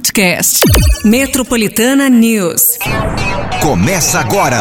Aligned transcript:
podcast. 0.00 0.60
Metropolitana 1.04 2.08
News. 2.08 2.78
Começa 3.60 4.18
agora. 4.18 4.58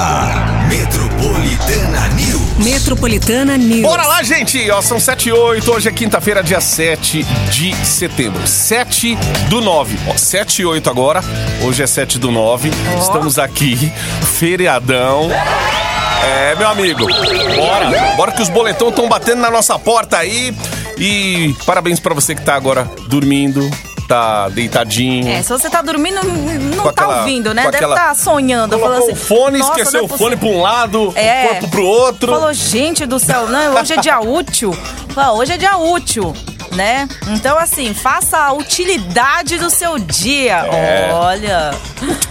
Metropolitana 0.67 2.07
News. 2.09 2.57
Metropolitana 2.57 3.57
News. 3.57 3.83
Bora 3.83 4.05
lá, 4.05 4.21
gente! 4.21 4.69
Ó, 4.69 4.81
são 4.81 4.99
7 4.99 5.29
e 5.29 5.31
8. 5.31 5.71
Hoje 5.71 5.87
é 5.87 5.91
quinta-feira, 5.93 6.43
dia 6.43 6.59
7 6.59 7.23
de 7.51 7.73
setembro. 7.85 8.45
7 8.45 9.15
do 9.49 9.61
9. 9.61 9.97
Ó, 10.09 10.17
7 10.17 10.61
e 10.61 10.65
8 10.65 10.89
agora. 10.89 11.23
Hoje 11.63 11.83
é 11.83 11.87
7 11.87 12.19
do 12.19 12.31
9. 12.31 12.69
Estamos 12.99 13.39
aqui. 13.39 13.89
Feriadão. 14.37 15.29
É, 15.31 16.55
meu 16.55 16.67
amigo. 16.67 17.07
Bora. 17.55 18.15
Bora 18.17 18.31
que 18.33 18.41
os 18.41 18.49
boletões 18.49 18.91
estão 18.91 19.07
batendo 19.07 19.39
na 19.39 19.49
nossa 19.49 19.79
porta 19.79 20.17
aí. 20.17 20.53
E 20.97 21.55
parabéns 21.65 21.97
pra 21.97 22.13
você 22.13 22.35
que 22.35 22.41
tá 22.41 22.55
agora 22.55 22.83
dormindo. 23.07 23.61
Tá 24.09 24.49
deitadinho. 24.49 25.27
É, 25.29 25.43
se 25.43 25.49
você 25.49 25.69
tá 25.69 25.83
dormindo, 25.83 26.19
não 26.23 26.77
Com 26.77 26.83
tá 26.85 27.03
aquela- 27.03 27.19
ouvindo, 27.19 27.53
né? 27.53 27.61
Deve 27.65 27.77
aquela- 27.77 27.95
estar 27.95 28.15
sonhando. 28.15 28.71
Colocou 28.71 28.89
falando 28.95 29.07
o 29.07 29.13
assim, 29.13 29.23
fone, 29.27 29.59
"Nossa, 29.59 29.71
esqueceu 29.71 30.01
não 30.01 30.09
o 30.09 30.13
é 30.15 30.17
fone 30.17 30.35
possível." 30.35 30.49
pra 30.49 30.59
um 30.59 30.61
lado, 30.63 31.13
É. 31.15 31.43
o 31.45 31.47
corpo 31.49 31.67
pro 31.69 31.85
outro. 31.85 32.31
Falou, 32.33 32.51
gente 32.51 33.05
do 33.05 33.19
céu, 33.19 33.47
não, 33.47 33.75
hoje 33.75 33.93
é 33.93 33.97
dia 33.97 34.19
útil. 34.19 34.75
Falou, 35.13 35.39
hoje 35.39 35.53
é 35.53 35.57
dia 35.57 35.77
útil, 35.77 36.33
né? 36.71 37.07
Então, 37.27 37.55
assim, 37.55 37.93
faça 37.93 38.35
a 38.39 38.51
utilidade 38.51 39.59
do 39.59 39.69
seu 39.69 39.99
dia. 39.99 40.55
É. 40.73 41.09
Olha. 41.13 41.71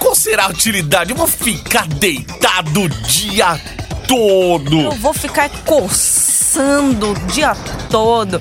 Qual 0.01 0.17
será 0.17 0.47
a 0.47 0.49
utilidade? 0.49 1.13
Eu 1.13 1.17
vou 1.17 1.29
ficar 1.29 1.87
deitado 1.87 2.83
o 2.83 2.89
dia 2.89 3.57
todo. 4.09 4.81
Eu 4.81 4.91
vou 4.93 5.15
ficar 5.15 5.49
coçando 5.65 7.13
o 7.13 7.15
dia 7.29 7.55
todo. 7.89 8.41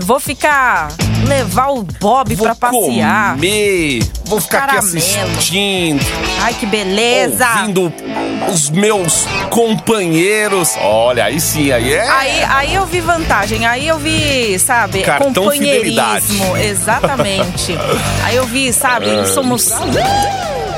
Vou 0.00 0.20
ficar. 0.20 0.88
levar 1.26 1.68
o 1.72 1.82
Bob 1.82 2.34
Vou 2.36 2.46
pra 2.46 2.54
passear. 2.54 3.34
comer, 3.34 4.00
vou 4.24 4.40
ficar 4.40 4.58
aqui 4.64 4.76
Caramelo. 4.76 4.98
assistindo, 4.98 6.06
Ai, 6.42 6.54
que 6.54 6.64
beleza! 6.64 7.46
ouvindo 7.60 7.92
os 8.50 8.70
meus 8.70 9.26
companheiros. 9.50 10.76
Olha, 10.80 11.24
aí 11.24 11.40
sim, 11.40 11.72
aí 11.72 11.92
é. 11.92 12.08
Aí, 12.08 12.44
aí 12.44 12.74
eu 12.74 12.86
vi 12.86 13.00
vantagem, 13.00 13.66
aí 13.66 13.88
eu 13.88 13.98
vi, 13.98 14.58
sabe, 14.58 15.02
Cartão 15.02 15.32
companheirismo. 15.34 16.56
Exatamente. 16.56 17.76
aí 18.24 18.36
eu 18.36 18.46
vi, 18.46 18.72
sabe, 18.72 19.10
É. 19.10 19.26
somos 19.26 19.70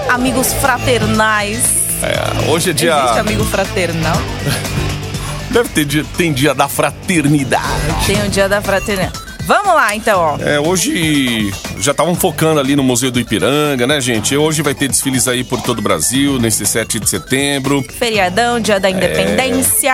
amigos 0.09 0.53
fraternais. 0.55 1.61
É, 2.03 2.51
hoje 2.51 2.71
é 2.71 2.73
dia. 2.73 2.97
Existe 2.99 3.19
amigo 3.21 3.45
fraternal? 3.45 4.17
Deve 5.51 5.69
ter 5.71 5.85
dia, 5.85 6.05
tem 6.17 6.33
dia 6.33 6.55
da 6.55 6.69
fraternidade. 6.69 8.07
Tem 8.07 8.25
o 8.25 8.29
dia 8.29 8.49
da 8.49 8.63
fraternidade. 8.63 9.31
Vamos 9.47 9.75
lá, 9.75 9.97
então, 9.97 10.21
ó. 10.21 10.39
É, 10.39 10.61
hoje 10.61 11.53
já 11.81 11.91
estavam 11.91 12.15
focando 12.15 12.61
ali 12.61 12.77
no 12.77 12.85
Museu 12.85 13.11
do 13.11 13.19
Ipiranga, 13.19 13.85
né, 13.85 14.01
gente? 14.01 14.37
Hoje 14.37 14.63
vai 14.63 14.75
ter 14.75 14.87
desfiles 14.87 15.27
aí 15.27 15.43
por 15.43 15.61
todo 15.61 15.81
o 15.81 15.83
Brasil, 15.83 16.39
nesse 16.39 16.65
7 16.65 17.01
de 17.01 17.11
setembro. 17.11 17.85
Feriadão, 17.99 18.61
dia 18.61 18.79
da 18.79 18.89
independência. 18.89 19.93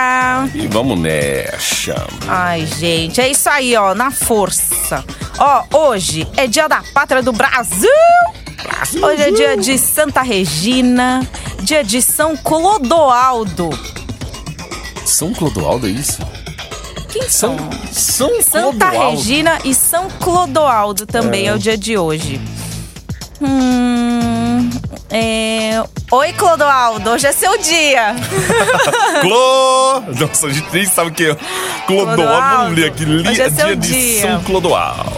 E 0.53 0.67
vamos 0.67 0.99
nessa. 0.99 2.05
Ai, 2.27 2.67
gente, 2.67 3.19
é 3.19 3.29
isso 3.29 3.49
aí, 3.49 3.75
ó, 3.75 3.95
na 3.95 4.11
força. 4.11 5.03
Ó, 5.39 5.63
hoje 5.89 6.27
é 6.37 6.45
dia 6.45 6.67
da 6.67 6.83
pátria 6.93 7.23
do 7.23 7.31
Brasil. 7.31 7.89
Hoje 9.01 9.21
é 9.23 9.31
dia 9.31 9.57
de 9.57 9.75
Santa 9.79 10.21
Regina, 10.21 11.27
dia 11.63 11.83
de 11.83 11.99
São 11.99 12.37
Clodoaldo. 12.37 13.69
São 15.07 15.33
Clodoaldo 15.33 15.87
é 15.87 15.89
isso? 15.91 16.19
Quem 17.09 17.27
São, 17.29 17.57
são? 17.91 18.29
São 18.29 18.41
Santa 18.41 18.87
Clodoaldo. 18.89 19.17
Regina 19.17 19.57
e 19.63 19.73
São 19.73 20.09
Clodoaldo 20.19 21.05
também 21.05 21.47
é. 21.47 21.53
o 21.53 21.57
dia 21.57 21.77
de 21.77 21.97
hoje. 21.97 22.41
Hum, 23.41 24.69
é... 25.09 25.81
Oi, 26.11 26.33
Clodoaldo, 26.33 27.09
hoje 27.11 27.27
é 27.27 27.31
seu 27.31 27.57
dia. 27.57 28.15
Clô... 29.21 30.01
Nossa, 30.19 30.47
a 30.47 30.49
gente 30.51 30.67
nem 30.73 30.85
sabe 30.85 31.09
o 31.09 31.13
que 31.13 31.25
é. 31.31 31.37
Clodoaldo, 31.85 32.57
vamos 32.57 32.75
ler 32.77 32.87
aqui. 32.87 33.05
Li- 33.05 33.27
Hoje 33.29 33.41
é 33.41 33.49
seu 33.49 33.67
dia 33.67 33.75
de 33.77 33.87
dia. 33.87 34.21
São 34.21 34.43
Clodoaldo. 34.43 35.17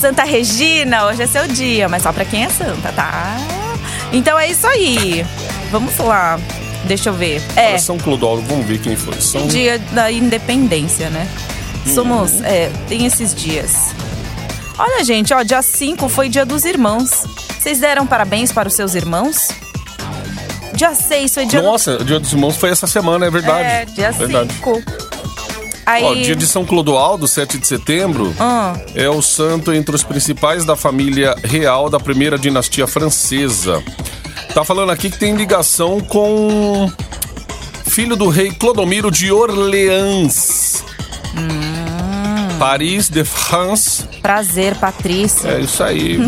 Santa 0.00 0.22
Regina, 0.24 1.06
hoje 1.06 1.22
é 1.22 1.26
seu 1.26 1.46
dia, 1.48 1.88
mas 1.88 2.02
só 2.02 2.12
pra 2.12 2.24
quem 2.24 2.44
é 2.44 2.48
santa, 2.48 2.92
tá? 2.92 3.36
Então 4.12 4.38
é 4.38 4.48
isso 4.48 4.66
aí. 4.66 5.26
Vamos 5.72 5.96
lá. 5.98 6.38
Deixa 6.84 7.10
eu 7.10 7.12
ver. 7.14 7.42
É, 7.56 7.76
São 7.78 7.98
Clodoaldo, 7.98 8.42
vamos 8.42 8.66
ver 8.66 8.78
quem 8.78 8.96
foi. 8.96 9.20
São... 9.20 9.46
dia 9.46 9.78
da 9.92 10.10
independência, 10.10 11.10
né? 11.10 11.28
Uhum. 11.86 11.94
Somos. 11.94 12.40
É, 12.42 12.70
tem 12.88 13.06
esses 13.06 13.34
dias. 13.34 13.94
Olha, 14.78 15.02
gente, 15.02 15.34
ó, 15.34 15.42
dia 15.42 15.60
5 15.60 16.08
foi 16.08 16.28
dia 16.28 16.46
dos 16.46 16.64
irmãos. 16.64 17.24
Vocês 17.58 17.80
deram 17.80 18.06
parabéns 18.06 18.52
para 18.52 18.68
os 18.68 18.74
seus 18.74 18.94
irmãos? 18.94 19.48
Dia 20.74 20.94
6 20.94 21.34
foi 21.34 21.46
dia 21.46 21.60
Nossa, 21.60 21.96
o 21.96 22.04
Dia 22.04 22.20
dos 22.20 22.32
Irmãos 22.32 22.56
foi 22.56 22.70
essa 22.70 22.86
semana, 22.86 23.26
é 23.26 23.30
verdade. 23.30 23.64
É, 23.64 23.84
dia 23.84 24.12
Verdade. 24.12 24.54
5. 24.54 24.80
Aí. 25.84 26.04
Ó, 26.04 26.14
dia 26.14 26.36
de 26.36 26.46
São 26.46 26.64
Clodoaldo, 26.64 27.26
7 27.26 27.58
de 27.58 27.66
setembro, 27.66 28.32
Ah, 28.38 28.78
é 28.94 29.08
o 29.08 29.20
santo 29.20 29.72
entre 29.72 29.96
os 29.96 30.04
principais 30.04 30.64
da 30.64 30.76
família 30.76 31.34
real 31.42 31.90
da 31.90 31.98
primeira 31.98 32.38
dinastia 32.38 32.86
francesa. 32.86 33.82
Tá 34.58 34.64
falando 34.64 34.90
aqui 34.90 35.08
que 35.08 35.16
tem 35.16 35.36
ligação 35.36 36.00
com 36.00 36.90
filho 37.86 38.16
do 38.16 38.28
rei 38.28 38.50
Clodomiro 38.50 39.08
de 39.08 39.30
Orleans. 39.30 40.82
Hum. 41.36 42.58
Paris 42.58 43.08
de 43.08 43.22
France. 43.22 44.02
prazer, 44.20 44.74
Patrícia. 44.74 45.50
É 45.50 45.60
isso 45.60 45.80
aí. 45.80 46.18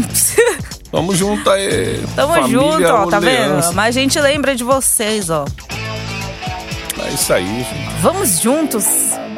Tamo 0.92 1.12
junto 1.12 1.50
aí. 1.50 2.00
Tamo 2.14 2.34
família 2.34 2.60
junto, 2.60 2.86
ó, 2.86 3.06
tá 3.06 3.16
Orleans. 3.16 3.64
vendo? 3.66 3.74
Mas 3.74 3.96
a 3.96 4.00
gente 4.00 4.20
lembra 4.20 4.54
de 4.54 4.62
vocês, 4.62 5.28
ó. 5.28 5.44
É 7.04 7.12
isso 7.12 7.32
aí, 7.32 7.66
gente. 7.68 8.00
Vamos 8.00 8.38
juntos. 8.38 8.84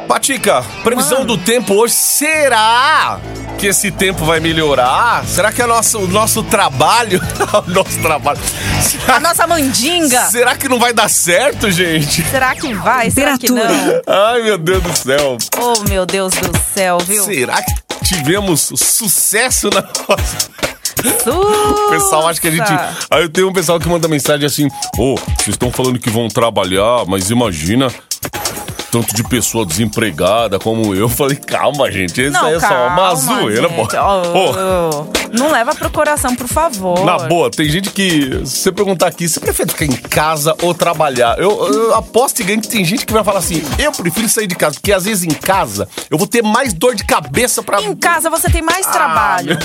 Patica, 0.07 0.63
previsão 0.83 1.21
Mano. 1.21 1.35
do 1.35 1.43
tempo 1.43 1.73
hoje. 1.73 1.95
Será 1.95 3.19
que 3.63 3.67
esse 3.67 3.91
tempo 3.91 4.25
vai 4.25 4.41
melhorar? 4.41 5.25
Será 5.25 5.49
que 5.49 5.61
é 5.61 5.65
nosso, 5.65 5.99
o 5.99 6.05
nosso 6.09 6.43
trabalho. 6.43 7.21
o 7.65 7.71
nosso 7.71 7.97
trabalho. 8.01 8.37
A 8.37 8.81
Será, 8.81 9.19
nossa 9.21 9.47
mandinga. 9.47 10.25
será 10.25 10.57
que 10.57 10.67
não 10.67 10.77
vai 10.77 10.91
dar 10.91 11.09
certo, 11.09 11.71
gente? 11.71 12.23
Será 12.23 12.53
que 12.57 12.73
vai? 12.73 13.09
Será 13.09 13.37
que 13.37 13.49
não? 13.49 13.63
Ai, 14.05 14.41
meu 14.41 14.57
Deus 14.57 14.83
do 14.83 14.93
céu. 14.97 15.37
Oh, 15.57 15.87
meu 15.87 16.05
Deus 16.05 16.33
do 16.33 16.51
céu, 16.73 16.97
viu? 16.97 17.23
Será 17.23 17.61
que 17.61 17.73
tivemos 18.03 18.69
sucesso 18.75 19.69
na 19.69 19.81
nossa. 19.81 20.49
O 21.25 21.85
O 21.85 21.89
pessoal 21.89 22.27
acha 22.27 22.41
que 22.41 22.49
a 22.49 22.51
gente. 22.51 22.69
Aí 23.09 23.23
eu 23.23 23.29
tenho 23.29 23.47
um 23.47 23.53
pessoal 23.53 23.79
que 23.79 23.87
manda 23.87 24.09
mensagem 24.09 24.45
assim: 24.45 24.67
Ô, 24.97 25.15
vocês 25.15 25.49
estão 25.49 25.71
falando 25.71 25.99
que 25.99 26.09
vão 26.09 26.27
trabalhar, 26.27 27.05
mas 27.07 27.29
imagina. 27.29 27.87
Tanto 28.93 29.15
de 29.15 29.23
pessoa 29.23 29.65
desempregada 29.65 30.59
como 30.59 30.93
eu. 30.93 31.03
Eu 31.03 31.09
falei, 31.09 31.35
calma, 31.35 31.91
gente. 31.91 32.21
Isso 32.21 32.31
Não, 32.31 32.45
aí 32.45 32.53
é 32.53 32.59
só 32.59 32.67
uma 32.87 32.95
calma, 32.95 33.15
zoeira, 33.15 33.67
pô. 33.69 33.87
Ó, 33.97 34.21
Pô, 34.31 35.07
Não 35.31 35.51
leva 35.51 35.73
pro 35.75 35.89
coração, 35.89 36.33
por 36.35 36.47
favor. 36.47 37.03
Na 37.03 37.17
boa, 37.17 37.49
tem 37.49 37.67
gente 37.67 37.89
que, 37.89 38.41
se 38.45 38.59
você 38.59 38.71
perguntar 38.71 39.07
aqui, 39.07 39.27
você 39.27 39.39
prefere 39.39 39.69
ficar 39.71 39.85
em 39.85 39.91
casa 39.91 40.55
ou 40.61 40.73
trabalhar? 40.73 41.37
Eu, 41.39 41.73
eu 41.73 41.95
aposto 41.95 42.39
e 42.39 42.43
ganho 42.43 42.61
que 42.61 42.69
tem 42.69 42.85
gente 42.85 43.05
que 43.05 43.11
vai 43.11 43.23
falar 43.23 43.39
assim: 43.39 43.61
eu 43.79 43.91
prefiro 43.91 44.29
sair 44.29 44.47
de 44.47 44.55
casa, 44.55 44.75
porque 44.75 44.93
às 44.93 45.03
vezes 45.05 45.23
em 45.23 45.33
casa 45.33 45.89
eu 46.09 46.17
vou 46.17 46.27
ter 46.27 46.43
mais 46.43 46.71
dor 46.71 46.93
de 46.95 47.03
cabeça 47.03 47.63
pra. 47.63 47.81
Em 47.81 47.95
casa 47.95 48.29
você 48.29 48.49
tem 48.49 48.61
mais 48.61 48.85
Ah, 48.87 48.91
trabalho. 48.91 49.57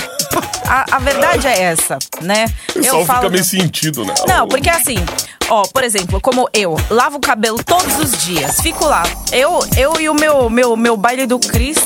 A, 0.65 0.97
a 0.97 0.99
verdade 0.99 1.47
é 1.47 1.61
essa, 1.61 1.99
né? 2.21 2.47
O 2.69 2.73
pessoal 2.73 3.05
fica 3.05 3.29
meio 3.29 3.43
sentido, 3.45 4.03
né? 4.03 4.13
Não, 4.27 4.47
porque 4.47 4.69
assim, 4.69 4.97
ó, 5.49 5.63
por 5.63 5.83
exemplo, 5.83 6.21
como 6.21 6.47
eu 6.53 6.75
lavo 6.89 7.17
o 7.17 7.19
cabelo 7.19 7.63
todos 7.63 7.97
os 7.99 8.23
dias, 8.23 8.61
fico 8.61 8.85
lá. 8.85 9.03
Eu, 9.31 9.59
eu 9.77 9.99
e 9.99 10.09
o 10.09 10.13
meu, 10.13 10.49
meu, 10.49 10.75
meu 10.75 10.95
baile 10.95 11.25
do 11.25 11.39
Cris 11.39 11.77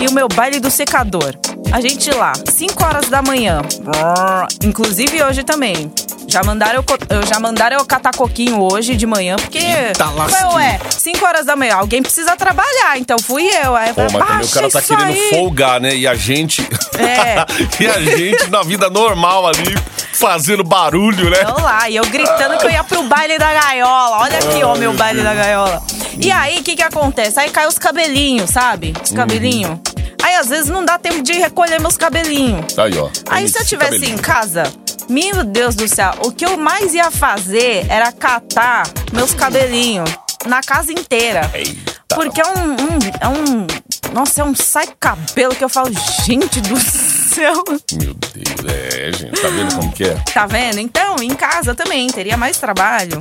e 0.00 0.06
o 0.06 0.12
meu 0.12 0.28
baile 0.28 0.58
do 0.58 0.70
secador. 0.70 1.34
A 1.70 1.80
gente 1.80 2.10
lá, 2.10 2.32
5 2.50 2.84
horas 2.84 3.08
da 3.08 3.22
manhã. 3.22 3.62
Inclusive 4.62 5.22
hoje 5.22 5.42
também. 5.42 5.90
Já 6.28 6.42
mandaram 6.42 6.82
eu, 7.10 7.26
já 7.26 7.38
mandaram 7.38 7.76
eu 7.78 7.84
catar 7.84 8.14
coquinho 8.14 8.60
hoje 8.60 8.96
de 8.96 9.06
manhã, 9.06 9.36
porque. 9.36 9.58
Eita, 9.58 10.06
lasquinha. 10.10 10.50
Ué, 10.52 10.80
5 10.90 11.24
horas 11.26 11.44
da 11.44 11.54
manhã, 11.54 11.74
alguém 11.74 12.02
precisa 12.02 12.34
trabalhar, 12.36 12.96
então 12.96 13.18
fui 13.18 13.44
eu. 13.44 13.76
Aí 13.76 13.90
eu 13.90 13.94
Pô, 13.94 14.02
mas 14.02 14.12
também 14.12 14.26
o 14.26 14.28
"Baixa 14.28 14.54
cara 14.54 14.70
tá 14.70 14.82
querendo 14.82 15.12
aí." 15.12 15.30
folgar, 15.30 15.80
né? 15.80 15.94
E 15.94 16.06
a 16.06 16.14
gente. 16.14 16.62
É. 16.98 17.44
e 17.82 17.86
a 17.86 18.00
gente 18.00 18.48
na 18.50 18.62
vida 18.62 18.88
normal 18.88 19.46
ali, 19.46 19.74
fazendo 20.22 20.62
barulho, 20.62 21.28
né? 21.28 21.38
Eu 21.42 21.64
lá, 21.64 21.90
e 21.90 21.96
eu 21.96 22.04
gritando 22.06 22.56
que 22.56 22.64
eu 22.64 22.70
ia 22.70 22.84
pro 22.84 23.02
baile 23.02 23.36
da 23.38 23.52
gaiola. 23.52 24.18
Olha 24.18 24.38
aqui, 24.38 24.62
ó, 24.62 24.76
meu 24.76 24.92
baile 24.92 25.20
da 25.20 25.34
gaiola. 25.34 25.82
E 26.16 26.30
aí, 26.30 26.60
o 26.60 26.62
que 26.62 26.76
que 26.76 26.82
acontece? 26.82 27.40
Aí 27.40 27.50
cai 27.50 27.66
os 27.66 27.76
cabelinhos, 27.76 28.50
sabe? 28.50 28.92
Os 29.02 29.10
cabelinhos. 29.10 29.80
Aí, 30.22 30.36
às 30.36 30.48
vezes, 30.48 30.70
não 30.70 30.84
dá 30.84 30.96
tempo 30.96 31.22
de 31.24 31.32
recolher 31.32 31.80
meus 31.80 31.96
cabelinhos. 31.96 32.78
Aí, 32.78 32.96
ó. 32.96 33.08
Aí, 33.28 33.48
se 33.48 33.58
eu 33.58 33.62
Esse 33.62 33.70
tivesse 33.70 33.92
cabelinho. 33.94 34.14
em 34.14 34.22
casa, 34.22 34.62
meu 35.08 35.42
Deus 35.42 35.74
do 35.74 35.88
céu, 35.88 36.12
o 36.24 36.30
que 36.30 36.46
eu 36.46 36.56
mais 36.56 36.94
ia 36.94 37.10
fazer 37.10 37.84
era 37.88 38.12
catar 38.12 38.84
meus 39.12 39.34
cabelinhos 39.34 40.08
na 40.46 40.60
casa 40.62 40.92
inteira. 40.92 41.50
Porque 42.14 42.40
é 42.40 42.46
um, 42.46 42.72
um- 42.72 42.98
é 43.20 43.28
um. 43.28 43.66
Nossa, 44.12 44.42
é 44.42 44.44
um 44.44 44.54
sai 44.54 44.86
cabelo 45.00 45.54
que 45.54 45.64
eu 45.64 45.68
falo, 45.68 45.90
gente 46.24 46.60
do 46.60 46.78
céu. 46.78 47.62
Meu 47.92 48.14
Deus, 48.14 48.72
é, 48.72 49.12
gente, 49.12 49.40
tá 49.40 49.48
vendo 49.48 49.74
como 49.74 49.92
que 49.92 50.04
é? 50.04 50.14
Tá 50.34 50.46
vendo? 50.46 50.78
Então, 50.78 51.16
em 51.22 51.34
casa 51.34 51.74
também 51.74 52.06
teria 52.08 52.36
mais 52.36 52.58
trabalho, 52.58 53.18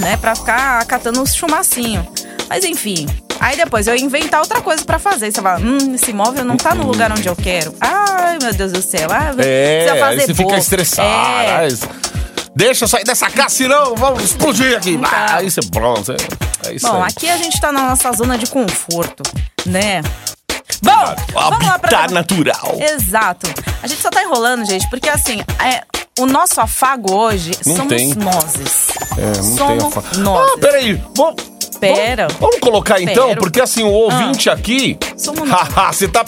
né? 0.00 0.16
Pra 0.18 0.34
ficar 0.34 0.84
catando 0.86 1.20
uns 1.22 1.34
chumacinho. 1.34 2.06
Mas 2.48 2.64
enfim. 2.64 3.06
Aí 3.40 3.56
depois 3.56 3.86
eu 3.88 3.96
ia 3.96 4.04
inventar 4.04 4.40
outra 4.40 4.60
coisa 4.60 4.84
pra 4.84 4.98
fazer. 4.98 5.32
Você 5.32 5.40
fala, 5.42 5.58
hum, 5.58 5.94
esse 5.94 6.12
móvel 6.12 6.44
não 6.44 6.56
tá 6.56 6.74
no 6.74 6.86
lugar 6.86 7.10
onde 7.10 7.26
eu 7.26 7.34
quero. 7.34 7.74
Ai, 7.80 8.38
meu 8.40 8.52
Deus 8.52 8.70
do 8.70 8.82
céu. 8.82 9.08
Ah, 9.10 9.32
É, 9.38 9.84
precisa 9.86 10.06
aí 10.06 10.20
você 10.20 10.26
fica 10.28 10.42
pouco. 10.42 10.56
estressado. 10.58 11.08
É. 11.08 11.68
Deixa 12.54 12.84
eu 12.84 12.88
sair 12.88 13.04
dessa 13.04 13.30
casa, 13.30 13.54
senão 13.54 13.94
vamos 13.94 14.22
explodir 14.24 14.76
aqui. 14.76 14.98
Ah, 15.04 15.36
aí 15.36 15.50
você 15.50 15.60
pronto. 15.70 16.12
É, 16.12 16.68
é 16.68 16.74
isso 16.74 16.86
Bom, 16.86 17.02
aí. 17.02 17.10
aqui 17.10 17.28
a 17.28 17.36
gente 17.36 17.60
tá 17.60 17.72
na 17.72 17.88
nossa 17.88 18.12
zona 18.12 18.36
de 18.36 18.46
conforto, 18.46 19.22
né? 19.66 20.02
Bom, 20.82 21.14
vamos 21.32 21.66
lá 21.66 21.78
pra... 21.78 21.98
habitat 21.98 22.12
natural. 22.12 22.76
Exato. 22.78 23.46
A 23.82 23.86
gente 23.86 24.02
só 24.02 24.10
tá 24.10 24.22
enrolando, 24.22 24.64
gente, 24.66 24.88
porque 24.90 25.08
assim, 25.08 25.40
é, 25.64 25.82
o 26.18 26.26
nosso 26.26 26.60
afago 26.60 27.14
hoje 27.14 27.52
Não 27.64 27.76
somos 27.76 27.88
tem. 27.94 28.14
nozes. 28.14 28.88
É, 29.16 29.40
não 29.40 29.56
tem 29.56 29.80
somos 29.80 30.18
nozes. 30.18 30.52
Ah, 30.54 30.58
peraí. 30.60 31.02
Vamos, 31.16 31.51
Pera. 31.80 32.26
Vamos, 32.28 32.40
vamos 32.40 32.58
colocar 32.60 33.00
então, 33.00 33.34
porque 33.34 33.60
assim, 33.60 33.82
o 33.82 33.90
ouvinte 33.90 34.48
aqui. 34.48 34.96
Somos 35.16 35.48
nós. 35.48 35.68
Haha, 35.68 35.92
Você 35.92 36.06
tá, 36.08 36.24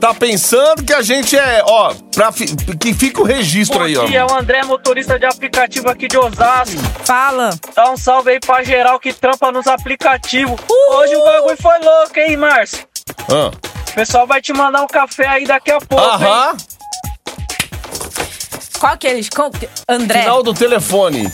tá 0.00 0.12
pensando 0.14 0.82
que 0.84 0.92
a 0.92 1.00
gente 1.02 1.36
é, 1.36 1.62
ó, 1.64 1.94
pra 2.14 2.30
fi- 2.32 2.54
que 2.78 2.92
fica 2.92 3.20
o 3.20 3.24
registro 3.24 3.78
Bom 3.78 3.84
aí, 3.84 3.96
ó. 3.96 4.04
dia, 4.04 4.20
é 4.20 4.24
o 4.24 4.34
André, 4.34 4.62
motorista 4.64 5.18
de 5.18 5.24
aplicativo 5.26 5.88
aqui 5.88 6.08
de 6.08 6.16
Osasco. 6.18 6.76
Fala. 7.04 7.50
Dá 7.74 7.90
um 7.90 7.96
salve 7.96 8.32
aí 8.32 8.40
pra 8.40 8.62
geral 8.62 8.98
que 9.00 9.12
trampa 9.12 9.50
nos 9.50 9.66
aplicativos. 9.66 10.58
Uh! 10.68 10.94
Hoje 10.96 11.16
o 11.16 11.24
bagulho 11.24 11.56
foi 11.60 11.78
louco, 11.78 12.18
hein, 12.18 12.36
Márcio? 12.36 12.78
Ah. 13.30 13.50
O 13.90 13.92
pessoal 13.94 14.26
vai 14.26 14.40
te 14.40 14.52
mandar 14.52 14.82
um 14.82 14.86
café 14.86 15.26
aí 15.26 15.46
daqui 15.46 15.70
a 15.70 15.78
pouco, 15.80 16.04
hein? 16.04 16.10
Aham. 16.28 16.56
Qual 18.78 18.96
que 18.96 19.06
eles. 19.08 19.28
qual 19.28 19.50
que- 19.50 19.68
André. 19.88 20.20
Final 20.22 20.42
do 20.42 20.54
telefone 20.54 21.30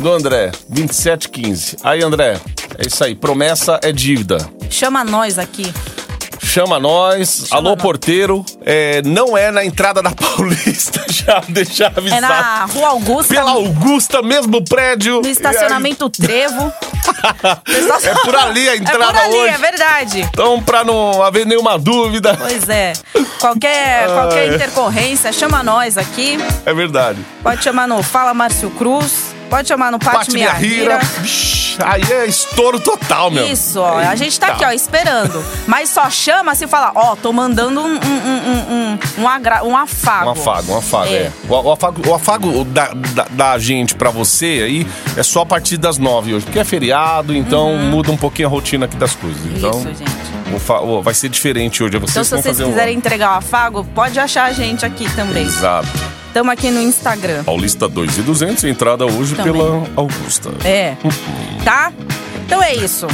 do 0.00 0.12
André, 0.12 0.50
2715. 0.68 1.76
Aí, 1.84 2.02
André, 2.02 2.40
é 2.78 2.86
isso 2.86 3.02
aí. 3.04 3.14
Promessa 3.14 3.78
é 3.82 3.92
dívida. 3.92 4.38
Chama 4.70 5.04
nós 5.04 5.38
aqui. 5.38 5.72
Chama 6.42 6.80
nós. 6.80 7.44
Chama 7.48 7.56
Alô, 7.60 7.70
nós. 7.70 7.82
porteiro. 7.82 8.44
É, 8.64 9.02
não 9.02 9.36
é 9.36 9.50
na 9.50 9.64
entrada 9.64 10.02
da 10.02 10.10
Paulista, 10.16 11.04
já 11.08 11.40
deixar 11.48 11.92
avisado. 11.96 12.16
É 12.24 12.28
na 12.28 12.64
Rua 12.64 12.88
Augusta. 12.88 13.34
Pela 13.34 13.50
Augusta, 13.52 14.22
mesmo 14.22 14.64
prédio. 14.64 15.20
No 15.20 15.28
estacionamento 15.28 16.08
Trevo. 16.10 16.72
É 18.02 18.14
por 18.24 18.34
ali 18.34 18.68
a 18.68 18.72
É 18.72 18.76
entrada 18.76 19.06
por 19.12 19.16
ali, 19.16 19.36
hoje. 19.36 19.54
é 19.54 19.58
verdade. 19.58 20.20
Então, 20.22 20.62
pra 20.62 20.82
não 20.82 21.22
haver 21.22 21.44
nenhuma 21.46 21.78
dúvida, 21.78 22.34
Pois 22.36 22.68
é. 22.68 22.94
Qualquer, 23.38 24.06
qualquer 24.12 24.52
intercorrência, 24.54 25.32
chama 25.32 25.62
nós 25.62 25.96
aqui. 25.98 26.38
é 26.64 26.72
verdade. 26.74 27.24
Pode 27.42 27.62
chamar 27.62 27.86
no 27.86 28.02
Fala 28.02 28.32
Márcio 28.34 28.70
Cruz. 28.70 29.34
Pode 29.50 29.68
chamar 29.68 29.90
no 29.90 29.98
Pate 29.98 30.32
Minha 30.32 30.52
Rira. 30.52 30.98
Aí 31.84 32.02
é 32.10 32.26
estouro 32.26 32.78
total, 32.78 33.30
meu. 33.30 33.46
Isso, 33.46 33.80
ó. 33.80 33.98
A 33.98 34.14
gente 34.14 34.38
tá 34.38 34.46
Eita. 34.48 34.56
aqui, 34.56 34.64
ó, 34.64 34.70
esperando. 34.72 35.44
Mas 35.66 35.88
só 35.90 36.08
chama 36.10 36.54
se 36.54 36.66
fala, 36.66 36.92
ó, 36.94 37.16
tô 37.16 37.32
mandando 37.32 37.80
um, 37.80 37.86
um, 37.86 37.96
um, 37.96 38.74
um, 39.18 39.22
um, 39.22 39.28
agra- 39.28 39.64
um 39.64 39.76
afago. 39.76 40.26
Um 40.28 40.30
afago, 40.32 40.72
um 40.72 40.78
afago, 40.78 41.12
é. 41.12 41.16
É. 41.16 41.32
O, 41.48 41.54
o 41.54 41.72
afago, 41.72 42.08
o 42.08 42.14
afago 42.14 42.64
da, 42.64 42.88
da, 43.14 43.26
da 43.30 43.58
gente 43.58 43.94
pra 43.94 44.10
você 44.10 44.62
aí 44.64 44.86
é 45.16 45.22
só 45.22 45.40
a 45.42 45.46
partir 45.46 45.76
das 45.78 45.98
nove 45.98 46.34
hoje, 46.34 46.44
porque 46.44 46.58
é 46.58 46.64
feriado, 46.64 47.34
então 47.34 47.76
muda 47.76 48.10
um 48.12 48.16
pouquinho 48.16 48.48
a 48.48 48.50
rotina 48.50 48.84
aqui 48.84 48.96
das 48.96 49.14
coisas. 49.14 49.40
Então, 49.46 49.70
Uhum. 49.70 49.90
Isso, 49.90 49.94
gente. 49.94 50.80
o 50.82 50.98
o- 50.98 51.02
vai 51.02 51.14
ser 51.14 51.28
diferente 51.28 51.82
hoje. 51.82 51.96
é 51.96 51.98
Vocês 51.98 52.26
Então, 52.26 52.38
se 52.42 52.42
vocês 52.54 52.68
quiserem 52.68 52.96
entregar 52.96 53.34
o 53.34 53.38
afago, 53.38 53.84
pode 53.94 54.18
achar 54.18 54.44
a 54.44 54.52
gente 54.52 54.84
aqui 54.84 55.08
também. 55.14 55.44
Exato. 55.44 55.88
Estamos 56.30 56.52
aqui 56.52 56.70
no 56.70 56.80
Instagram. 56.80 57.42
Paulista 57.42 57.88
2 57.88 58.18
e 58.18 58.22
200, 58.22 58.62
entrada 58.64 59.04
hoje 59.04 59.34
Também. 59.34 59.52
pela 59.52 59.82
Augusta. 59.96 60.50
É. 60.64 60.96
Tá? 61.64 61.92
Então 62.46 62.62
é 62.62 62.72
isso. 62.72 63.08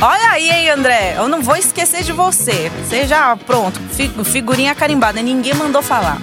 Olha 0.00 0.30
aí, 0.30 0.48
hein, 0.48 0.70
André. 0.70 1.14
Eu 1.16 1.26
não 1.28 1.42
vou 1.42 1.56
esquecer 1.56 2.04
de 2.04 2.12
você. 2.12 2.70
Você 2.88 3.08
já, 3.08 3.36
pronto, 3.36 3.78
fi- 3.90 4.10
figurinha 4.24 4.72
carimbada. 4.74 5.20
Ninguém 5.20 5.52
mandou 5.54 5.82
falar. 5.82 6.18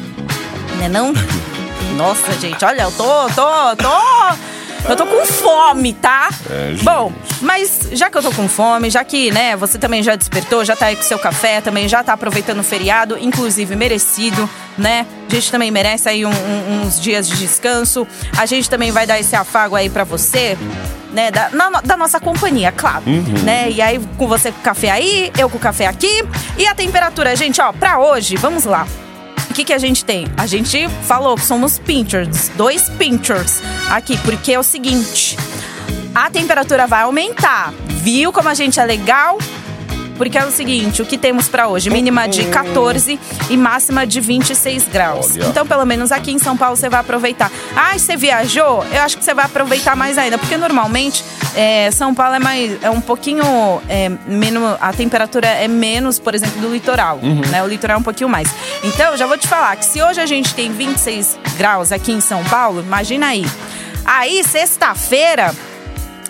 Né 0.80 0.88
não? 0.88 1.12
Nossa, 1.98 2.32
gente, 2.40 2.64
olha, 2.64 2.84
eu 2.84 2.92
tô, 2.92 3.28
tô, 3.30 3.76
tô... 3.76 4.38
Eu 4.88 4.96
tô 4.96 5.06
com 5.06 5.26
fome, 5.26 5.94
tá? 5.94 6.30
É. 6.50 6.76
Bom, 6.82 7.12
mas 7.42 7.90
já 7.92 8.10
que 8.10 8.18
eu 8.18 8.22
tô 8.22 8.32
com 8.32 8.48
fome, 8.48 8.90
já 8.90 9.04
que, 9.04 9.32
né, 9.32 9.56
você 9.56 9.78
também 9.78 10.02
já 10.02 10.16
despertou, 10.16 10.64
já 10.64 10.76
tá 10.76 10.88
aí 10.88 10.96
com 10.96 11.02
seu 11.04 11.20
café, 11.20 11.60
também 11.62 11.88
já 11.88 12.04
tá 12.04 12.14
aproveitando 12.14 12.60
o 12.60 12.64
feriado, 12.64 13.18
inclusive 13.20 13.76
merecido, 13.76 14.50
né? 14.78 15.06
A 15.30 15.34
gente 15.36 15.52
também 15.52 15.72
merece 15.72 16.08
aí 16.08 16.26
um- 16.26 16.30
um- 16.30 16.82
uns 16.84 17.00
dias 17.02 17.28
de 17.28 17.36
descanso. 17.38 18.08
A 18.38 18.46
gente 18.46 18.70
também 18.70 18.92
vai 18.92 19.06
dar 19.06 19.20
esse 19.20 19.36
afago 19.36 19.76
aí 19.76 19.90
pra 19.90 20.04
você, 20.06 20.58
né? 21.12 21.32
Da, 21.32 21.50
na- 21.50 21.82
da 21.82 21.98
nossa 21.98 22.20
companhia, 22.20 22.72
claro. 22.72 23.04
Né? 23.44 23.70
E 23.72 23.82
aí, 23.82 24.00
com 24.18 24.28
você 24.28 24.52
com 24.52 24.60
o 24.60 24.64
café 24.64 24.90
aí, 24.90 25.32
eu 25.38 25.50
com 25.50 25.58
o 25.58 25.60
café 25.60 25.88
aqui. 25.88 26.24
E 26.58 26.66
a 26.66 26.74
temperatura, 26.74 27.36
gente, 27.36 27.60
ó, 27.62 27.74
pra 27.74 28.00
hoje, 28.00 28.38
vamos 28.38 28.64
lá. 28.64 28.88
Que, 29.58 29.66
que 29.66 29.74
a 29.74 29.80
gente 29.80 30.06
tem? 30.06 30.28
A 30.38 30.46
gente 30.46 30.88
falou 31.08 31.36
que 31.36 31.44
somos 31.44 31.80
pinchers, 31.80 32.50
dois 32.50 32.90
pinchers 32.90 33.60
aqui, 33.90 34.16
porque 34.20 34.54
é 34.54 34.60
o 34.60 34.62
seguinte: 34.62 35.36
a 36.14 36.30
temperatura 36.30 36.86
vai 36.86 37.02
aumentar. 37.02 37.74
Viu 37.88 38.32
como 38.32 38.50
a 38.50 38.54
gente 38.54 38.80
é 38.80 38.86
legal? 38.86 39.40
Porque 40.18 40.38
é 40.38 40.46
o 40.46 40.52
seguinte, 40.52 41.02
o 41.02 41.06
que 41.06 41.18
temos 41.18 41.48
pra 41.48 41.68
hoje? 41.68 41.90
Mínima 41.90 42.28
de 42.28 42.46
14 42.46 43.20
e 43.50 43.58
máxima 43.58 44.06
de 44.06 44.20
26 44.20 44.86
graus. 44.86 45.32
Olha. 45.36 45.46
Então, 45.46 45.66
pelo 45.66 45.86
menos 45.86 46.12
aqui 46.12 46.32
em 46.32 46.40
São 46.40 46.58
Paulo, 46.58 46.76
você 46.76 46.90
vai 46.90 47.00
aproveitar. 47.00 47.52
Ah, 47.76 47.98
você 47.98 48.18
viajou? 48.18 48.84
Eu 48.92 49.02
acho 49.02 49.18
que 49.18 49.24
você 49.24 49.34
vai 49.34 49.46
aproveitar 49.46 49.96
mais 49.96 50.18
ainda, 50.18 50.38
porque 50.38 50.58
normalmente 50.58 51.24
é, 51.56 51.92
São 51.92 52.14
Paulo 52.14 52.36
é 52.36 52.40
mais 52.40 52.84
é 52.84 52.90
um 52.90 53.02
pouquinho 53.02 53.44
é, 53.88 54.10
menos 54.26 54.78
a 54.82 54.92
temperatura 54.92 55.48
é 55.48 55.68
menos, 55.68 56.20
por 56.20 56.34
exemplo, 56.34 56.60
do 56.62 56.72
litoral, 56.72 57.20
né? 57.52 57.64
O 57.64 57.68
litoral 57.68 57.98
é 57.98 58.00
um 58.00 58.04
pouquinho 58.04 58.30
mais. 58.30 58.50
Então, 58.84 59.12
eu 59.12 59.18
já 59.18 59.28
vou 59.28 59.38
te 59.38 59.48
falar 59.48 59.76
que 59.76 59.86
se 59.86 60.02
hoje 60.02 60.20
a 60.20 60.26
gente 60.26 60.54
tem 60.56 60.72
26 60.72 61.38
graus 61.58 61.92
aqui 61.92 62.12
em 62.12 62.22
São 62.22 62.44
Paulo, 62.46 62.82
imagina 62.82 63.28
aí. 63.28 63.46
Aí, 64.04 64.44
sexta-feira, 64.44 65.54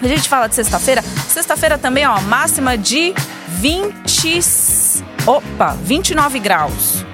a 0.02 0.08
gente 0.08 0.28
fala 0.28 0.48
de 0.48 0.56
sexta-feira. 0.56 1.04
Sexta-feira 1.28 1.78
também, 1.78 2.06
ó, 2.08 2.20
máxima 2.22 2.78
de 2.78 3.14
20. 3.60 4.40
Opa, 5.26 5.76
29 5.84 6.40
graus. 6.40 7.06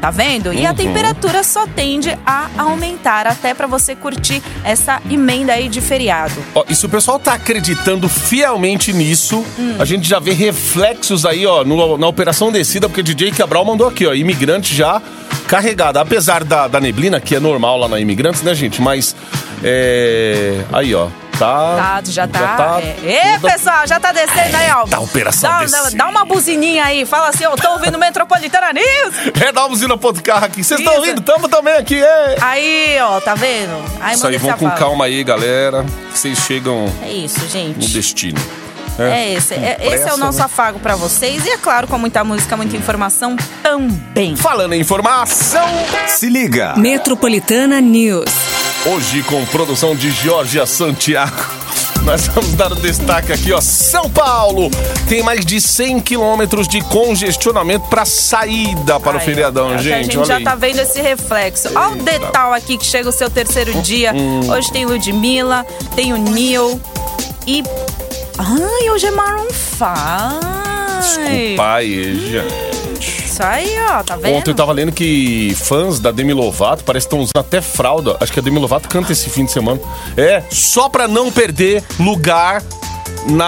Tá 0.00 0.10
vendo? 0.10 0.52
E 0.52 0.64
a 0.64 0.70
Uhum. 0.70 0.76
temperatura 0.76 1.42
só 1.42 1.66
tende 1.66 2.16
a 2.24 2.48
aumentar 2.58 3.26
até 3.26 3.54
pra 3.54 3.66
você 3.66 3.96
curtir 3.96 4.42
essa 4.62 5.00
emenda 5.10 5.52
aí 5.54 5.68
de 5.68 5.80
feriado. 5.80 6.34
Ó, 6.54 6.64
e 6.68 6.74
se 6.76 6.84
o 6.86 6.88
pessoal 6.88 7.18
tá 7.18 7.32
acreditando 7.32 8.08
fielmente 8.08 8.92
nisso, 8.92 9.44
Hum. 9.58 9.76
a 9.78 9.84
gente 9.84 10.06
já 10.08 10.18
vê 10.20 10.32
reflexos 10.32 11.24
aí, 11.26 11.44
ó, 11.46 11.64
no- 11.64 11.96
na 11.98 12.06
Operação 12.06 12.52
Descida, 12.52 12.88
porque 12.88 13.02
DJ 13.02 13.32
Cabral 13.32 13.64
mandou 13.64 13.88
aqui, 13.88 14.06
ó, 14.06 14.14
imigrante 14.14 14.74
já 14.74 15.00
carregada. 15.48 16.00
Apesar 16.00 16.44
da, 16.44 16.68
da 16.68 16.78
neblina, 16.78 17.18
que 17.20 17.34
é 17.34 17.40
normal 17.40 17.78
lá 17.78 17.88
na 17.88 17.98
Imigrantes, 17.98 18.42
né, 18.42 18.54
gente? 18.54 18.80
Mas, 18.82 19.16
é... 19.64 20.60
Aí, 20.72 20.94
ó, 20.94 21.08
tá... 21.38 21.76
Tá, 21.76 22.02
já 22.04 22.26
tá. 22.26 22.78
é. 22.82 22.96
Ê, 23.34 23.38
toda- 23.40 23.52
pessoal, 23.52 23.86
já 23.86 23.98
tá 24.00 24.12
descendo 24.12 24.56
aí, 24.56 24.70
ó. 24.74 24.84
Da 24.86 25.00
Operação 25.00 25.50
dá, 25.50 25.64
dá, 25.66 25.90
dá 25.94 26.08
uma 26.08 26.24
buzininha 26.24 26.84
aí. 26.84 27.04
Fala 27.06 27.28
assim, 27.28 27.44
eu 27.44 27.56
tô 27.56 27.70
ouvindo 27.72 27.98
Metropolitana 27.98 28.72
News. 28.72 29.14
É 29.46 29.52
da 29.52 29.66
usina 29.66 29.96
ponto 29.96 30.22
carro 30.22 30.44
aqui. 30.46 30.64
Vocês 30.64 30.80
estão 30.80 30.96
ouvindo? 30.96 31.20
Tamo 31.22 31.48
também 31.48 31.74
aqui, 31.74 32.02
é. 32.02 32.36
Aí, 32.40 32.96
ó, 33.00 33.20
tá 33.20 33.34
vendo? 33.34 33.72
Aí 34.00 34.14
Isso 34.14 34.26
aí, 34.26 34.36
vão 34.38 34.52
com 34.54 34.66
afago. 34.66 34.80
calma 34.80 35.04
aí, 35.04 35.22
galera. 35.22 35.84
que 36.12 36.18
Vocês 36.18 36.38
chegam 36.38 36.92
É 37.02 37.10
isso, 37.12 37.40
no 37.40 37.48
gente. 37.48 37.88
destino. 37.92 38.40
É 38.98 39.34
esse. 39.34 39.52
É, 39.54 39.76
esse 39.82 40.08
é 40.08 40.14
o 40.14 40.16
nosso 40.16 40.38
né? 40.38 40.44
afago 40.44 40.78
pra 40.80 40.96
vocês. 40.96 41.44
E 41.44 41.50
é 41.50 41.58
claro, 41.58 41.86
com 41.86 41.98
muita 41.98 42.24
música, 42.24 42.56
muita 42.56 42.76
informação 42.76 43.36
também. 43.62 44.34
Falando 44.36 44.72
em 44.72 44.80
informação, 44.80 45.68
Se 46.08 46.28
liga. 46.30 46.74
Metropolitana 46.76 47.78
News. 47.80 48.24
Hoje 48.86 49.22
com 49.24 49.44
produção 49.46 49.96
de 49.96 50.10
Georgia 50.10 50.64
Santiago. 50.64 51.44
Nós 52.04 52.28
vamos 52.28 52.54
dar 52.54 52.70
o 52.70 52.76
destaque 52.76 53.32
aqui, 53.32 53.52
ó. 53.52 53.60
São 53.60 54.08
Paulo 54.08 54.70
tem 55.08 55.22
mais 55.24 55.44
de 55.44 55.60
100 55.60 56.00
quilômetros 56.00 56.68
de 56.68 56.80
congestionamento 56.82 57.88
para 57.88 58.04
saída 58.04 59.00
para 59.00 59.16
o 59.16 59.20
Aí, 59.20 59.26
feriadão, 59.26 59.74
ó, 59.74 59.78
gente. 59.78 59.92
A 59.92 60.02
gente 60.02 60.24
já 60.24 60.36
aí. 60.36 60.44
tá 60.44 60.54
vendo 60.54 60.78
esse 60.78 61.00
reflexo. 61.00 61.68
Olha 61.74 61.94
o 61.94 61.96
detal 61.96 62.52
aqui 62.52 62.78
que 62.78 62.86
chega 62.86 63.08
o 63.08 63.12
seu 63.12 63.28
terceiro 63.28 63.72
dia. 63.82 64.12
Hum. 64.14 64.48
Hoje 64.50 64.70
tem 64.70 64.86
Ludmilla, 64.86 65.66
tem 65.96 66.12
o 66.12 66.16
Neil 66.16 66.80
e. 67.46 67.64
Ai, 68.38 68.90
hoje 68.90 69.06
é 69.06 69.10
Maroon 69.10 69.48
5. 69.50 69.86
Desculpa 71.00 71.74
aí, 71.74 72.14
gente. 72.30 72.85
Isso 73.36 73.42
aí, 73.44 73.76
ó, 73.90 74.02
tá 74.02 74.16
vendo? 74.16 74.34
Ontem 74.36 74.50
eu 74.50 74.54
tava 74.54 74.72
lendo 74.72 74.90
que 74.92 75.54
fãs 75.60 76.00
da 76.00 76.10
Demi 76.10 76.32
Lovato 76.32 76.82
parece 76.84 77.06
que 77.06 77.14
estão 77.14 77.18
usando 77.20 77.36
até 77.44 77.60
fralda. 77.60 78.16
Acho 78.18 78.32
que 78.32 78.38
a 78.40 78.42
Demi 78.42 78.58
Lovato 78.58 78.88
canta 78.88 79.12
esse 79.12 79.28
fim 79.28 79.44
de 79.44 79.52
semana. 79.52 79.78
É, 80.16 80.42
só 80.50 80.88
pra 80.88 81.06
não 81.06 81.30
perder 81.30 81.84
lugar 82.00 82.62
na. 83.26 83.44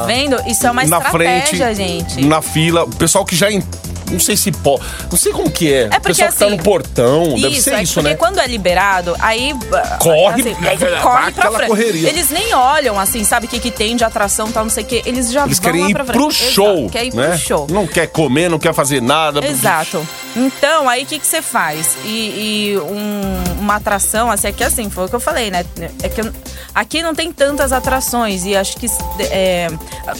Tá 0.00 0.02
vendo? 0.06 0.36
Isso 0.48 0.66
é 0.66 0.70
uma 0.72 0.84
na 0.84 0.96
estratégia, 0.98 1.66
frente, 1.74 1.74
gente. 1.76 2.24
na 2.26 2.42
fila. 2.42 2.82
O 2.82 2.90
pessoal 2.96 3.24
que 3.24 3.36
já 3.36 3.52
en- 3.52 3.62
Não 4.10 4.20
sei 4.20 4.36
se 4.36 4.50
pode. 4.52 4.82
Não 5.10 5.16
sei 5.16 5.32
como 5.32 5.50
que 5.50 5.72
é. 5.72 5.82
É 5.82 5.86
o 5.86 5.90
porque, 5.90 6.08
pessoal 6.08 6.28
que 6.30 6.36
tá 6.38 6.46
assim, 6.46 6.56
no 6.56 6.62
portão. 6.62 7.24
deve 7.34 7.48
Isso, 7.48 7.62
ser 7.62 7.74
é 7.74 7.82
isso, 7.82 7.94
porque 7.94 8.10
né? 8.10 8.14
quando 8.16 8.38
é 8.38 8.46
liberado, 8.46 9.14
aí. 9.20 9.54
ah, 9.72 9.96
Corre, 9.98 10.40
assim, 10.42 10.54
corre 10.54 11.32
pra 11.32 11.50
frente. 11.52 11.68
correria. 11.68 12.08
Eles 12.08 12.30
nem 12.30 12.54
olham 12.54 12.98
assim, 12.98 13.22
sabe 13.24 13.46
o 13.46 13.48
que, 13.48 13.58
que 13.60 13.70
tem 13.70 13.96
de 13.96 14.04
atração 14.04 14.50
tal, 14.50 14.64
não 14.64 14.70
sei 14.70 14.84
o 14.84 14.86
que. 14.86 15.02
Eles 15.06 15.30
já 15.30 15.44
Eles 15.44 15.58
vão 15.58 15.64
querem 15.64 15.82
lá 15.82 15.90
ir 15.90 15.92
pra 15.92 16.04
frente. 16.04 16.16
pro 16.18 16.28
Exato, 16.28 16.50
show. 16.52 16.90
Quer 16.90 17.04
ir 17.06 17.14
né? 17.14 17.28
pro 17.28 17.38
show. 17.38 17.66
Não 17.70 17.86
quer 17.86 18.06
comer, 18.08 18.48
não 18.50 18.58
quer 18.58 18.74
fazer 18.74 19.00
nada. 19.00 19.44
Exato. 19.46 20.06
Então, 20.36 20.88
aí 20.88 21.02
o 21.02 21.06
que, 21.06 21.18
que 21.18 21.26
você 21.26 21.42
faz? 21.42 21.96
E, 22.04 22.72
e 22.72 22.78
um- 22.78 23.60
uma 23.60 23.76
atração, 23.76 24.30
assim, 24.30 24.48
aqui 24.48 24.62
assim, 24.64 24.88
foi 24.90 25.04
o 25.06 25.08
que 25.08 25.14
eu 25.16 25.20
falei, 25.20 25.50
né? 25.50 25.64
É 26.02 26.08
que 26.08 26.20
eu- 26.20 26.32
aqui 26.74 27.02
não 27.02 27.14
tem 27.14 27.32
tantas 27.32 27.72
atrações, 27.72 28.44
e 28.44 28.56
acho 28.56 28.76
que 28.76 28.86
é, 29.20 29.68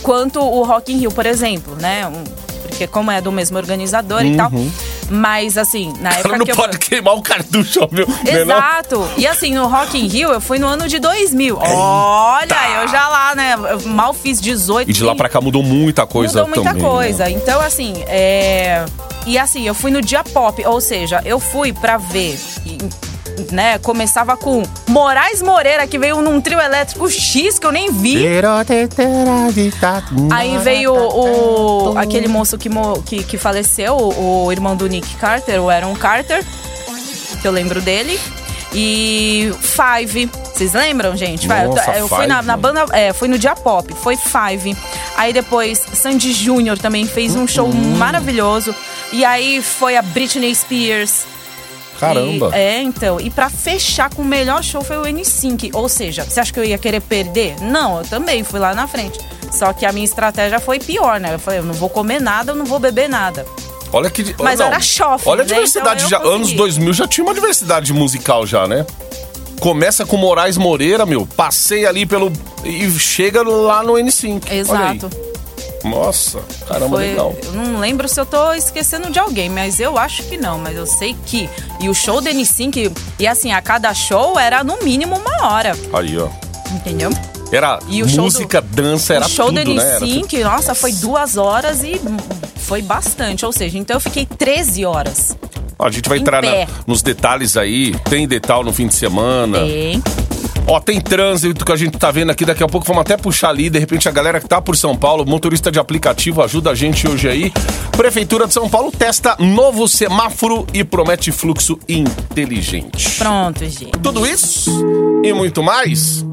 quanto 0.02 0.40
o 0.40 0.62
Rock 0.64 0.92
in 0.92 0.98
Rio, 0.98 1.10
por 1.12 1.26
exemplo, 1.26 1.76
né? 1.76 2.06
Um- 2.06 2.24
porque 2.80 2.86
como 2.86 3.10
é 3.10 3.20
do 3.20 3.30
mesmo 3.30 3.58
organizador 3.58 4.24
e 4.24 4.34
tal. 4.36 4.50
Mas 5.10 5.58
assim, 5.58 5.92
na 6.00 6.10
época 6.10 6.22
cara 6.22 6.38
não 6.38 6.44
que 6.46 6.52
eu. 6.52 6.56
pode 6.56 6.78
queimar 6.78 7.14
o 7.14 7.20
cartucho, 7.20 7.86
meu. 7.90 8.06
Exato. 8.26 9.06
E 9.18 9.26
assim, 9.26 9.54
no 9.54 9.66
Rock 9.66 9.98
in 9.98 10.06
Rio, 10.06 10.30
eu 10.30 10.40
fui 10.40 10.58
no 10.58 10.66
ano 10.66 10.88
de 10.88 10.98
2000. 10.98 11.58
Olha, 11.58 12.80
eu 12.80 12.88
já 12.88 13.08
lá, 13.08 13.34
né? 13.34 13.54
eu 13.54 13.88
mal 13.88 14.14
fiz 14.14 14.40
18. 14.40 14.88
E 14.88 14.92
de 14.94 15.04
lá 15.04 15.14
pra 15.14 15.28
cá 15.28 15.40
mudou 15.40 15.62
muita 15.62 16.06
coisa 16.06 16.40
Mudou 16.40 16.54
muita 16.56 16.70
também. 16.70 16.82
né? 16.82 16.88
coisa. 16.88 17.30
Então, 17.30 17.60
assim, 17.60 18.02
é. 18.06 18.84
E 19.26 19.36
assim, 19.36 19.66
eu 19.66 19.74
fui 19.74 19.90
no 19.90 20.00
dia 20.00 20.24
pop, 20.24 20.64
ou 20.64 20.80
seja, 20.80 21.20
eu 21.26 21.38
fui 21.38 21.72
pra 21.74 21.98
ver. 21.98 22.38
Né, 23.52 23.78
começava 23.78 24.36
com 24.36 24.62
Moraes 24.88 25.42
Moreira, 25.42 25.86
que 25.86 25.98
veio 25.98 26.20
num 26.20 26.40
trio 26.40 26.60
elétrico 26.60 27.08
X 27.10 27.58
que 27.58 27.66
eu 27.66 27.72
nem 27.72 27.90
vi. 27.92 28.24
Aí 30.30 30.56
veio 30.58 30.92
o, 30.94 31.98
aquele 31.98 32.28
moço 32.28 32.56
que, 32.58 32.68
que, 33.06 33.24
que 33.24 33.38
faleceu, 33.38 33.96
o, 33.96 34.50
irmão 34.52 34.76
do 34.76 34.86
Nick 34.86 35.14
Carter, 35.16 35.60
o 35.60 35.68
Aaron 35.70 35.94
Carter, 35.96 36.44
que 37.40 37.46
eu 37.48 37.52
lembro 37.52 37.80
dele. 37.80 38.18
E 38.72 39.50
Five, 39.60 40.30
vocês 40.54 40.72
lembram, 40.74 41.16
gente? 41.16 41.48
Eu- 41.48 41.74
Nossa, 41.74 41.90
eu 41.98 42.06
fui 42.08 42.26
na, 42.26 42.36
Five. 42.36 42.46
na 42.46 42.56
banda, 42.56 42.84
é, 42.92 43.12
fui 43.12 43.26
no 43.28 43.36
dia 43.38 43.56
pop, 43.56 43.92
foi 43.94 44.16
Five. 44.16 44.76
Aí 45.16 45.32
depois 45.32 45.82
Sandy 45.92 46.32
Júnior 46.32 46.78
também 46.78 47.04
fez 47.06 47.34
um 47.34 47.48
show 47.48 47.66
Hum. 47.68 47.96
maravilhoso. 47.96 48.72
E 49.12 49.24
aí 49.24 49.60
foi 49.60 49.96
a 49.96 50.02
Britney 50.02 50.54
Spears. 50.54 51.24
Caramba. 52.00 52.50
E- 52.54 52.58
é, 52.58 52.82
então. 52.82 53.20
E 53.20 53.30
pra 53.30 53.48
fechar 53.50 54.08
com 54.12 54.22
o 54.22 54.24
melhor 54.24 54.62
show 54.64 54.82
foi 54.82 54.96
o 54.96 55.02
N5. 55.02 55.70
Ou 55.74 55.88
seja, 55.88 56.24
você 56.24 56.40
acha 56.40 56.52
que 56.52 56.58
eu 56.58 56.64
ia 56.64 56.78
querer 56.78 57.00
perder? 57.00 57.56
Não, 57.60 57.98
eu 57.98 58.04
também 58.04 58.42
fui 58.42 58.58
lá 58.58 58.74
na 58.74 58.88
frente. 58.88 59.18
Só 59.52 59.72
que 59.72 59.84
a 59.84 59.92
minha 59.92 60.04
estratégia 60.04 60.58
foi 60.60 60.78
pior, 60.78 61.20
né? 61.20 61.34
Eu 61.34 61.38
falei, 61.38 61.58
eu 61.60 61.64
não 61.64 61.74
vou 61.74 61.88
comer 61.90 62.20
nada, 62.20 62.52
eu 62.52 62.56
não 62.56 62.64
vou 62.64 62.78
beber 62.78 63.08
nada. 63.08 63.44
Olha 63.92 64.08
que. 64.08 64.34
Mas 64.40 64.58
não, 64.60 64.66
era 64.66 64.80
chofe, 64.80 65.28
Olha 65.28 65.42
a 65.42 65.44
né? 65.44 65.48
diversidade 65.52 66.04
Então 66.04 66.18
eu 66.18 66.24
já. 66.24 66.28
Anos 66.28 66.40
consegui. 66.52 66.56
2000 66.56 66.92
já 66.92 67.06
tinha 67.08 67.24
uma 67.24 67.34
diversidade 67.34 67.92
musical 67.92 68.46
já, 68.46 68.66
né? 68.68 68.86
Começa 69.60 70.06
com 70.06 70.16
Moraes 70.16 70.56
Moreira, 70.56 71.04
meu. 71.04 71.26
Passei 71.26 71.84
ali 71.84 72.06
pelo. 72.06 72.32
E 72.64 72.88
chega 72.92 73.42
lá 73.42 73.82
no 73.82 73.94
N5. 73.94 74.40
Olha 74.46 74.52
aí. 74.52 74.58
Exato. 74.60 75.10
Nossa, 75.84 76.40
caramba, 76.68 76.96
Foi, 76.96 77.06
legal. 77.08 77.34
eu 77.42 77.52
não 77.52 77.80
lembro 77.80 78.06
se 78.08 78.20
eu 78.20 78.26
tô 78.26 78.52
esquecendo 78.52 79.10
de 79.10 79.18
alguém, 79.18 79.48
mas 79.48 79.80
eu 79.80 79.96
acho 79.98 80.22
que 80.24 80.36
não. 80.36 80.58
Mas 80.58 80.76
eu 80.76 80.86
sei 80.86 81.16
que. 81.26 81.48
E 81.80 81.88
o 81.88 81.94
show 81.94 82.20
do 82.20 82.28
N5, 82.28 82.92
e 83.18 83.26
assim, 83.26 83.52
a 83.52 83.62
cada 83.62 83.92
show 83.94 84.38
era 84.38 84.62
no 84.62 84.78
mínimo 84.82 85.16
uma 85.16 85.46
hora. 85.52 85.72
Aí, 85.92 86.18
ó. 86.18 86.28
Entendeu? 86.72 87.10
Era 87.52 87.80
E 87.88 88.02
música, 88.04 88.60
dança, 88.60 89.14
era 89.14 89.26
o 89.26 89.28
show 89.28 89.46
tudo, 89.46 89.64
do 89.64 89.74
né? 89.74 89.96
Tudo. 89.98 90.06
N5, 90.06 90.44
nossa, 90.44 90.74
foi 90.74 90.92
duas 90.92 91.36
horas 91.36 91.82
e 91.82 92.00
foi 92.56 92.80
bastante. 92.82 93.44
Ou 93.44 93.50
seja, 93.52 93.76
então 93.78 93.96
eu 93.96 94.00
fiquei 94.00 94.24
13 94.26 94.84
horas. 94.84 95.36
Ó, 95.78 95.86
a 95.86 95.90
gente 95.90 96.08
vai 96.08 96.18
entrar 96.18 96.42
na- 96.42 96.66
nos 96.86 97.02
detalhes 97.02 97.56
aí. 97.56 97.92
Tem 98.08 98.28
detalhe 98.28 98.64
no 98.64 98.72
fim 98.72 98.86
de 98.86 98.94
semana. 98.94 99.58
Tem. 99.60 100.00
Ó, 100.70 100.78
tem 100.78 101.00
trânsito 101.00 101.64
que 101.64 101.72
a 101.72 101.76
gente 101.76 101.98
tá 101.98 102.12
vendo 102.12 102.30
aqui. 102.30 102.44
Daqui 102.44 102.62
a 102.62 102.68
pouco 102.68 102.86
vamos 102.86 103.00
até 103.00 103.16
puxar 103.16 103.48
ali. 103.48 103.68
De 103.68 103.76
repente, 103.80 104.08
a 104.08 104.12
galera 104.12 104.38
que 104.40 104.46
tá 104.46 104.62
por 104.62 104.76
São 104.76 104.96
Paulo, 104.96 105.26
motorista 105.26 105.68
de 105.68 105.80
aplicativo, 105.80 106.40
ajuda 106.40 106.70
a 106.70 106.74
gente 106.76 107.08
hoje 107.08 107.28
aí. 107.28 107.52
Prefeitura 107.96 108.46
de 108.46 108.54
São 108.54 108.68
Paulo 108.68 108.92
testa 108.92 109.34
novo 109.40 109.88
semáforo 109.88 110.64
e 110.72 110.84
promete 110.84 111.32
fluxo 111.32 111.76
inteligente. 111.88 113.10
Pronto, 113.18 113.58
gente. 113.64 113.98
Tudo 114.00 114.24
isso 114.24 114.70
e 115.24 115.32
muito 115.32 115.60
mais. 115.60 116.24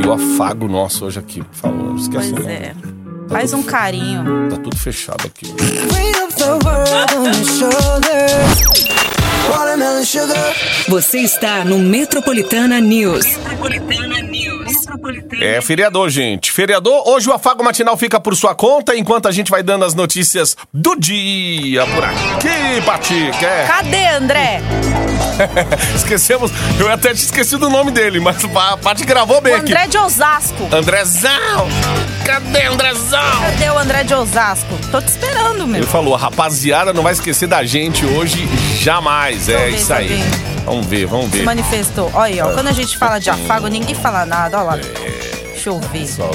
E 0.00 0.06
o 0.06 0.12
afago 0.12 0.68
nosso 0.68 1.06
hoje 1.06 1.18
aqui, 1.18 1.42
falando. 1.50 1.98
Esquece 1.98 2.32
Pois 2.32 2.44
não. 2.44 2.48
é. 2.48 2.72
Faz 3.28 3.52
um 3.52 3.62
carinho. 3.64 4.48
Tá 4.50 4.56
tudo 4.56 4.76
fechado 4.76 5.26
aqui. 5.26 5.52
Você 10.88 11.18
está 11.18 11.64
no 11.64 11.78
Metropolitana 11.78 12.80
News. 12.80 13.24
É 15.40 15.60
feriador, 15.60 16.10
gente. 16.10 16.52
Feriador, 16.52 17.08
hoje 17.08 17.28
o 17.28 17.32
afago 17.32 17.62
matinal 17.62 17.96
fica 17.96 18.20
por 18.20 18.36
sua 18.36 18.54
conta, 18.54 18.94
enquanto 18.96 19.26
a 19.28 19.32
gente 19.32 19.50
vai 19.50 19.62
dando 19.62 19.84
as 19.84 19.94
notícias 19.94 20.56
do 20.72 20.94
dia 20.96 21.86
por 21.86 22.04
aqui, 22.04 22.82
Patica. 22.84 23.46
É. 23.46 23.66
Cadê, 23.66 24.08
André? 24.08 24.60
Esquecemos, 25.94 26.50
eu 26.78 26.90
até 26.90 27.14
te 27.14 27.24
esqueci 27.24 27.56
do 27.56 27.70
nome 27.70 27.90
dele, 27.90 28.20
mas 28.20 28.44
a 28.44 28.76
Paty 28.76 29.04
gravou 29.04 29.40
bem 29.40 29.54
O 29.54 29.56
aqui. 29.56 29.72
André 29.72 29.86
de 29.86 29.98
Osasco. 29.98 30.68
Andrezão! 30.72 31.68
Cadê 32.24 32.66
Andrezão? 32.66 33.40
Cadê 33.40 33.70
o 33.70 33.78
André 33.78 34.04
de 34.04 34.14
Osasco? 34.14 34.68
Tô 34.90 35.00
te 35.00 35.08
esperando, 35.08 35.66
meu. 35.66 35.80
Ele 35.80 35.86
falou, 35.86 36.14
a 36.14 36.18
rapaziada 36.18 36.92
não 36.92 37.02
vai 37.02 37.12
esquecer 37.12 37.46
da 37.48 37.64
gente 37.64 38.04
hoje 38.04 38.46
jamais. 38.80 39.48
É 39.48 39.56
ver 39.56 39.76
isso 39.76 39.86
se 39.86 39.92
aí. 39.92 40.04
alguém 40.04 40.24
Vamos 40.64 40.86
ver, 40.86 41.06
vamos 41.06 41.30
Se 41.30 41.38
ver. 41.38 41.44
manifestou. 41.44 42.10
Olha 42.14 42.24
aí, 42.34 42.40
ó. 42.40 42.52
Quando 42.52 42.68
a 42.68 42.72
gente 42.72 42.96
fala 42.98 43.18
de 43.18 43.30
afago, 43.30 43.66
ninguém 43.66 43.94
fala 43.94 44.24
nada. 44.26 44.58
Olha 44.58 44.66
lá. 44.66 44.76
Deixa 44.76 45.70
eu 45.70 45.80
ver. 45.80 46.00
Pessoal, 46.00 46.30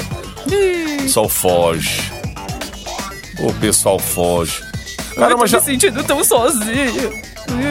o 0.46 1.02
pessoal 1.02 1.28
foge. 1.28 2.12
O 3.38 3.52
pessoal 3.54 3.98
foge. 3.98 4.62
Caramba, 5.16 5.46
já... 5.46 5.60
sentindo 5.60 6.02
tão 6.04 6.22
sozinho. 6.24 7.12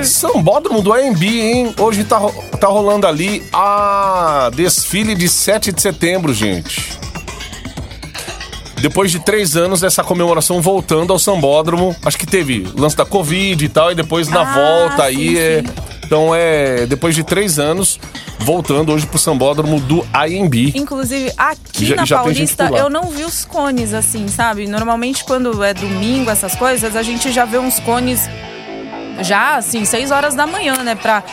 Sambódromo 0.03 0.81
do 0.81 0.93
AMB, 0.93 1.23
hein? 1.23 1.75
Hoje 1.77 2.03
tá, 2.05 2.17
ro- 2.17 2.33
tá 2.59 2.67
rolando 2.67 3.05
ali 3.05 3.43
a 3.53 4.49
desfile 4.55 5.13
de 5.13 5.27
7 5.29 5.71
de 5.71 5.81
setembro, 5.81 6.33
gente. 6.33 6.97
Depois 8.81 9.09
de 9.11 9.19
três 9.19 9.55
anos, 9.55 9.81
essa 9.83 10.03
comemoração 10.03 10.61
voltando 10.61 11.11
ao 11.13 11.17
Sambódromo. 11.19 11.95
Acho 12.05 12.17
que 12.17 12.25
teve 12.27 12.67
lance 12.77 12.95
da 12.95 13.05
Covid 13.05 13.63
e 13.63 13.69
tal, 13.69 13.91
e 13.91 13.95
depois 13.95 14.27
na 14.27 14.41
Ah, 14.41 14.53
volta 14.53 15.03
aí 15.03 15.29
sim, 15.29 15.37
é. 15.37 15.61
sim. 15.61 15.69
Então 16.05 16.35
é. 16.35 16.85
Depois 16.85 17.15
de 17.15 17.23
três 17.23 17.57
anos, 17.57 17.99
voltando 18.39 18.91
hoje 18.93 19.07
pro 19.07 19.17
Sambódromo 19.17 19.79
do 19.79 20.05
AMB. 20.13 20.73
Inclusive, 20.75 21.31
aqui 21.37 21.85
Já- 21.85 21.95
na 21.95 22.05
já 22.05 22.17
Paulista, 22.19 22.69
eu 22.77 22.89
não 22.89 23.05
vi 23.09 23.23
os 23.23 23.43
cones 23.45 23.91
assim, 23.93 24.27
sabe? 24.27 24.67
Normalmente, 24.67 25.23
quando 25.23 25.63
é 25.63 25.73
domingo, 25.73 26.29
essas 26.29 26.53
coisas, 26.53 26.95
a 26.95 27.01
gente 27.01 27.31
já 27.31 27.43
vê 27.45 27.57
uns 27.57 27.79
cones 27.79 28.29
já, 29.21 29.55
assim, 29.55 29.83
6 29.85 30.11
horas 30.11 30.35
da 30.35 30.45
manhã, 30.45 30.83
né? 30.83 30.93
Pra. 30.95 31.23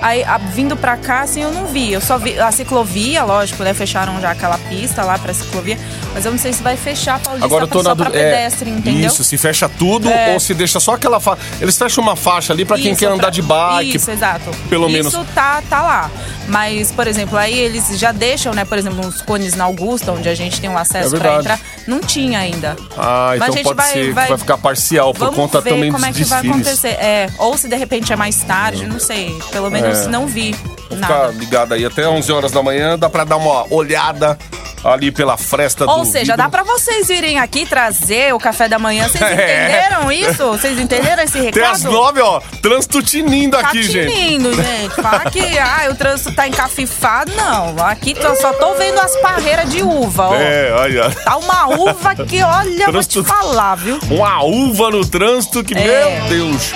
Aí, 0.00 0.24
a- 0.24 0.38
vindo 0.38 0.76
pra 0.76 0.96
cá, 0.96 1.20
assim, 1.22 1.42
eu 1.42 1.52
não 1.52 1.66
vi. 1.66 1.92
Eu 1.92 2.00
só 2.00 2.16
vi 2.16 2.38
a 2.40 2.50
ciclovia, 2.50 3.22
lógico, 3.22 3.62
né? 3.62 3.74
Fecharam 3.74 4.20
já 4.20 4.30
aquela 4.30 4.56
pista 4.58 5.02
lá 5.02 5.18
pra 5.18 5.34
ciclovia. 5.34 5.78
Mas 6.14 6.24
eu 6.24 6.30
não 6.32 6.38
sei 6.38 6.52
se 6.52 6.62
vai 6.62 6.76
fechar 6.76 7.16
a 7.16 7.18
Paulista 7.18 7.44
Agora 7.46 7.64
eu 7.64 7.68
tô 7.68 7.82
só 7.82 7.90
na 7.90 7.96
pra 7.96 8.06
é, 8.08 8.10
pedestre, 8.10 8.70
entendeu? 8.70 9.06
Isso, 9.06 9.22
se 9.22 9.36
fecha 9.36 9.68
tudo 9.68 10.08
É. 10.10 10.32
ou 10.32 10.40
se 10.40 10.54
deixa 10.54 10.80
só 10.80 10.94
aquela 10.94 11.20
faixa. 11.20 11.42
Eles 11.60 11.76
fecham 11.76 12.02
uma 12.02 12.16
faixa 12.16 12.52
ali 12.52 12.64
pra 12.64 12.76
quem 12.78 12.92
Isso, 12.92 12.98
quer 13.00 13.06
andar 13.06 13.18
pra- 13.24 13.30
de 13.30 13.42
bike. 13.42 13.96
Isso, 13.96 14.10
exato. 14.10 14.50
pelo 14.68 14.88
Isso 14.88 14.92
menos. 15.16 15.28
tá, 15.34 15.62
tá 15.68 15.82
lá. 15.82 16.10
Mas, 16.48 16.90
por 16.90 17.06
exemplo, 17.06 17.36
aí 17.38 17.56
eles 17.56 17.96
já 17.98 18.10
deixam, 18.10 18.52
né? 18.52 18.64
Por 18.64 18.76
exemplo, 18.78 19.06
uns 19.06 19.20
cones 19.22 19.54
na 19.54 19.64
Augusta, 19.64 20.10
onde 20.12 20.28
a 20.28 20.34
gente 20.34 20.60
tem 20.60 20.68
o 20.68 20.76
acesso 20.76 21.14
É 21.14 21.18
pra 21.18 21.36
entrar. 21.36 21.60
Não 21.86 22.00
tinha 22.00 22.40
ainda. 22.40 22.76
Ah, 22.96 23.28
Mas 23.38 23.42
a 23.42 23.44
então 23.44 23.54
gente 23.56 23.64
pode 23.64 23.76
vai- 23.76 23.92
ser 23.92 24.12
vai- 24.12 24.28
vai 24.28 24.38
ficar 24.38 24.58
parcial 24.58 25.12
por 25.12 25.20
Vamos 25.26 25.36
conta 25.36 25.60
ver 25.60 25.70
também 25.70 25.92
como 25.92 26.04
dos 26.04 26.08
é 26.08 26.12
que 26.18 26.24
vai 26.28 26.42
desfiles. 26.42 26.66
acontecer. 26.66 26.88
É, 27.04 27.30
ou 27.38 27.56
se 27.56 27.68
de 27.68 27.76
repente 27.76 28.12
é 28.12 28.16
mais 28.16 28.36
tarde, 28.42 28.86
não 28.86 28.98
sei. 28.98 29.38
Pelo 29.52 29.70
menos 29.70 29.89
É. 29.98 30.06
não 30.08 30.26
vi 30.26 30.52
Ficar 30.54 30.96
nada. 30.96 31.26
ligado 31.32 31.74
aí 31.74 31.84
até 31.84 32.06
11 32.08 32.32
horas 32.32 32.52
da 32.52 32.62
manhã, 32.62 32.98
dá 32.98 33.08
pra 33.08 33.24
dar 33.24 33.36
uma 33.36 33.66
olhada 33.72 34.38
ali 34.82 35.10
pela 35.12 35.36
fresta 35.36 35.84
do 35.84 35.90
Ou 35.92 36.06
seja, 36.06 36.32
vidro. 36.32 36.36
dá 36.38 36.48
pra 36.48 36.62
vocês 36.62 37.06
virem 37.06 37.38
aqui 37.38 37.66
trazer 37.66 38.32
o 38.34 38.38
café 38.38 38.66
da 38.66 38.78
manhã. 38.78 39.06
Vocês 39.08 39.20
É. 39.30 39.66
entenderam 39.68 40.10
isso? 40.10 40.46
Vocês 40.52 40.78
entenderam 40.78 41.22
esse 41.22 41.38
recado? 41.38 41.62
Até 41.62 41.70
às 41.70 41.82
9, 41.84 42.20
ó, 42.22 42.40
trânsito 42.62 43.02
tinindo 43.02 43.58
Tá 43.58 43.68
aqui, 43.68 43.82
gente. 43.82 44.10
tinindo, 44.10 44.54
gente. 44.54 44.94
Falar 45.02 45.30
que 45.30 45.58
ah, 45.58 45.88
o 45.90 45.94
trânsito 45.94 46.32
tá 46.34 46.48
encafifado, 46.48 47.30
não. 47.36 47.76
Aqui 47.84 48.16
eu 48.18 48.34
só 48.36 48.54
tô 48.54 48.72
vendo 48.74 48.98
as 49.00 49.14
parreiras 49.18 49.68
de 49.70 49.82
uva, 49.82 50.28
ó. 50.28 50.34
É, 50.34 50.72
olha. 50.72 51.10
Tá 51.10 51.36
uma 51.36 51.68
uva 51.76 52.14
que, 52.14 52.42
olha, 52.42 52.84
eu 52.84 52.92
vou 52.92 53.02
te 53.02 53.20
Trânsito- 53.20 53.24
falar, 53.24 53.74
viu? 53.74 53.98
Uma 54.10 54.42
uva 54.44 54.90
no 54.90 55.04
trânsito 55.06 55.62
que, 55.62 55.74
É. 55.76 56.20
meu 56.20 56.28
Deus. 56.30 56.72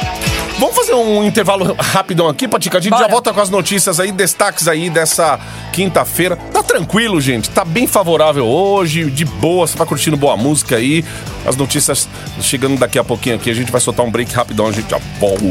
Vamos 0.58 0.76
fazer 0.76 0.94
um 0.94 1.24
intervalo 1.24 1.74
rapidão 1.78 2.28
aqui, 2.28 2.46
Patica. 2.46 2.78
A 2.78 2.80
gente 2.80 2.92
Bora. 2.92 3.04
já 3.04 3.10
volta 3.10 3.32
com 3.32 3.40
as 3.40 3.50
notícias 3.50 3.98
aí, 3.98 4.12
destaques 4.12 4.68
aí 4.68 4.88
dessa 4.88 5.38
quinta-feira. 5.72 6.36
Tá 6.36 6.62
tranquilo, 6.62 7.20
gente. 7.20 7.50
Tá 7.50 7.64
bem 7.64 7.86
favorável 7.86 8.46
hoje, 8.46 9.10
de 9.10 9.24
boa. 9.24 9.66
Você 9.66 9.76
tá 9.76 9.84
curtindo 9.84 10.16
boa 10.16 10.36
música 10.36 10.76
aí. 10.76 11.04
As 11.44 11.56
notícias 11.56 12.08
chegando 12.40 12.78
daqui 12.78 12.98
a 12.98 13.04
pouquinho 13.04 13.36
aqui. 13.36 13.50
A 13.50 13.54
gente 13.54 13.72
vai 13.72 13.80
soltar 13.80 14.06
um 14.06 14.10
break 14.10 14.32
rapidão, 14.32 14.68
a 14.68 14.72
gente 14.72 14.88
já 14.90 14.98
volta. 15.18 15.44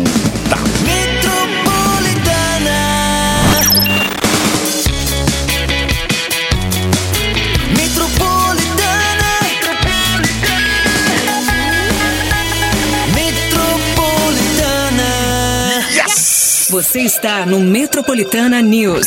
Você 16.73 17.01
está 17.01 17.45
no 17.45 17.59
Metropolitana 17.59 18.59
News. 18.59 19.05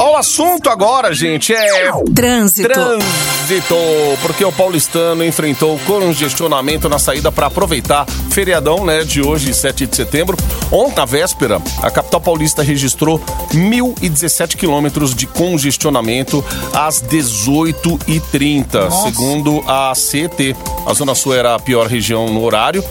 Ó, 0.00 0.14
o 0.14 0.16
assunto 0.16 0.68
agora, 0.68 1.14
gente, 1.14 1.54
é 1.54 1.92
Trânsito. 2.12 2.68
Trânsito, 2.68 3.76
porque 4.20 4.44
o 4.44 4.50
paulistano 4.50 5.24
enfrentou 5.24 5.78
congestionamento 5.86 6.88
na 6.88 6.98
saída 6.98 7.30
para 7.30 7.46
aproveitar 7.46 8.04
feriadão, 8.32 8.84
né, 8.84 9.04
de 9.04 9.22
hoje, 9.22 9.54
7 9.54 9.86
de 9.86 9.94
setembro. 9.94 10.36
Ontem, 10.72 10.96
na 10.96 11.04
véspera, 11.04 11.62
a 11.80 11.88
capital 11.88 12.20
paulista 12.20 12.64
registrou 12.64 13.20
1.017 13.54 14.56
quilômetros 14.56 15.14
de 15.14 15.28
congestionamento 15.28 16.44
às 16.72 17.00
18h30, 17.00 18.90
segundo 19.04 19.62
a 19.68 19.94
CET. 19.94 20.56
A 20.84 20.92
Zona 20.94 21.14
Sul 21.14 21.32
era 21.32 21.54
a 21.54 21.60
pior 21.60 21.86
região 21.86 22.28
no 22.28 22.42
horário, 22.42 22.82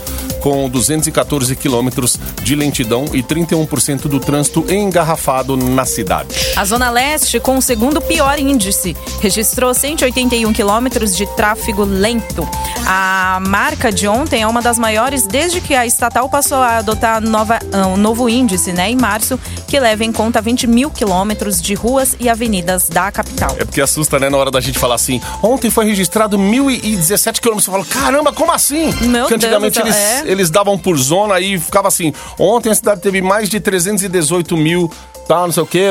com 0.46 0.70
214 0.70 1.56
quilômetros 1.56 2.16
de 2.40 2.54
lentidão 2.54 3.06
e 3.12 3.20
31% 3.20 4.02
do 4.02 4.20
trânsito 4.20 4.64
engarrafado 4.72 5.56
na 5.56 5.84
cidade. 5.84 6.28
A 6.54 6.64
Zona 6.64 6.88
Leste, 6.88 7.40
com 7.40 7.56
o 7.56 7.60
segundo 7.60 8.00
pior 8.00 8.38
índice, 8.38 8.96
registrou 9.20 9.74
181 9.74 10.52
quilômetros 10.52 11.16
de 11.16 11.26
tráfego 11.34 11.82
lento. 11.82 12.48
A 12.86 13.42
marca 13.44 13.90
de 13.90 14.06
ontem 14.06 14.42
é 14.42 14.46
uma 14.46 14.62
das 14.62 14.78
maiores 14.78 15.26
desde 15.26 15.60
que 15.60 15.74
a 15.74 15.84
estatal 15.84 16.28
passou 16.28 16.58
a 16.58 16.76
adotar 16.76 17.20
nova, 17.20 17.58
ah, 17.72 17.88
um 17.88 17.96
novo 17.96 18.28
índice, 18.28 18.72
né, 18.72 18.88
em 18.88 18.96
março, 18.96 19.40
que 19.66 19.80
leva 19.80 20.04
em 20.04 20.12
conta 20.12 20.40
20 20.40 20.68
mil 20.68 20.92
quilômetros 20.92 21.60
de 21.60 21.74
ruas 21.74 22.14
e 22.20 22.28
avenidas 22.28 22.88
da 22.88 23.10
capital. 23.10 23.56
É 23.58 23.64
porque 23.64 23.80
assusta, 23.80 24.20
né, 24.20 24.30
na 24.30 24.36
hora 24.36 24.52
da 24.52 24.60
gente 24.60 24.78
falar 24.78 24.94
assim. 24.94 25.20
Ontem 25.42 25.70
foi 25.70 25.86
registrado 25.86 26.38
1.017 26.38 27.40
quilômetros. 27.40 27.64
Você 27.64 27.70
fala, 27.72 27.84
caramba, 27.84 28.32
como 28.32 28.52
assim? 28.52 28.92
Meu 29.00 29.22
porque 29.22 29.34
antigamente 29.34 29.82
Deus, 29.82 29.96
eles, 29.96 29.96
é. 29.96 30.35
Eles 30.36 30.50
davam 30.50 30.78
por 30.78 30.96
zona 30.96 31.40
e 31.40 31.58
ficava 31.58 31.88
assim. 31.88 32.12
Ontem 32.38 32.70
a 32.70 32.74
cidade 32.74 33.00
teve 33.00 33.20
mais 33.20 33.48
de 33.48 33.58
318 33.60 34.56
mil, 34.56 34.90
tá, 35.26 35.40
não 35.40 35.52
sei 35.52 35.62
o 35.62 35.66
quê. 35.66 35.86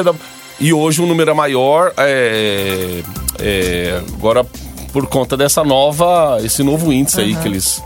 E 0.59 0.73
hoje 0.73 1.01
o 1.01 1.05
número 1.05 1.31
é 1.31 1.33
maior. 1.33 1.93
É, 1.97 3.01
é, 3.39 4.01
agora, 4.17 4.45
por 4.93 5.07
conta 5.07 5.35
dessa 5.35 5.63
nova, 5.63 6.37
esse 6.43 6.63
novo 6.63 6.91
índice 6.93 7.19
aí 7.19 7.35
que 7.35 7.47
eles. 7.47 7.83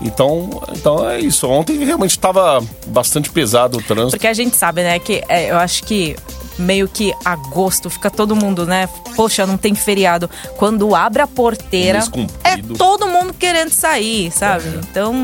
Então, 0.00 0.62
então 0.76 1.08
é 1.08 1.20
isso. 1.20 1.48
Ontem 1.48 1.82
realmente 1.84 2.10
estava 2.10 2.62
bastante 2.86 3.30
pesado 3.30 3.78
o 3.78 3.82
trânsito. 3.82 4.12
Porque 4.12 4.26
a 4.26 4.34
gente 4.34 4.56
sabe, 4.56 4.82
né, 4.82 4.98
que 4.98 5.22
é, 5.28 5.50
eu 5.50 5.56
acho 5.56 5.82
que 5.84 6.16
meio 6.58 6.88
que 6.88 7.12
agosto 7.24 7.88
fica 7.90 8.10
todo 8.10 8.34
mundo, 8.36 8.66
né? 8.66 8.88
Poxa, 9.16 9.46
não 9.46 9.56
tem 9.56 9.74
feriado. 9.74 10.28
Quando 10.56 10.94
abre 10.94 11.22
a 11.22 11.26
porteira, 11.26 12.00
é 12.44 12.56
todo 12.76 13.06
mundo 13.08 13.32
querendo 13.34 13.70
sair, 13.70 14.30
sabe? 14.30 14.64
Então, 14.90 15.14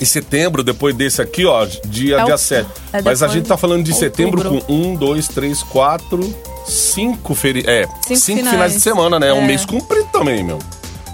Em 0.00 0.04
setembro, 0.04 0.62
depois 0.62 0.94
desse 0.94 1.20
aqui, 1.22 1.44
ó, 1.44 1.66
dia, 1.86 2.16
É 2.18 2.22
o- 2.22 2.26
dia 2.26 2.38
7. 2.38 2.68
é 2.92 3.02
Mas 3.02 3.22
a 3.22 3.28
gente 3.28 3.46
tá 3.46 3.56
falando 3.56 3.82
de 3.84 3.92
setembro 3.92 4.38
outubro. 4.40 4.64
com 4.66 4.72
um, 4.72 4.94
dois, 4.94 5.28
três, 5.28 5.62
quatro, 5.62 6.34
cinco 6.66 7.34
feri... 7.34 7.64
É, 7.66 7.86
cinco, 8.06 8.16
Cinco 8.20 8.38
finais. 8.38 8.50
finais. 8.54 8.72
de 8.74 8.80
semana, 8.80 9.18
né? 9.18 9.28
É 9.28 9.32
um 9.34 9.42
É. 9.42 9.46
mês 9.46 9.64
comprido 9.64 10.08
também, 10.12 10.42
meu. 10.44 10.58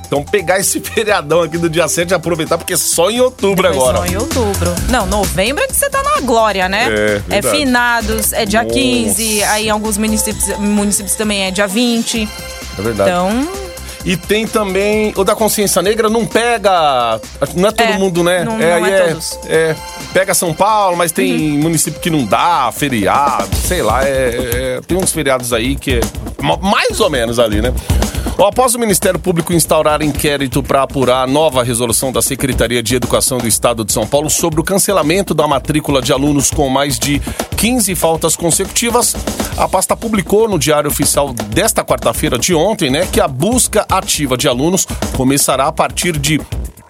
Então 0.06 0.23
pegar 0.23 0.58
esse 0.58 0.80
feriadão 0.84 1.42
aqui 1.42 1.58
do 1.58 1.68
dia 1.68 1.88
7 1.88 2.11
e 2.11 2.14
aproveitar, 2.14 2.58
porque 2.58 2.75
é 2.75 2.76
só 2.76 3.11
em 3.11 3.20
outubro 3.20 3.62
depois 3.68 3.76
agora. 3.88 3.99
só 3.99 4.06
em 4.06 4.16
outubro. 4.16 4.75
Não, 4.88 5.06
novembro 5.06 5.62
é 5.64 5.66
que 5.66 5.75
você 5.76 5.88
tá 5.90 6.02
na 6.02 6.20
glória, 6.20 6.68
né? 6.68 6.87
É, 7.30 7.38
É 7.38 7.42
finados, 7.42 8.32
é 8.32 8.44
dia 8.44 8.62
Nossa. 8.62 8.75
15, 8.75 9.42
aí 9.44 9.66
em 9.66 9.70
alguns 9.70 9.96
municípios, 9.99 10.56
municípios 10.58 11.14
também 11.16 11.44
é 11.44 11.50
dia 11.50 11.66
20. 11.66 12.28
É 12.78 12.82
verdade. 12.82 13.10
Então, 13.10 13.49
E 14.06 14.19
tem 14.19 14.47
também 14.47 15.14
o 15.17 15.25
da 15.25 15.34
consciência 15.34 15.80
negra, 15.80 16.10
não 16.10 16.26
pega. 16.26 17.19
Não 17.56 17.69
é 17.69 17.73
todo 17.73 17.88
É, 17.88 17.97
mundo, 17.99 18.23
né? 18.23 18.45
não- 18.45 18.58
não 18.58 18.75
aí 18.84 18.93
é 18.93 19.00
todos. 19.08 19.38
é, 19.47 19.75
pega 20.12 20.34
São 20.34 20.52
Paulo, 20.52 20.95
mas 20.95 21.10
tem 21.10 21.32
município 21.58 21.99
que 21.99 22.10
não 22.10 22.23
dá, 22.26 22.71
feriado, 22.71 23.49
sei 23.67 23.80
lá. 23.80 24.04
é- 24.06 24.76
é- 24.76 24.80
tem 24.86 24.99
uns 24.99 25.10
feriados 25.10 25.54
aí 25.54 25.75
que 25.75 25.95
é 25.95 26.00
ma- 26.43 26.58
mais 26.58 27.00
ou 27.00 27.08
menos 27.08 27.38
ali, 27.38 27.62
né? 27.62 27.73
Após 28.36 28.75
o 28.75 28.78
Ministério 28.80 29.18
Público 29.18 29.52
instaurar 29.52 30.02
inquérito 30.02 30.60
para 30.62 30.82
apurar 30.82 31.23
a 31.23 31.26
nova 31.26 31.62
resolução 31.62 32.10
da 32.10 32.20
Secretaria 32.20 32.82
de 32.82 32.97
Educação 32.97 33.38
do 33.38 33.47
Estado 33.47 33.84
de 33.84 33.92
São 33.92 34.06
Paulo 34.06 34.28
sobre 34.28 34.60
o 34.60 34.64
cancelamento 34.64 35.32
da 35.32 35.47
matrícula 35.47 36.02
de 36.02 36.12
alunos 36.12 36.50
com 36.50 36.68
mais 36.68 36.99
de 36.99 37.23
15 37.56 37.94
faltas 37.94 38.34
consecutivas, 38.34 39.14
a 39.56 39.68
pasta 39.68 39.97
publicou 39.97 40.49
no 40.49 40.58
Diário 40.58 40.90
Oficial 40.90 41.32
desta 41.32 41.84
quarta-feira 41.84 42.36
de 42.36 42.54
ontem, 42.54 42.90
né, 42.90 43.06
que 43.10 43.20
a 43.20 43.28
busca 43.28 43.86
ativa 43.88 44.36
de 44.36 44.49
alunos 44.49 44.84
começará 45.16 45.68
a 45.68 45.73
partir 45.73 46.18
de 46.18 46.40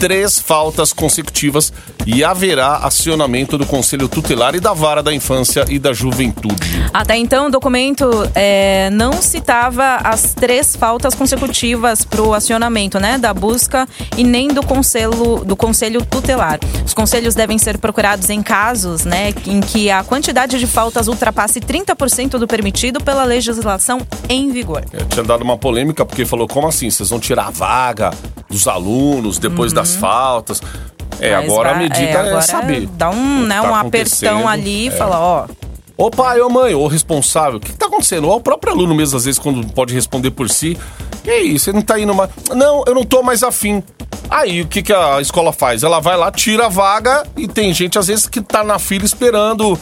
três 0.04 0.38
faltas 0.38 0.92
consecutivas 0.92 1.72
e 2.06 2.22
haverá 2.22 2.76
acionamento 2.76 3.56
do 3.56 3.64
Conselho 3.64 4.06
Tutelar 4.06 4.54
e 4.54 4.60
da 4.60 4.74
Vara 4.74 5.02
da 5.02 5.14
Infância 5.14 5.64
e 5.66 5.78
da 5.78 5.94
Juventude. 5.94 6.84
Até 6.92 7.16
então, 7.16 7.46
o 7.46 7.50
documento 7.50 8.10
é, 8.34 8.90
não 8.90 9.14
citava 9.14 9.96
as 10.04 10.34
três 10.34 10.76
faltas 10.76 11.14
consecutivas 11.14 12.04
para 12.04 12.20
o 12.20 12.34
acionamento 12.34 13.00
né, 13.00 13.16
da 13.16 13.32
busca 13.32 13.88
e 14.14 14.22
nem 14.22 14.48
do 14.48 14.62
conselho, 14.62 15.42
do 15.42 15.56
conselho 15.56 16.04
tutelar. 16.04 16.60
Os 16.84 16.92
conselhos 16.92 17.34
devem 17.34 17.56
ser 17.56 17.78
procurados 17.78 18.28
em 18.28 18.42
casos 18.42 19.06
né, 19.06 19.32
em 19.46 19.62
que 19.62 19.90
a 19.90 20.04
quantidade 20.04 20.58
de 20.58 20.66
faltas 20.66 21.08
ultrapasse 21.08 21.60
30% 21.60 22.32
do 22.32 22.46
permitido 22.46 23.02
pela 23.02 23.24
legislação 23.24 24.06
em 24.28 24.52
vigor. 24.52 24.84
É, 24.92 25.02
tinha 25.04 25.24
dado 25.24 25.40
uma 25.40 25.56
polêmica 25.56 26.04
porque 26.04 26.26
falou: 26.26 26.46
como 26.46 26.68
assim? 26.68 26.90
Vocês 26.90 27.08
vão 27.08 27.18
tirar 27.18 27.46
a 27.46 27.50
vaga 27.50 28.10
dos 28.54 28.68
alunos 28.68 29.38
depois 29.38 29.72
das 29.72 29.96
faltas? 29.96 30.62
É, 31.20 31.34
Mas 31.36 31.44
agora 31.44 31.70
a 31.72 31.74
medida 31.74 32.00
é, 32.06 32.16
agora 32.16 32.42
saber. 32.42 32.86
Dá 32.92 33.10
um, 33.10 33.40
né, 33.40 33.60
tá 33.60 33.70
um 33.70 33.74
apertão 33.74 34.48
ali 34.48 34.84
e 34.84 34.88
É. 34.88 34.90
fala, 34.92 35.18
ó, 35.18 35.46
Ô 35.96 36.10
pai, 36.10 36.40
ô 36.40 36.48
mãe, 36.50 36.74
ô 36.74 36.88
responsável, 36.88 37.58
o 37.58 37.60
que, 37.60 37.70
que 37.70 37.78
tá 37.78 37.86
acontecendo? 37.86 38.28
Ou 38.28 38.36
o 38.36 38.40
próprio 38.40 38.72
aluno 38.72 38.92
mesmo, 38.96 39.16
às 39.16 39.26
vezes, 39.26 39.38
quando 39.38 39.64
pode 39.72 39.94
responder 39.94 40.32
por 40.32 40.50
si. 40.50 40.76
E 41.24 41.30
aí, 41.30 41.56
você 41.56 41.72
não 41.72 41.82
tá 41.82 41.98
indo 42.00 42.12
mais. 42.12 42.30
Não, 42.52 42.82
eu 42.84 42.94
não 42.96 43.04
tô 43.04 43.22
mais 43.22 43.44
afim. 43.44 43.80
Aí, 44.28 44.62
o 44.62 44.66
que, 44.66 44.82
que 44.82 44.92
a 44.92 45.20
escola 45.20 45.52
faz? 45.52 45.84
Ela 45.84 46.00
vai 46.00 46.16
lá, 46.16 46.32
tira 46.32 46.66
a 46.66 46.68
vaga 46.68 47.24
e 47.36 47.46
tem 47.46 47.72
gente, 47.72 47.96
às 47.96 48.08
vezes, 48.08 48.26
que 48.26 48.40
tá 48.40 48.64
na 48.64 48.76
fila 48.80 49.04
esperando. 49.04 49.78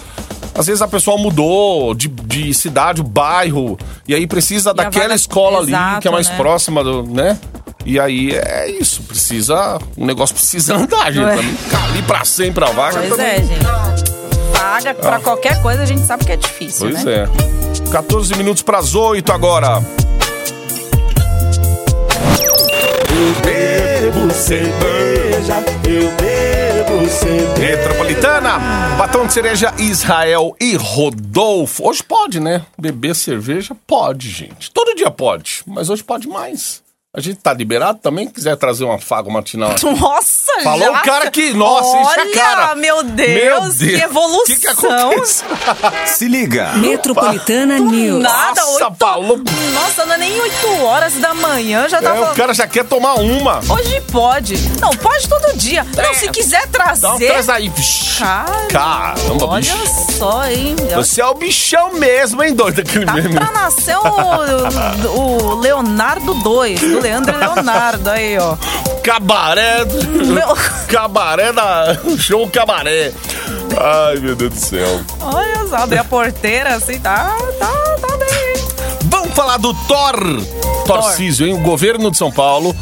Às 0.55 0.67
vezes 0.67 0.83
a 0.83 0.87
pessoa 0.89 1.17
mudou 1.17 1.95
de, 1.95 2.09
de 2.09 2.53
cidade, 2.53 3.01
o 3.01 3.05
bairro, 3.05 3.79
e 4.07 4.15
aí 4.15 4.27
precisa 4.27 4.69
a 4.69 4.73
daquela 4.75 5.05
vaga- 5.05 5.15
escola 5.15 5.61
ali, 5.61 5.69
que 5.69 5.75
é 5.75 5.79
Exato, 5.79 6.13
mais 6.13 6.29
né? 6.29 6.37
próxima, 6.37 6.85
do, 6.85 7.03
né? 7.05 7.39
E 7.85 7.99
aí 7.99 8.31
é 8.35 8.71
isso, 8.71 9.03
precisa. 9.03 9.79
O 9.97 10.07
negócio 10.07 10.35
precisa 10.35 10.77
andar, 10.77 11.13
gente. 11.13 11.25
Ué. 11.25 11.37
Pra 11.69 11.83
ali 11.85 12.03
pra 12.03 12.25
sempre 12.25 12.65
a 12.65 12.69
vaga. 12.69 12.99
pois 12.99 13.11
também. 13.11 13.27
é, 13.27 13.37
gente. 13.43 14.13
Vaga 14.53 14.95
pra 14.95 15.19
qualquer 15.21 15.61
coisa 15.61 15.83
a 15.83 15.87
gente 15.87 16.03
sabe 16.03 16.25
que 16.25 16.33
é 16.33 16.37
difícil, 16.37 16.91
Pois 16.91 17.05
né? 17.05 17.25
é. 17.25 17.91
14 17.91 18.35
minutos 18.37 18.63
para 18.63 18.79
as 18.79 18.95
8 18.95 19.33
agora. 19.33 19.83
Eu 23.11 23.35
bebo 23.45 24.31
cerveja, 24.33 25.55
eu 25.85 26.11
bebo 26.17 27.09
cerveja. 27.09 27.59
Metropolitana, 27.77 28.59
batom 28.99 29.27
de 29.27 29.33
cereja 29.33 29.73
Israel 29.79 30.57
e 30.61 30.75
Rodolfo. 30.77 31.87
Hoje 31.89 32.03
pode, 32.03 32.41
né? 32.41 32.63
Beber 32.79 33.15
cerveja 33.15 33.75
pode, 33.87 34.29
gente. 34.31 34.71
Todo 34.71 34.95
dia 34.95 35.11
pode, 35.11 35.63
mas 35.67 35.89
hoje 35.91 36.03
pode 36.03 36.27
mais. 36.29 36.82
A 37.15 37.21
gente 37.21 37.41
tá 37.41 37.53
liberado 37.53 37.99
também, 37.99 38.27
quiser 38.27 38.57
trazer 38.57 38.85
uma 38.85 38.99
faga 38.99 39.31
matinal. 39.31 39.73
aqui. 39.73 39.85
Nossa, 39.85 40.51
Falou 40.65 40.93
já? 40.95 40.99
o 40.99 41.03
cara 41.03 41.31
que, 41.31 41.53
nossa, 41.53 41.95
enche 41.99 42.21
a 42.21 42.33
cara. 42.33 42.67
Olha, 42.69 42.75
meu 42.77 43.03
Deus, 43.03 43.29
Meu 43.29 43.61
Deus. 43.61 43.77
que 43.77 43.95
evolução. 44.03 44.45
Que, 44.47 44.57
que 44.57 44.67
aconteceu? 44.67 45.47
Se 46.09 46.27
liga. 46.27 46.73
Metropolitana 46.77 47.79
News. 47.79 48.23
Nada, 48.23 48.63
Nossa, 48.63 48.85
oito... 48.87 48.97
falou. 48.99 49.39
Nossa, 49.75 50.07
não 50.07 50.15
é 50.15 50.19
nem 50.19 50.41
8 50.41 50.83
horas 50.85 51.13
da 51.17 51.35
manhã, 51.35 51.87
já 51.87 52.01
tá 52.01 52.17
É, 52.17 52.21
o 52.31 52.35
cara 52.35 52.55
já 52.55 52.67
quer 52.67 52.85
tomar 52.87 53.17
uma. 53.17 53.59
Hoje 53.59 54.01
pode. 54.11 54.57
Não, 54.81 54.89
pode 54.97 55.29
todo 55.29 55.55
dia. 55.59 55.87
Não, 55.95 56.15
se 56.15 56.31
quiser 56.31 56.67
trazer... 56.69 57.09
Um 57.09 57.19
traz 57.19 57.49
aí. 57.51 57.69
Vixe. 57.69 58.21
Cara, 58.21 58.47
Caramba, 58.71 59.47
olha 59.49 59.61
bicho. 59.75 60.13
só, 60.19 60.47
hein? 60.47 60.77
Você 60.95 61.21
é 61.21 61.27
o 61.27 61.35
bichão 61.35 61.93
mesmo, 61.93 62.43
hein, 62.43 62.55
doido? 62.55 62.83
Tá 63.05 63.13
meme. 63.13 63.35
pra 63.35 63.51
nascer 63.51 63.99
o, 63.99 65.13
o 65.53 65.55
Leonardo 65.61 66.33
2, 66.35 66.81
do 66.81 67.02
Leandro 67.03 67.37
Leonardo, 67.37 68.09
aí, 68.11 68.39
ó. 68.39 68.57
Cabaré. 69.03 69.85
Meu- 69.85 70.57
Cabaré 70.89 71.53
da. 71.53 71.97
Show 72.19 72.49
cabaré. 72.49 73.13
Ai, 73.79 74.17
meu 74.17 74.37
Deus 74.37 74.53
do 74.55 74.61
céu. 74.61 75.01
Olha 75.21 75.67
só, 75.69 75.77
abrir 75.77 75.99
a 75.99 76.05
porteira 76.05 76.75
assim, 76.77 76.99
tá, 77.01 77.35
tá, 77.59 77.73
tá 78.01 78.17
bem? 78.17 78.65
Vamos 79.05 79.35
falar 79.35 79.57
do 79.59 79.75
Thor. 79.75 80.17
Torcísio, 80.87 81.47
hein? 81.47 81.55
O 81.55 81.59
governo 81.61 82.11
de 82.11 82.17
São 82.19 82.31
Paulo 82.31 82.75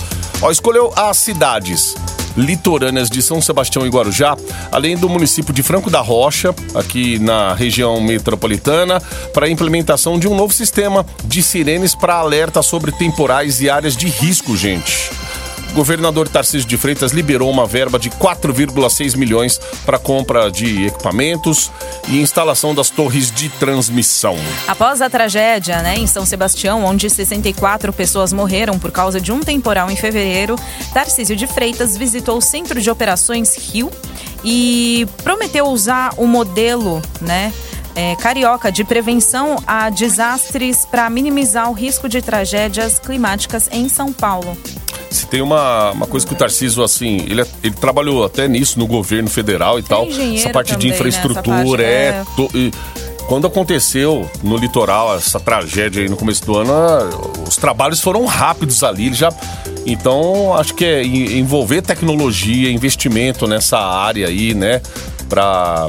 ó, 0.42 0.50
escolheu 0.50 0.92
as 0.96 1.16
cidades 1.18 1.94
litorâneas 2.36 3.10
de 3.10 3.22
São 3.22 3.40
Sebastião 3.40 3.86
e 3.86 3.90
Guarujá, 3.90 4.36
além 4.70 4.96
do 4.96 5.08
município 5.08 5.52
de 5.52 5.62
Franco 5.62 5.90
da 5.90 6.00
Rocha, 6.00 6.54
aqui 6.74 7.18
na 7.18 7.54
região 7.54 8.00
metropolitana, 8.00 9.00
para 9.32 9.46
a 9.46 9.50
implementação 9.50 10.18
de 10.18 10.28
um 10.28 10.34
novo 10.34 10.52
sistema 10.52 11.04
de 11.24 11.42
sirenes 11.42 11.94
para 11.94 12.14
alerta 12.14 12.62
sobre 12.62 12.92
temporais 12.92 13.60
e 13.60 13.70
áreas 13.70 13.96
de 13.96 14.08
risco, 14.08 14.56
gente. 14.56 15.10
Governador 15.72 16.28
Tarcísio 16.28 16.68
de 16.68 16.76
Freitas 16.76 17.12
liberou 17.12 17.50
uma 17.50 17.66
verba 17.66 17.98
de 17.98 18.10
4,6 18.10 19.16
milhões 19.16 19.60
para 19.84 19.98
compra 19.98 20.50
de 20.50 20.86
equipamentos 20.86 21.70
e 22.08 22.20
instalação 22.20 22.74
das 22.74 22.90
torres 22.90 23.30
de 23.30 23.48
transmissão. 23.48 24.36
Após 24.66 25.00
a 25.00 25.08
tragédia 25.08 25.80
né, 25.82 25.96
em 25.96 26.06
São 26.06 26.26
Sebastião, 26.26 26.84
onde 26.84 27.08
64 27.08 27.92
pessoas 27.92 28.32
morreram 28.32 28.78
por 28.78 28.90
causa 28.90 29.20
de 29.20 29.32
um 29.32 29.40
temporal 29.40 29.90
em 29.90 29.96
fevereiro, 29.96 30.56
Tarcísio 30.92 31.36
de 31.36 31.46
Freitas 31.46 31.96
visitou 31.96 32.38
o 32.38 32.42
Centro 32.42 32.80
de 32.80 32.90
Operações 32.90 33.56
Rio 33.56 33.90
e 34.44 35.06
prometeu 35.22 35.66
usar 35.66 36.14
o 36.16 36.26
modelo, 36.26 37.00
né? 37.20 37.52
É, 38.00 38.16
carioca 38.16 38.72
de 38.72 38.82
prevenção 38.82 39.56
a 39.66 39.90
desastres 39.90 40.86
para 40.90 41.10
minimizar 41.10 41.68
o 41.70 41.74
risco 41.74 42.08
de 42.08 42.22
tragédias 42.22 42.98
climáticas 42.98 43.68
em 43.70 43.88
São 43.90 44.10
Paulo. 44.10 44.56
Se 45.10 45.26
tem 45.26 45.42
uma, 45.42 45.90
uma 45.90 46.06
coisa 46.06 46.26
que 46.26 46.32
o 46.32 46.36
Tarcísio, 46.36 46.82
assim, 46.82 47.16
ele, 47.28 47.44
ele 47.62 47.74
trabalhou 47.74 48.24
até 48.24 48.48
nisso 48.48 48.78
no 48.78 48.86
governo 48.86 49.28
federal 49.28 49.78
e 49.78 49.82
tal. 49.82 50.06
engenheiro 50.06 50.38
Essa 50.38 50.50
parte 50.50 50.68
também, 50.68 50.80
de 50.86 50.88
né? 50.88 50.94
infraestrutura, 50.94 51.56
parte, 51.66 51.82
é. 51.82 52.06
é. 52.08 52.24
to- 52.36 52.50
e 52.54 52.72
quando 53.26 53.46
aconteceu 53.46 54.28
no 54.42 54.56
litoral 54.56 55.14
essa 55.16 55.38
tragédia 55.38 56.02
aí 56.02 56.08
no 56.08 56.16
começo 56.16 56.44
do 56.46 56.56
ano, 56.56 56.72
ah, 56.72 57.10
os 57.46 57.56
trabalhos 57.56 58.00
foram 58.00 58.24
rápidos 58.24 58.82
ali. 58.82 59.12
Já, 59.12 59.30
então, 59.84 60.54
acho 60.54 60.74
que 60.74 60.84
é 60.84 61.02
en- 61.04 61.38
envolver 61.38 61.82
tecnologia, 61.82 62.70
investimento 62.70 63.46
nessa 63.46 63.78
área 63.78 64.26
aí, 64.26 64.54
né? 64.54 64.80
Pra. 65.28 65.86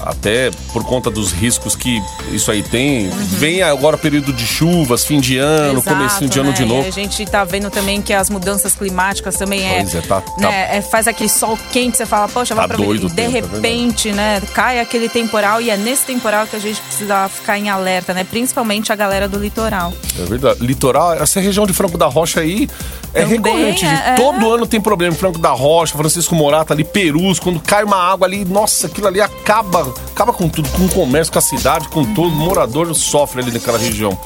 Até 0.00 0.50
por 0.72 0.84
conta 0.84 1.10
dos 1.10 1.32
riscos 1.32 1.74
que 1.76 2.00
isso 2.30 2.50
aí 2.50 2.62
tem. 2.62 3.08
Vem 3.10 3.62
agora 3.62 3.96
período 3.96 4.32
de 4.32 4.46
chuvas, 4.46 5.04
fim 5.04 5.20
de 5.20 5.38
ano, 5.38 5.78
Exato, 5.78 5.96
comecinho 5.96 6.30
de 6.30 6.40
ano 6.40 6.50
né? 6.50 6.54
de 6.56 6.64
novo. 6.64 6.84
E 6.84 6.88
a 6.88 6.92
gente 6.92 7.24
tá 7.26 7.44
vendo 7.44 7.70
também 7.70 8.00
que 8.02 8.12
as 8.12 8.28
mudanças 8.30 8.74
climáticas 8.74 9.36
também 9.36 9.64
é. 9.64 9.80
Pois 9.80 9.94
é, 9.94 10.00
tá- 10.02 10.20
tá- 10.20 10.32
né, 10.38 10.76
é, 10.76 10.82
faz 10.82 11.06
aquele 11.08 11.28
sol 11.30 11.58
quente, 11.72 11.96
você 11.96 12.06
fala, 12.06 12.28
poxa, 12.28 12.54
vai 12.54 12.64
Tá 12.68 12.74
pra 12.74 12.84
doido 12.84 13.08
De 13.08 13.14
tempo, 13.14 13.36
é 13.36 13.40
repente, 13.40 14.12
né, 14.12 14.40
cai 14.52 14.80
aquele 14.80 15.08
temporal 15.08 15.60
e 15.60 15.70
é 15.70 15.76
nesse 15.76 16.04
temporal 16.04 16.46
que 16.46 16.56
a 16.56 16.58
gente 16.58 16.80
precisa 16.80 17.28
ficar 17.28 17.58
em 17.58 17.68
alerta, 17.68 18.12
né? 18.14 18.24
Principalmente 18.24 18.92
a 18.92 18.96
galera 18.96 19.28
do 19.28 19.38
litoral. 19.38 19.92
É 20.18 20.24
verdade. 20.24 20.64
Litoral, 20.64 21.14
essa 21.14 21.40
região 21.40 21.66
de 21.66 21.72
Franco 21.72 21.98
da 21.98 22.06
Rocha 22.06 22.40
aí 22.40 22.68
é 23.12 23.22
Também, 23.22 23.36
recorrente. 23.36 23.84
é, 23.84 24.10
é. 24.10 24.14
Todo 24.14 24.52
ano 24.52 24.66
tem 24.66 24.80
problema. 24.80 25.14
Franco 25.14 25.38
da 25.38 25.50
Rocha, 25.50 25.96
Francisco 25.96 26.34
Morata 26.34 26.72
ali, 26.74 26.84
Perus, 26.84 27.38
quando 27.38 27.60
cai 27.60 27.84
uma 27.84 27.96
água 27.96 28.26
ali, 28.26 28.44
nossa, 28.44 28.86
aquilo 28.86 29.06
ali 29.06 29.20
acaba, 29.20 29.83
acaba 30.10 30.32
com 30.32 30.48
tudo, 30.48 30.68
com 30.70 30.84
o 30.84 30.88
comércio, 30.88 31.32
com 31.32 31.38
a 31.38 31.42
cidade, 31.42 31.88
com 31.88 32.14
todo 32.14 32.30
morador 32.30 32.94
sofre 32.94 33.42
ali 33.42 33.52
naquela 33.52 33.78
região. 33.78 34.18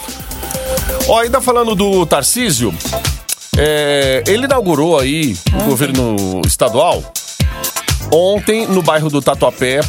Ó, 1.09 1.21
ainda 1.21 1.40
falando 1.40 1.75
do 1.75 2.05
Tarcísio, 2.07 2.75
é, 3.57 4.23
ele 4.27 4.44
inaugurou 4.44 4.99
aí 4.99 5.37
o 5.61 5.64
governo 5.64 6.40
estadual 6.47 7.03
ontem 8.12 8.66
no 8.66 8.83
bairro 8.83 9.11
do 9.11 9.21
Tatuapé 9.21 9.81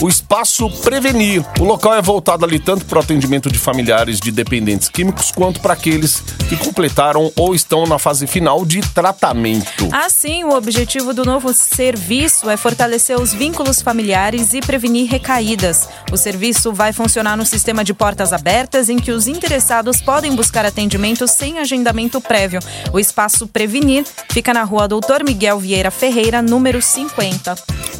o 0.00 0.08
espaço 0.08 0.70
Prevenir. 0.82 1.44
O 1.58 1.64
local 1.64 1.94
é 1.94 2.00
voltado 2.00 2.44
ali 2.44 2.58
tanto 2.58 2.86
para 2.86 2.98
o 2.98 3.02
atendimento 3.02 3.50
de 3.50 3.58
familiares 3.58 4.18
de 4.18 4.30
dependentes 4.30 4.88
químicos 4.88 5.30
quanto 5.30 5.60
para 5.60 5.74
aqueles 5.74 6.20
que 6.48 6.56
completaram 6.56 7.30
ou 7.36 7.54
estão 7.54 7.86
na 7.86 7.98
fase 7.98 8.26
final 8.26 8.64
de 8.64 8.80
tratamento. 8.80 9.88
Assim, 9.92 10.42
o 10.44 10.54
objetivo 10.54 11.12
do 11.12 11.24
novo 11.24 11.52
serviço 11.52 12.48
é 12.48 12.56
fortalecer 12.56 13.20
os 13.20 13.34
vínculos 13.34 13.82
familiares 13.82 14.54
e 14.54 14.60
prevenir 14.60 15.10
recaídas. 15.10 15.88
O 16.10 16.16
serviço 16.16 16.72
vai 16.72 16.92
funcionar 16.92 17.36
no 17.36 17.44
sistema 17.44 17.84
de 17.84 17.92
portas 17.92 18.32
abertas, 18.32 18.88
em 18.88 18.96
que 18.96 19.12
os 19.12 19.28
interessados 19.28 20.00
podem 20.00 20.34
buscar 20.34 20.64
atendimento 20.64 21.28
sem 21.28 21.58
agendamento 21.58 22.20
prévio. 22.20 22.60
O 22.92 22.98
espaço 22.98 23.46
Prevenir 23.46 24.04
fica 24.30 24.54
na 24.54 24.62
rua 24.62 24.88
Doutor 24.88 25.22
Miguel 25.24 25.58
Vieira 25.58 25.90
Ferreira, 25.90 26.40
número 26.40 26.80
50. 26.80 27.54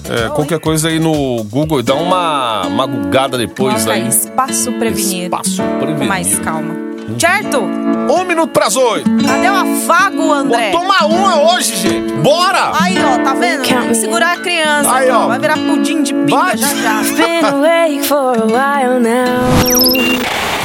É, 0.08 0.28
qualquer 0.30 0.58
coisa 0.58 0.88
aí 0.88 0.98
no 0.98 1.44
Google, 1.44 1.78
dá 1.90 1.94
uma, 1.96 2.66
uma 2.66 2.86
gugada 2.86 3.36
depois 3.36 3.82
Coloca 3.82 3.92
aí. 3.92 4.06
Espaço 4.06 4.72
Prevenir. 4.72 5.24
Espaço 5.24 5.60
Com 5.62 5.78
Prevenir. 5.80 6.08
mais 6.08 6.38
calma. 6.38 6.74
Certo? 7.18 7.58
Um 7.58 8.24
minuto 8.24 8.50
pras 8.52 8.76
oito. 8.76 9.10
Cadê 9.26 9.48
o 9.50 9.54
afago, 9.54 10.32
André? 10.32 10.70
Vou 10.70 10.82
tomar 10.82 11.06
uma 11.06 11.52
hoje, 11.52 11.74
gente. 11.74 12.12
Bora! 12.22 12.70
Aí, 12.80 12.96
ó, 13.02 13.18
tá 13.24 13.34
vendo? 13.34 13.62
Que 13.62 13.94
segurar 13.96 14.34
a 14.34 14.36
criança. 14.36 14.92
Aí, 14.94 15.10
ó. 15.10 15.26
Vai 15.26 15.40
virar 15.40 15.56
pudim 15.56 16.04
de 16.04 16.14
pinga 16.14 16.36
Vai. 16.36 16.56
já 16.56 16.68
já. 16.68 17.02
Been 17.02 17.44
awake 17.44 18.06
for 18.06 18.36
a 18.38 18.44
while 18.46 19.00
now. 19.00 19.90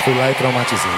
Fui 0.04 0.14
lá 0.14 0.30
e 0.30 0.36
traumatizei. 0.36 0.92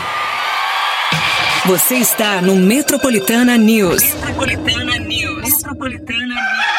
Você 1.68 1.96
está 1.96 2.42
no 2.42 2.56
Metropolitana 2.56 3.58
News. 3.58 4.04
Metropolitana 4.16 4.98
News. 5.00 5.42
Metropolitana 5.44 6.26
News. 6.26 6.77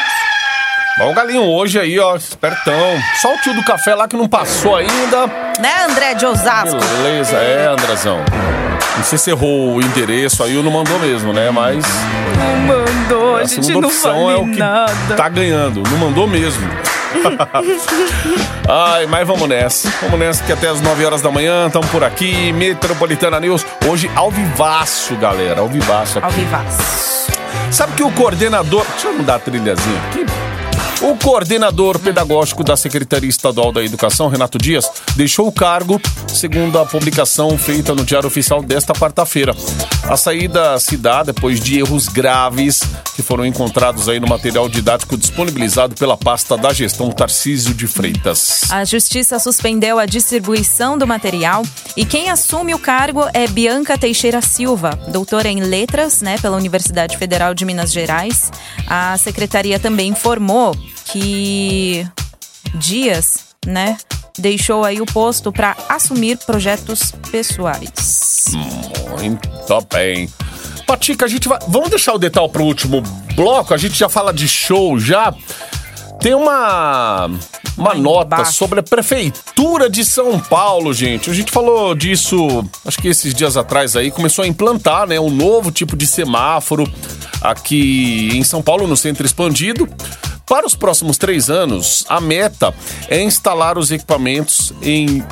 O 1.00 1.14
galinho 1.14 1.42
hoje 1.42 1.78
aí, 1.78 1.98
ó, 1.98 2.16
espertão. 2.16 3.00
Só 3.20 3.32
o 3.34 3.38
tio 3.38 3.54
do 3.54 3.62
café 3.62 3.94
lá 3.94 4.08
que 4.08 4.16
não 4.16 4.26
passou 4.28 4.76
ainda. 4.76 5.26
Né, 5.60 5.84
André 5.88 6.14
de 6.14 6.26
Osasco? 6.26 6.76
Beleza, 7.02 7.36
é, 7.36 7.66
Andrezão. 7.68 8.18
Não 8.96 9.04
sei 9.04 9.16
se 9.16 9.30
errou 9.30 9.76
o 9.76 9.80
endereço 9.80 10.42
aí 10.42 10.56
ou 10.56 10.62
não 10.62 10.72
mandou 10.72 10.98
mesmo, 10.98 11.32
né? 11.32 11.50
Mas 11.52 11.84
Não 12.36 12.56
mandou, 12.76 13.36
a 13.36 13.40
a 13.40 13.44
gente 13.44 13.64
segunda 13.66 13.86
não 13.86 13.88
opção 13.88 14.30
é 14.30 14.36
o 14.36 14.44
que 14.50 14.58
nada. 14.58 15.14
tá 15.16 15.28
ganhando. 15.28 15.82
Não 15.88 15.98
mandou 15.98 16.26
mesmo. 16.26 16.68
Ai, 18.68 19.06
mas 19.06 19.26
vamos 19.26 19.48
nessa. 19.48 19.88
Vamos 20.02 20.18
nessa 20.18 20.42
que 20.44 20.52
até 20.52 20.68
as 20.68 20.80
9 20.80 21.04
horas 21.06 21.22
da 21.22 21.30
manhã 21.30 21.68
estamos 21.68 21.88
por 21.90 22.02
aqui. 22.02 22.52
Metropolitana 22.52 23.38
News. 23.38 23.64
Hoje 23.86 24.10
ao 24.16 24.30
vivaço, 24.32 25.14
galera. 25.16 25.60
Ao 25.60 25.68
vivaço 25.68 26.18
aqui. 26.18 26.26
Ao 26.26 26.32
vivaço. 26.32 27.28
Sabe 27.70 27.92
que 27.92 28.02
o 28.02 28.10
coordenador. 28.10 28.84
Deixa 28.92 29.08
eu 29.08 29.14
mudar 29.14 29.36
a 29.36 29.38
trilhazinha 29.38 30.00
aqui. 30.10 30.26
O 31.00 31.16
coordenador 31.16 31.96
pedagógico 32.00 32.64
da 32.64 32.76
Secretaria 32.76 33.30
Estadual 33.30 33.70
da 33.70 33.84
Educação, 33.84 34.26
Renato 34.26 34.58
Dias, 34.58 34.90
deixou 35.14 35.46
o 35.46 35.52
cargo, 35.52 36.00
segundo 36.26 36.76
a 36.76 36.84
publicação 36.84 37.56
feita 37.56 37.94
no 37.94 38.04
Diário 38.04 38.26
Oficial 38.26 38.60
desta 38.60 38.92
quarta-feira. 38.92 39.54
A 40.02 40.16
saída 40.16 40.76
se 40.80 40.96
dá 40.96 41.22
depois 41.22 41.60
de 41.60 41.78
erros 41.78 42.08
graves 42.08 42.80
que 43.14 43.22
foram 43.22 43.46
encontrados 43.46 44.08
aí 44.08 44.18
no 44.18 44.26
material 44.26 44.68
didático 44.68 45.16
disponibilizado 45.16 45.94
pela 45.94 46.16
pasta 46.16 46.56
da 46.56 46.72
gestão 46.72 47.12
Tarcísio 47.12 47.74
de 47.74 47.86
Freitas. 47.86 48.62
A 48.68 48.84
justiça 48.84 49.38
suspendeu 49.38 50.00
a 50.00 50.06
distribuição 50.06 50.98
do 50.98 51.06
material 51.06 51.62
e 51.96 52.04
quem 52.04 52.28
assume 52.28 52.74
o 52.74 52.78
cargo 52.78 53.24
é 53.32 53.46
Bianca 53.46 53.96
Teixeira 53.96 54.42
Silva, 54.42 54.90
doutora 55.08 55.48
em 55.48 55.60
letras, 55.60 56.22
né, 56.22 56.38
pela 56.38 56.56
Universidade 56.56 57.16
Federal 57.16 57.54
de 57.54 57.64
Minas 57.64 57.92
Gerais. 57.92 58.50
A 58.86 59.16
secretaria 59.16 59.78
também 59.78 60.08
informou 60.08 60.74
que 61.10 62.06
Dias, 62.74 63.46
né, 63.66 63.96
deixou 64.38 64.84
aí 64.84 65.00
o 65.00 65.06
posto 65.06 65.52
para 65.52 65.76
assumir 65.88 66.38
projetos 66.38 67.12
pessoais. 67.30 68.46
Muito 69.18 69.48
bem. 69.92 70.28
Patica, 70.86 71.26
a 71.26 71.28
gente 71.28 71.48
vai. 71.48 71.58
Vamos 71.68 71.90
deixar 71.90 72.14
o 72.14 72.18
detalhe 72.18 72.48
pro 72.48 72.64
último 72.64 73.02
bloco. 73.34 73.74
A 73.74 73.76
gente 73.76 73.98
já 73.98 74.08
fala 74.08 74.32
de 74.32 74.48
show 74.48 74.98
já. 74.98 75.34
Tem 76.20 76.34
uma 76.34 77.30
uma 77.76 77.94
nota 77.94 78.44
sobre 78.44 78.80
a 78.80 78.82
prefeitura 78.82 79.88
de 79.88 80.04
São 80.04 80.40
Paulo, 80.40 80.92
gente. 80.92 81.30
A 81.30 81.34
gente 81.34 81.52
falou 81.52 81.94
disso, 81.94 82.64
acho 82.84 82.98
que 82.98 83.06
esses 83.06 83.32
dias 83.32 83.56
atrás 83.56 83.94
aí 83.94 84.10
começou 84.10 84.44
a 84.44 84.48
implantar, 84.48 85.06
né, 85.06 85.20
um 85.20 85.30
novo 85.30 85.70
tipo 85.70 85.96
de 85.96 86.06
semáforo 86.06 86.90
aqui 87.40 88.30
em 88.34 88.42
São 88.42 88.60
Paulo 88.60 88.86
no 88.86 88.96
centro 88.96 89.24
expandido. 89.24 89.88
Para 90.48 90.66
os 90.66 90.74
próximos 90.74 91.18
três 91.18 91.50
anos, 91.50 92.04
a 92.08 92.20
meta 92.20 92.74
é 93.08 93.22
instalar 93.22 93.76
os 93.76 93.90
equipamentos 93.90 94.72
em 94.80 95.22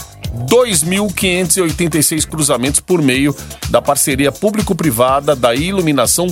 2.586 0.45 2.27
cruzamentos 2.29 2.81
por 2.81 3.01
meio 3.01 3.35
da 3.71 3.81
parceria 3.81 4.31
público-privada 4.31 5.35
da 5.35 5.55
iluminação 5.55 6.27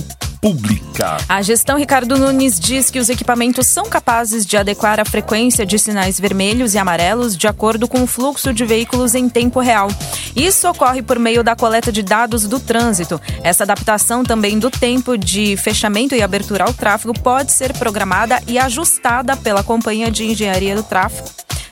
pública. 0.45 1.17
A 1.27 1.41
gestão 1.41 1.75
Ricardo 1.75 2.19
Nunes 2.19 2.59
diz 2.59 2.91
que 2.91 2.99
os 2.99 3.09
equipamentos 3.09 3.65
são 3.65 3.85
capazes 3.85 4.45
de 4.45 4.55
adequar 4.55 4.99
a 4.99 5.05
frequência 5.05 5.65
de 5.65 5.79
sinais 5.79 6.19
vermelhos 6.19 6.75
e 6.75 6.77
amarelos 6.77 7.35
de 7.35 7.47
acordo 7.47 7.87
com 7.87 8.03
o 8.03 8.05
fluxo 8.05 8.53
de 8.53 8.63
veículos 8.63 9.15
em 9.15 9.27
tempo 9.27 9.59
real. 9.59 9.87
Isso 10.35 10.69
ocorre 10.69 11.01
por 11.01 11.17
meio 11.17 11.43
da 11.43 11.55
coleta 11.55 11.91
de 11.91 12.03
dados 12.03 12.47
do 12.47 12.59
trânsito. 12.59 13.19
Essa 13.41 13.63
adaptação 13.63 14.23
também 14.23 14.59
do 14.59 14.69
tempo 14.69 15.17
de 15.17 15.57
fechamento 15.57 16.13
e 16.13 16.21
abertura 16.21 16.65
ao 16.65 16.73
tráfego 16.75 17.19
pode 17.19 17.51
ser 17.51 17.73
programada 17.73 18.39
e 18.47 18.59
ajustada 18.59 19.35
pela 19.35 19.63
Companhia 19.63 20.11
de 20.11 20.25
Engenharia 20.25 20.75
do 20.75 20.83
Tráfego, 20.83 21.27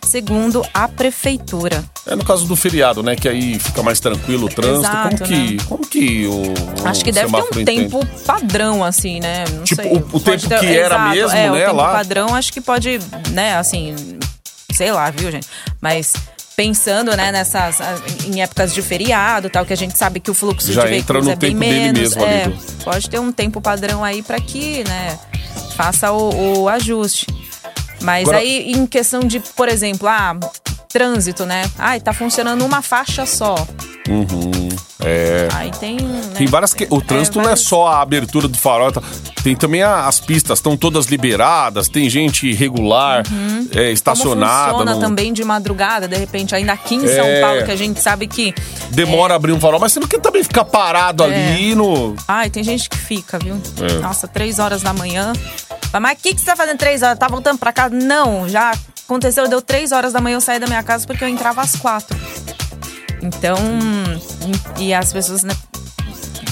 segundo 0.06 0.66
a 0.74 0.88
Prefeitura. 0.88 1.84
É 2.06 2.16
no 2.16 2.24
caso 2.26 2.46
do 2.46 2.56
feriado, 2.56 3.02
né? 3.02 3.16
Que 3.16 3.28
aí 3.30 3.58
fica 3.60 3.82
mais 3.82 4.00
tranquilo 4.00 4.48
o 4.48 4.50
trânsito. 4.50 4.86
Exato, 4.88 5.18
como 5.18 5.28
que, 5.30 5.52
né? 5.56 5.64
como 5.68 5.88
que 5.88 6.28
o. 6.28 6.88
Acho 6.88 7.04
que 7.04 7.10
o 7.10 7.14
deve 7.14 7.32
ter 7.32 7.38
um 7.42 7.62
entende? 7.62 7.66
tempo 7.90 8.06
padrão, 8.26 8.84
assim, 8.84 9.20
né? 9.20 9.46
Não 9.52 9.64
Tipo, 9.64 9.82
sei. 9.84 9.92
o- 9.94 10.10
o 10.14 10.20
tempo 10.20 10.48
que 10.60 10.66
era 10.78 11.10
mesmo, 11.10 11.32
é, 11.38 11.50
o 11.50 11.54
né, 11.54 11.66
tempo 11.66 11.76
lá. 11.78 11.92
padrão, 11.94 12.36
acho 12.36 12.52
que 12.52 12.60
pode, 12.62 13.00
né, 13.32 13.56
assim, 13.58 13.96
sei 14.74 14.92
lá, 14.92 15.10
viu, 15.12 15.32
gente? 15.32 15.48
Mas 15.80 16.14
pensando, 16.56 17.16
né, 17.18 17.32
nessas 17.32 17.78
em 18.28 18.42
épocas 18.42 18.74
de 18.74 18.82
feriado, 18.82 19.50
tal, 19.50 19.66
que 19.66 19.74
a 19.74 19.78
gente 19.78 19.98
sabe 19.98 20.20
que 20.20 20.30
o 20.30 20.34
fluxo 20.36 20.72
Já 20.72 20.86
de 20.86 20.94
entra 20.96 21.20
veículos 21.20 21.26
no 21.26 21.32
é 21.32 21.36
bem 21.36 21.56
menos, 21.56 22.00
mesmo 22.16 22.24
é, 22.24 22.52
pode 22.84 23.10
ter 23.10 23.20
um 23.20 23.32
tempo 23.32 23.60
padrão 23.60 24.04
aí 24.04 24.22
para 24.22 24.40
que, 24.40 24.84
né, 24.84 25.18
faça 25.76 26.12
o, 26.12 26.62
o 26.64 26.70
ajuste. 26.70 27.26
Mas 28.04 28.24
Agora- 28.28 28.38
aí 28.40 28.72
em 28.72 28.86
questão 28.86 29.22
de, 29.22 29.40
por 29.40 29.70
exemplo, 29.70 30.08
ah, 30.08 30.36
trânsito, 30.90 31.46
né? 31.46 31.64
Ai, 31.80 32.00
tá 32.00 32.14
funcionando 32.14 32.64
uma 32.66 32.82
faixa 32.82 33.26
só. 33.26 33.56
Uhum, 34.08 34.70
é. 35.04 35.48
Aí 35.54 35.72
tem, 35.80 35.96
né, 35.96 36.22
Tem 36.38 36.46
várias. 36.46 36.74
que- 36.74 36.86
O 36.90 37.02
trânsito 37.02 37.42
não 37.42 37.50
é 37.50 37.56
só 37.56 37.88
a 37.88 38.02
abertura 38.02 38.48
do 38.48 38.58
farol, 38.58 38.92
tá? 38.92 39.02
tem 39.44 39.56
também 39.56 39.82
a- 39.82 40.08
as 40.08 40.20
pistas, 40.20 40.60
estão 40.60 40.76
todas 40.78 41.06
liberadas, 41.08 41.88
tem 41.90 42.10
gente 42.10 42.48
irregular, 42.48 43.24
é, 43.76 43.92
estacionada. 43.92 44.72
Como 44.72 44.80
funciona 44.84 44.92
não- 44.94 45.00
também 45.00 45.34
de 45.34 45.44
madrugada, 45.44 46.08
de 46.08 46.16
repente, 46.18 46.54
ainda 46.54 46.74
aqui 46.74 46.96
em 46.96 47.06
É. 47.06 47.16
São 47.16 47.26
Paulo, 47.42 47.64
que 47.66 47.72
a 47.72 47.76
gente 47.76 48.00
sabe 48.02 48.28
que. 48.28 48.54
Demora 48.92 49.34
a 49.34 49.36
abrir 49.38 49.52
um 49.54 49.60
farol, 49.60 49.80
mas 49.80 49.94
você 49.94 50.00
não 50.00 50.08
quer 50.08 50.20
também 50.20 50.44
ficar 50.44 50.66
parado 50.66 51.24
É. 51.24 51.28
ali 51.54 51.74
no. 51.76 52.16
Ai, 52.28 52.50
tem 52.50 52.64
gente 52.64 52.90
que 52.90 52.98
fica, 52.98 53.40
viu? 53.40 53.60
É. 53.82 53.94
Nossa, 54.00 54.28
três 54.28 54.60
horas 54.60 54.82
da 54.82 54.94
manhã. 54.94 55.34
Mas 56.00 56.18
o 56.18 56.22
que, 56.22 56.34
que 56.34 56.40
você 56.42 56.46
tá 56.46 56.56
fazendo 56.56 56.78
três 56.78 57.02
horas? 57.02 57.18
Tá 57.18 57.28
voltando 57.28 57.58
pra 57.58 57.72
casa? 57.72 57.94
Não, 57.96 58.48
já 58.48 58.74
aconteceu, 59.06 59.48
deu 59.48 59.62
três 59.62 59.92
horas 59.92 60.14
da 60.14 60.22
manhã 60.22 60.36
eu 60.36 60.42
saí 60.42 60.60
da 60.60 60.68
minha 60.68 60.84
casa 60.84 61.06
porque 61.06 61.24
eu 61.24 61.28
entrava 61.28 61.62
às 61.62 61.76
quatro. 61.76 62.18
Então, 63.22 63.58
e 64.78 64.94
as 64.94 65.14
pessoas, 65.14 65.44
né? 65.44 65.56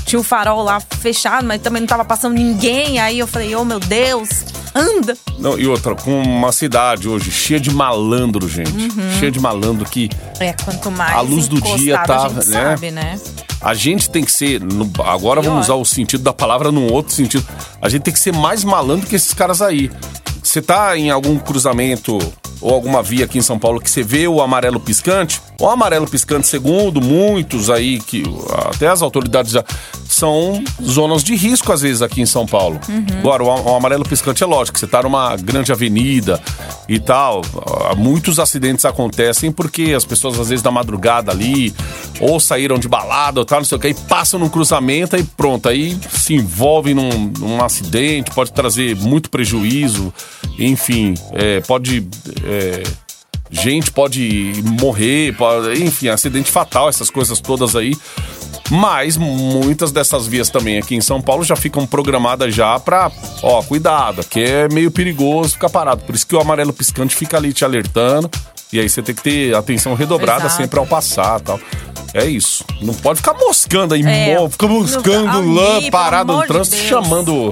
Tinha 0.06 0.20
o 0.20 0.24
farol 0.24 0.64
lá 0.64 0.80
fechado, 0.80 1.46
mas 1.46 1.62
também 1.62 1.82
não 1.82 1.88
tava 1.88 2.06
passando 2.06 2.34
ninguém. 2.34 3.00
Aí 3.00 3.20
eu 3.20 3.28
falei, 3.28 3.56
oh 3.56 3.66
meu 3.66 3.80
Deus, 3.80 4.30
anda! 4.74 5.18
Não, 5.40 5.58
e 5.58 5.68
outra, 5.68 5.96
com 5.96 6.22
uma 6.22 6.52
cidade 6.52 7.08
hoje 7.10 7.32
cheia 7.32 7.60
de 7.60 7.72
malandro, 7.72 8.48
gente. 8.48 8.72
Uhum. 8.72 9.12
Cheia 9.20 9.32
de 9.32 9.40
malandro 9.40 9.86
que 9.86 10.10
É, 10.40 10.54
quanto 10.54 10.90
mais 10.92 11.14
A 11.16 11.22
luz 11.22 11.48
do 11.48 11.60
dia 11.62 11.98
tá, 12.00 12.26
a 12.26 12.30
gente 12.30 12.48
né? 12.50 12.62
sabe, 12.64 12.92
né? 12.92 13.20
a 13.62 13.74
gente 13.74 14.10
tem 14.10 14.24
que 14.24 14.32
ser. 14.32 14.60
no- 14.62 14.90
agora 15.06 15.42
Pior. 15.42 15.52
vamos 15.52 15.66
usar 15.68 15.76
o 15.76 15.86
sentido 15.86 16.24
da 16.24 16.34
palavra 16.34 16.72
num 16.72 16.92
outro 16.92 17.14
sentido. 17.14 17.46
A 17.82 17.90
gente 17.90 18.04
tem 18.04 18.14
que 18.14 18.20
ser 18.20 18.34
mais 18.34 18.64
malandro 18.64 19.08
que 19.08 19.16
esses 19.16 19.34
caras 19.34 19.62
aí. 19.62 19.92
Você 20.44 20.62
tá 20.62 20.98
em 20.98 21.10
algum 21.12 21.38
cruzamento 21.38 22.18
ou 22.62 22.74
alguma 22.74 23.02
via 23.02 23.26
aqui 23.26 23.38
em 23.38 23.42
São 23.42 23.58
Paulo 23.58 23.82
que 23.82 23.90
você 23.90 24.04
vê 24.04 24.28
o 24.28 24.42
amarelo 24.42 24.80
piscante, 24.80 25.42
o 25.60 25.68
amarelo 25.68 26.08
piscante, 26.08 26.48
segundo 26.48 27.02
muitos 27.02 27.70
aí, 27.70 28.00
que 28.00 28.24
até 28.70 28.88
as 28.88 29.02
autoridades 29.02 29.52
já 29.52 29.64
são 30.08 30.64
zonas 30.84 31.24
de 31.24 31.36
risco 31.36 31.72
às 31.72 31.82
vezes 31.82 32.02
aqui 32.02 32.22
em 32.22 32.26
São 32.26 32.46
Paulo. 32.46 32.80
Agora, 33.20 33.44
o, 33.44 33.76
amarelo 33.76 34.04
piscante 34.04 34.44
é 34.44 34.46
lógico, 34.46 34.78
você 34.78 34.86
tá 34.86 35.02
numa 35.02 35.36
grande 35.38 35.72
avenida 35.72 36.42
e 36.88 37.00
tal. 37.00 37.42
Muitos 37.98 38.40
acidentes 38.40 38.86
acontecem 38.86 39.52
porque 39.52 39.94
as 39.96 40.06
pessoas 40.06 40.40
às 40.40 40.50
vezes 40.50 40.62
da 40.62 40.72
madrugada 40.72 41.32
ali 41.32 41.74
ou 42.20 42.40
saíram 42.40 42.78
de 42.78 42.88
balada 42.88 43.40
ou 43.40 43.46
tal, 43.46 43.60
não 43.60 43.66
sei 43.66 43.78
o 43.78 43.82
que, 43.82 43.88
aí 43.88 43.94
passam 43.94 44.40
num 44.40 44.50
cruzamento 44.50 45.16
e 45.16 45.24
pronto, 45.24 45.68
aí 45.68 45.98
se 46.12 46.36
envolvem 46.36 46.94
num, 46.94 47.32
num 47.40 47.64
acidente, 47.64 48.32
pode 48.32 48.52
trazer 48.52 48.96
muito 48.96 49.30
prejuízo, 49.30 50.14
enfim, 50.60 51.14
é, 51.34 51.62
pode. 51.62 52.08
É, 52.52 52.84
gente 53.52 53.92
pode 53.92 54.54
morrer, 54.80 55.34
pode- 55.36 55.82
enfim, 55.84 56.08
acidente 56.10 56.52
fatal, 56.52 56.88
essas 56.90 57.10
coisas 57.10 57.40
todas 57.40 57.76
aí. 57.76 57.96
Mas 58.70 59.18
muitas 59.18 59.92
dessas 59.92 60.28
vias 60.28 60.50
também 60.50 60.78
aqui 60.78 60.96
em 60.96 61.02
São 61.02 61.22
Paulo 61.22 61.44
já 61.44 61.58
ficam 61.58 61.86
programadas 61.86 62.56
já 62.56 62.80
pra, 62.80 63.12
ó, 63.44 63.62
cuidado, 63.62 64.24
que 64.24 64.40
é 64.40 64.70
meio 64.70 64.90
perigoso 64.90 65.54
ficar 65.54 65.70
parado. 65.70 66.04
Por 66.06 66.16
isso 66.16 66.26
que 66.26 66.34
o 66.36 66.40
amarelo 66.40 66.72
piscante 66.72 67.14
fica 67.14 67.36
ali 67.36 67.52
te 67.52 67.66
alertando. 67.66 68.30
E 68.72 68.80
aí 68.80 68.88
você 68.88 69.02
tem 69.02 69.14
que 69.14 69.22
ter 69.22 69.54
atenção 69.54 69.94
redobrada 69.94 70.46
Exato. 70.46 70.56
sempre 70.62 70.80
ao 70.80 70.88
passar 70.88 71.42
tal. 71.42 71.60
É 72.14 72.24
isso. 72.26 72.64
Não 72.82 72.94
pode 72.94 73.18
ficar 73.20 73.34
moscando 73.34 73.94
aí, 73.94 74.02
É. 74.06 74.40
mo- 74.40 74.50
fica 74.50 74.68
moscando 74.68 75.30
Ali, 75.30 75.54
lá, 75.86 75.92
parado 75.92 76.32
no 76.34 76.42
de 76.42 76.48
trânsito, 76.48 76.78
Deus. 76.78 76.88
chamando, 76.88 77.52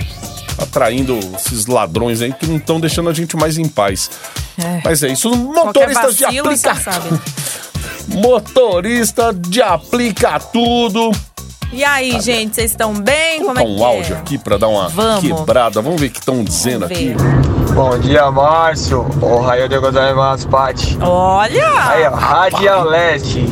atraindo 0.61 1.17
esses 1.35 1.65
ladrões 1.65 2.21
aí 2.21 2.33
que 2.33 2.45
não 2.47 2.57
estão 2.57 2.79
deixando 2.79 3.09
a 3.09 3.13
gente 3.13 3.35
mais 3.37 3.57
em 3.57 3.67
paz. 3.67 4.09
É. 4.57 4.81
Mas 4.83 5.01
é 5.03 5.07
isso. 5.09 5.29
Motoristas 5.35 6.15
de 6.17 6.25
aplicativo. 6.25 7.21
Motorista 8.07 9.33
de 9.33 9.61
aplica 9.61 10.39
tudo. 10.39 11.11
E 11.71 11.83
aí, 11.83 12.19
gente, 12.19 12.55
vocês 12.55 12.71
estão 12.71 12.93
bem? 12.93 13.43
Como 13.45 13.59
é 13.59 13.61
Colocar 13.61 13.63
que 13.63 13.81
um 13.81 13.83
é? 13.83 13.95
áudio 13.97 14.15
aqui 14.17 14.37
pra 14.39 14.57
dar 14.57 14.67
uma 14.67 14.89
Vamos. 14.89 15.21
quebrada. 15.21 15.81
Vamos 15.81 16.01
ver 16.01 16.07
o 16.07 16.09
que 16.09 16.19
estão 16.19 16.43
dizendo 16.43 16.85
aqui. 16.85 17.13
Bom 17.75 17.97
dia, 17.99 18.31
Márcio. 18.31 19.05
Ohio 19.21 19.69
de 19.69 19.77
gozaimasu, 19.77 20.47
Pati. 20.47 20.97
Aí, 20.99 21.07
Olha! 21.07 22.11
ó, 22.11 22.15
Radial 22.15 22.85
Leste. 22.85 23.45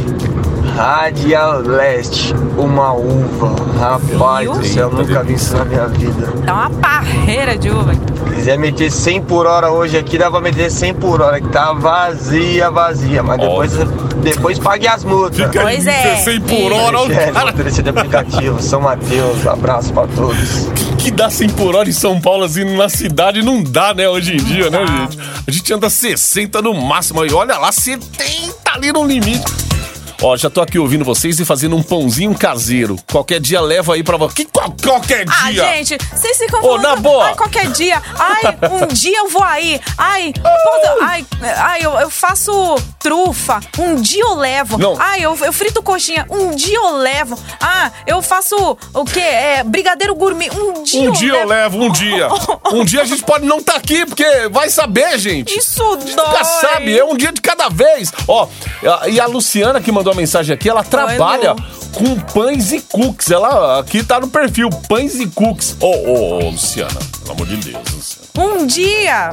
Radial 0.82 1.62
Leste. 1.62 2.36
Uma 2.56 2.94
uva. 2.94 3.56
Rapaz 3.80 4.48
do 4.48 4.64
céu, 4.64 4.92
nunca 4.92 5.24
vi 5.24 5.34
isso 5.34 5.58
na 5.58 5.66
minha 5.66 5.88
vida. 5.88 6.32
Tá 6.46 6.54
uma 6.54 6.70
parreira 6.70 7.58
de 7.58 7.72
uva. 7.72 7.94
Quiser 8.36 8.60
meter 8.60 8.92
100 8.92 9.24
por 9.24 9.48
hora 9.48 9.72
hoje 9.72 9.98
aqui, 9.98 10.20
dá 10.20 10.30
pra 10.30 10.40
meter 10.40 10.70
100 10.70 10.94
por 10.94 11.20
hora, 11.20 11.42
que 11.42 11.50
tá 11.50 11.74
vazia, 11.74 12.70
vazia. 12.70 13.24
Mas 13.24 13.40
depois, 13.40 13.74
depois 14.18 14.60
pague 14.60 14.88
as 14.88 15.04
multas. 15.04 15.38
Fica 15.48 15.62
Pois 15.64 15.88
é. 15.88 16.04
16 16.16 16.40
por 16.44 16.72
hora, 16.72 17.02
o 17.02 17.12
É, 17.12 17.32
cara 17.32 17.46
motorista 17.48 17.82
de 17.82 17.90
aplicativo, 17.90 18.62
São 18.62 18.82
Mateus, 18.82 19.48
abraço 19.48 19.92
pra 19.92 20.06
todos. 20.06 20.68
que 21.00 21.10
dá 21.10 21.28
100 21.28 21.50
por 21.50 21.76
hora 21.76 21.90
em 21.90 21.94
São 21.94 22.22
Paulo, 22.22 22.44
assim, 22.44 22.78
na 22.78 22.88
cidade, 22.88 23.42
não 23.42 23.64
dá, 23.64 23.96
né, 23.96 24.08
hoje 24.08 24.36
em 24.36 24.38
dia, 24.38 24.70
né, 24.70 24.86
dá. 24.86 24.86
gente? 24.86 25.18
A 25.48 25.52
gente 25.52 25.74
anda 25.74 25.90
60 25.90 26.62
no 26.62 26.74
máximo, 26.76 27.26
e 27.26 27.34
olha 27.34 27.58
lá, 27.58 27.72
70 27.72 28.54
ali 28.76 28.92
no 28.94 29.04
limite. 29.04 29.67
Ó, 30.22 30.36
já 30.36 30.50
tô 30.50 30.62
aqui 30.62 30.80
ouvindo 30.80 31.06
vocês 31.06 31.40
e 31.40 31.46
fazendo 31.46 31.76
um 31.76 31.84
pãozinho 31.84 32.34
caseiro. 32.36 32.96
Qualquer 33.12 33.40
dia 33.40 33.62
levo 33.62 33.92
aí 33.92 34.04
pra 34.04 34.18
você. 34.18 34.46
Qual- 34.46 34.76
qualquer 34.84 35.26
Ah, 35.30 35.52
dia? 35.52 35.64
gente, 35.76 35.98
vocês 36.12 36.38
ficam 36.38 36.60
Ô, 36.60 36.64
falando. 36.64 36.82
na 36.82 36.96
boa. 36.96 37.26
Ai, 37.26 37.36
qualquer 37.36 37.72
dia. 37.72 38.02
Ai, 38.18 38.42
um 38.72 38.88
dia 38.94 39.18
eu 39.20 39.30
vou 39.30 39.44
aí. 39.44 39.80
Ai, 39.98 40.34
ai, 41.02 41.26
ai 41.58 41.80
eu, 41.86 41.92
eu 42.00 42.10
faço 42.10 42.52
trufa. 43.00 43.60
Um 43.78 43.96
dia 44.02 44.24
eu 44.24 44.34
levo. 44.36 44.78
Não. 44.78 44.96
Ai, 45.00 45.22
eu, 45.24 45.38
eu 45.44 45.54
frito 45.54 45.84
coxinha. 45.84 46.26
Um 46.32 46.52
dia 46.56 46.78
eu 46.78 46.98
levo. 46.98 47.38
Ah, 47.62 47.92
eu 48.08 48.22
faço 48.22 48.56
o 48.94 49.06
quê? 49.06 49.20
É, 49.20 49.64
brigadeiro 49.64 50.16
gourmet. 50.16 50.50
Um 50.52 50.82
dia 50.84 51.02
Um 51.02 51.06
eu 51.06 51.12
dia 51.12 51.34
eu 51.34 51.46
levo, 51.48 51.78
um 51.80 51.92
dia. 51.92 52.28
Um 52.74 52.84
dia 52.84 53.02
a 53.02 53.06
gente 53.06 53.24
pode 53.24 53.46
não 53.46 53.60
estar 53.60 53.76
aqui, 53.76 54.06
porque 54.06 54.26
vai 54.52 54.70
saber, 54.70 55.18
gente. 55.18 55.58
Isso 55.58 55.82
Nunca 55.84 56.16
dói. 56.16 56.44
sabe, 56.44 56.98
é 56.98 57.04
um 57.04 57.16
dia 57.16 57.32
de 57.32 57.40
cada 57.40 57.70
vez. 57.70 58.12
Ó, 58.28 58.46
e 59.08 59.20
a 59.22 59.26
Luciana 59.26 59.80
que 59.80 59.90
mandou 59.90 60.07
a 60.12 60.16
mensagem 60.16 60.54
aqui, 60.54 60.70
ela 60.70 60.84
trabalha 60.84 61.56
com 61.94 62.16
pães 62.34 62.72
e 62.72 62.80
cookies. 62.82 63.32
Ela 63.32 63.80
aqui 63.80 64.04
tá 64.04 64.20
no 64.20 64.28
perfil, 64.28 64.70
pães 64.88 65.16
e 65.16 65.28
cookies. 65.28 65.76
Ô, 65.80 65.88
ô, 65.88 66.38
ô, 66.46 66.50
Luciana, 66.50 67.00
pelo 67.22 67.32
amor 67.34 67.48
de 67.48 67.58
Deus, 67.58 67.84
Luciana. 67.94 68.28
Um 68.38 68.66
dia. 68.68 69.30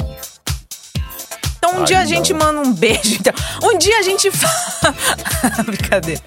Então 1.58 1.76
um 1.76 1.78
Ai, 1.80 1.84
dia 1.84 1.98
a 1.98 2.00
não. 2.02 2.06
gente 2.08 2.34
manda 2.34 2.60
um 2.60 2.72
beijo. 2.74 3.16
Então. 3.18 3.32
Um 3.62 3.78
dia 3.78 3.98
a 3.98 4.02
gente 4.02 4.30
fala. 4.30 4.94
brincadeira. 5.64 6.20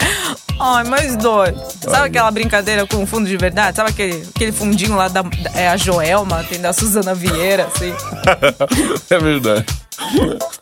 Ai, 0.59 0.83
mas 0.85 1.15
dói. 1.15 1.53
Sabe 1.81 1.95
Ai, 1.95 2.07
aquela 2.07 2.31
brincadeira 2.31 2.87
com 2.87 3.05
fundo 3.05 3.27
de 3.27 3.37
verdade? 3.37 3.77
Sabe 3.77 3.91
aquele, 3.91 4.27
aquele 4.35 4.51
fundinho 4.51 4.95
lá 4.95 5.07
da, 5.07 5.21
da- 5.21 5.51
é 5.53 5.67
a 5.69 5.77
Joelma, 5.77 6.43
tem 6.49 6.59
da 6.59 6.73
Suzana 6.73 7.13
Vieira, 7.13 7.67
assim. 7.67 7.93
é 9.11 9.19
verdade. 9.19 9.65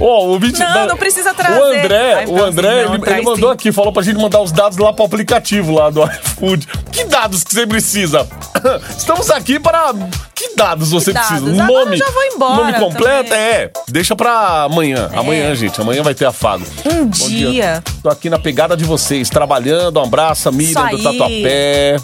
Ó, 0.00 0.28
o 0.28 0.38
vídeo 0.38 0.58
Não, 0.58 0.86
não 0.86 0.96
precisa 0.96 1.34
trazer. 1.34 1.60
O 1.60 1.64
André, 1.64 2.14
Ai, 2.14 2.26
o 2.26 2.42
André, 2.42 2.84
não, 2.86 2.94
ele, 2.94 3.02
ele 3.10 3.22
mandou 3.22 3.50
sim. 3.50 3.54
aqui, 3.54 3.72
falou 3.72 3.92
pra 3.92 4.02
gente 4.02 4.16
mandar 4.16 4.40
os 4.40 4.50
dados 4.50 4.78
lá 4.78 4.92
pro 4.92 5.04
aplicativo 5.04 5.72
lá 5.74 5.90
do 5.90 6.02
iFood. 6.08 6.66
Que 6.90 7.04
dados 7.04 7.44
que 7.44 7.52
você 7.52 7.66
precisa? 7.66 8.26
Estamos 8.96 9.30
aqui 9.30 9.60
para. 9.60 9.92
Que 10.34 10.54
dados 10.56 10.90
você 10.90 11.12
dados? 11.12 11.28
precisa? 11.40 11.62
Agora 11.64 11.84
Nome. 11.84 11.98
eu 11.98 12.06
já 12.06 12.10
vou 12.12 12.24
embora 12.24 12.56
Nome 12.56 12.72
completo? 12.78 13.28
também. 13.28 13.44
É. 13.44 13.70
Deixa 13.88 14.16
pra 14.16 14.62
amanhã. 14.62 15.10
Amanhã, 15.14 15.54
gente. 15.54 15.78
Amanhã 15.80 16.02
vai 16.02 16.14
ter 16.14 16.24
afago. 16.24 16.64
Um 16.86 17.04
Bom 17.04 17.28
dia. 17.28 17.82
Tô 18.02 18.08
aqui 18.08 18.30
na 18.30 18.38
pegada 18.38 18.74
de 18.76 18.84
vocês, 18.84 19.28
trabalhando. 19.28 19.98
Um 20.00 20.04
abraço, 20.04 20.50
Miriam 20.50 20.88
do. 20.88 21.02
Tatuapé. 21.02 21.96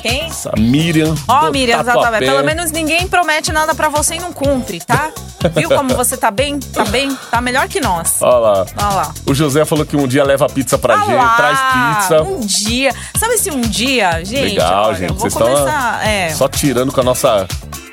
Quem? 0.00 0.26
Essa 0.26 0.52
Miriam. 0.58 1.14
Ó, 1.26 1.46
do 1.46 1.52
Miriam, 1.52 1.80
exatamente. 1.80 2.24
Pelo 2.24 2.44
menos 2.44 2.70
ninguém 2.70 3.06
promete 3.08 3.52
nada 3.52 3.74
pra 3.74 3.88
você 3.88 4.14
e 4.16 4.20
não 4.20 4.32
cumpre, 4.32 4.80
tá? 4.80 5.10
Viu 5.54 5.68
como 5.68 5.94
você 5.94 6.16
tá 6.16 6.30
bem? 6.30 6.58
Tá 6.58 6.84
bem? 6.84 7.14
Tá 7.30 7.40
melhor 7.40 7.68
que 7.68 7.80
nós. 7.80 8.20
Olha 8.20 8.38
lá. 8.38 8.66
Olha 8.76 8.94
lá. 8.94 9.14
O 9.26 9.34
José 9.34 9.64
falou 9.64 9.86
que 9.86 9.96
um 9.96 10.06
dia 10.06 10.24
leva 10.24 10.46
pizza 10.48 10.76
pra 10.78 10.94
Ah 10.94 11.04
gente, 11.04 11.14
lá, 11.14 11.36
traz 11.36 11.58
pizza. 11.98 12.22
Um 12.22 12.40
dia. 12.40 12.94
Sabe 13.16 13.38
se 13.38 13.50
um 13.50 13.60
dia, 13.60 14.24
gente? 14.24 14.54
Legal, 14.54 14.86
olha, 14.88 14.96
gente. 14.96 15.12
Vocês 15.14 15.32
estão 15.32 15.46
começar. 15.46 16.06
É. 16.06 16.30
só 16.30 16.48
tirando 16.48 16.92
com 16.92 17.00
a 17.00 17.04
nossa. 17.04 17.46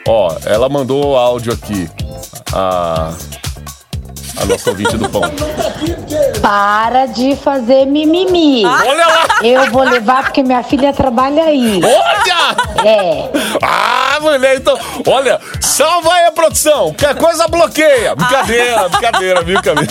Ó, 0.08 0.36
ela 0.46 0.70
mandou 0.70 1.14
o 1.14 1.16
áudio 1.16 1.54
aqui. 1.54 1.90
A. 2.54 3.14
A 4.38 4.46
nossa 4.46 4.70
ouvinte 4.70 4.98
do 4.98 5.10
pão. 5.10 5.22
Para 6.42 7.06
de 7.08 7.36
fazer 7.36 7.86
mimimi. 7.86 8.66
Olha 8.66 9.08
lá! 9.08 9.28
Eu 9.44 9.72
vou 9.72 9.84
levar 9.84 10.24
porque 10.24 10.44
minha 10.44 10.64
filha 10.64 10.94
trabalha 10.94 11.44
aí. 11.46 11.82
Olha! 11.84 12.90
É. 12.90 13.30
Ah, 13.62 14.18
mulher, 14.22 14.58
então. 14.58 14.78
Olha, 15.08 15.40
salva 15.60 16.14
aí 16.14 16.26
a 16.26 16.32
produção. 16.32 16.94
Qualquer 16.94 17.16
coisa 17.16 17.48
bloqueia. 17.48 18.16
Brincadeira, 18.16 18.90
brincadeira, 18.90 19.42
viu, 19.44 19.62
Camila? 19.62 19.88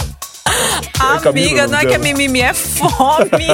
Amiga, 1.01 1.21
Camila, 1.21 1.67
não 1.67 1.79
é 1.79 1.83
não 1.83 1.89
que 1.89 1.95
é 1.95 1.99
dela. 1.99 1.99
mimimi, 1.99 2.41
é 2.41 2.53
fome. 2.55 3.47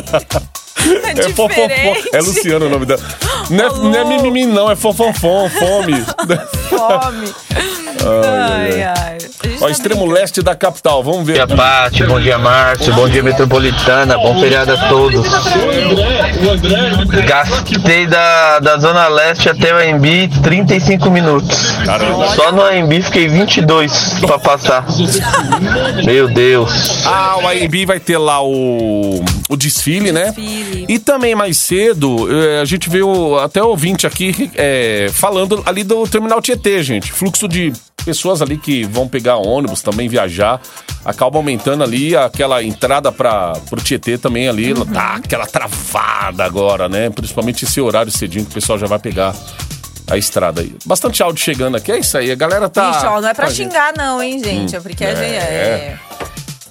É, 0.83 1.11
É 1.11 1.13
diferente. 1.13 2.09
É 2.11 2.21
Luciano 2.21 2.65
o 2.65 2.71
nome 2.71 2.87
dela. 2.87 3.03
Não 3.51 3.67
é, 3.67 3.69
não 3.69 3.95
é 3.95 4.05
mimimi, 4.05 4.47
não, 4.47 4.71
é 4.71 4.75
fofonfon, 4.75 5.51
fome. 5.51 6.03
Fome. 6.71 7.35
Ai, 8.05 8.83
ai. 8.83 9.21
A 9.43 9.49
gente 9.49 9.63
Ó, 9.63 9.67
tá 9.67 9.71
extremo 9.71 10.07
leste 10.07 10.43
da 10.43 10.55
capital, 10.55 11.03
vamos 11.03 11.27
ver. 11.27 11.39
Bom 11.39 11.47
dia, 11.47 11.57
Pati. 11.57 12.05
Bom 12.05 12.21
dia, 12.21 12.39
Márcio. 12.39 12.93
Bom 12.95 13.09
dia, 13.09 13.23
Metropolitana. 13.23 14.17
Bom 14.19 14.39
feriado 14.39 14.73
a 14.73 14.89
todos. 14.89 15.27
Gastei 17.27 18.07
da, 18.07 18.59
da 18.59 18.79
Zona 18.79 19.09
Leste 19.09 19.49
até 19.49 19.73
o 19.73 19.79
AMB 19.79 20.29
35 20.43 21.11
minutos. 21.11 21.73
Caramba. 21.85 22.29
Só 22.29 22.53
no 22.53 22.63
AMB 22.63 23.03
fiquei 23.03 23.29
22 23.29 24.21
pra 24.21 24.39
passar. 24.39 24.87
Meu 26.05 26.29
Deus. 26.29 27.07
Ah, 27.07 27.37
o 27.43 27.49
AMB 27.49 27.87
vai 27.87 28.01
ter 28.01 28.19
lá 28.19 28.43
o, 28.43 29.23
o 29.49 29.57
desfile, 29.57 30.13
né? 30.13 30.33
Desfile. 30.33 30.87
E 30.89 30.99
também 30.99 31.35
mais 31.35 31.57
cedo, 31.59 32.29
eh, 32.31 32.61
a 32.61 32.65
gente 32.65 32.89
viu 32.91 33.39
até 33.39 33.63
o 33.63 33.69
ouvinte 33.69 34.07
aqui 34.07 34.51
eh, 34.55 35.09
falando 35.13 35.63
ali 35.67 35.85
do 35.85 36.07
Terminal 36.07 36.43
Tietê, 36.43 36.83
gente. 36.83 37.13
Fluxo 37.13 37.49
de 37.49 37.73
pessoas 38.05 38.43
ali 38.43 38.57
que 38.57 38.85
vão 38.85 39.09
pegar 39.09 39.37
ônibus, 39.37 39.83
também 39.83 40.09
viajar. 40.09 40.61
Acaba 41.05 41.39
aumentando 41.39 41.83
ali 41.83 42.15
aquela 42.15 42.63
entrada 42.63 43.11
para 43.11 43.53
pro 43.69 43.81
Tietê 43.81 44.19
também 44.19 44.49
ali. 44.49 44.73
Uhum. 44.73 44.85
Tá 44.85 45.15
aquela 45.17 45.47
travada 45.47 46.45
agora, 46.45 46.89
né? 46.89 47.11
Principalmente 47.11 47.65
esse 47.65 47.81
horário 47.81 48.13
cedinho 48.13 48.45
que 48.45 48.51
o 48.51 48.55
pessoal 48.55 48.79
já 48.79 48.87
vai 48.87 48.99
pegar 48.99 49.35
a 50.11 50.17
estrada 50.17 50.61
aí. 50.61 50.75
Bastante 50.85 51.23
áudio 51.23 51.43
chegando 51.43 51.77
aqui, 51.77 51.93
é 51.93 51.99
isso 51.99 52.19
aí. 52.19 52.31
A 52.31 52.35
galera 52.35 52.69
tá. 52.69 52.91
Ixi, 52.91 53.07
ó, 53.07 53.21
não 53.21 53.29
é 53.29 53.35
pra 53.35 53.47
a 53.47 53.51
gente. 53.51 53.69
xingar, 53.69 53.95
não, 53.97 54.23
hein, 54.23 54.43
gente? 54.43 54.75
É 54.77 54.81
porque 54.81 55.05
a 55.05 55.15
gente 55.15 55.35
é. 55.35 55.99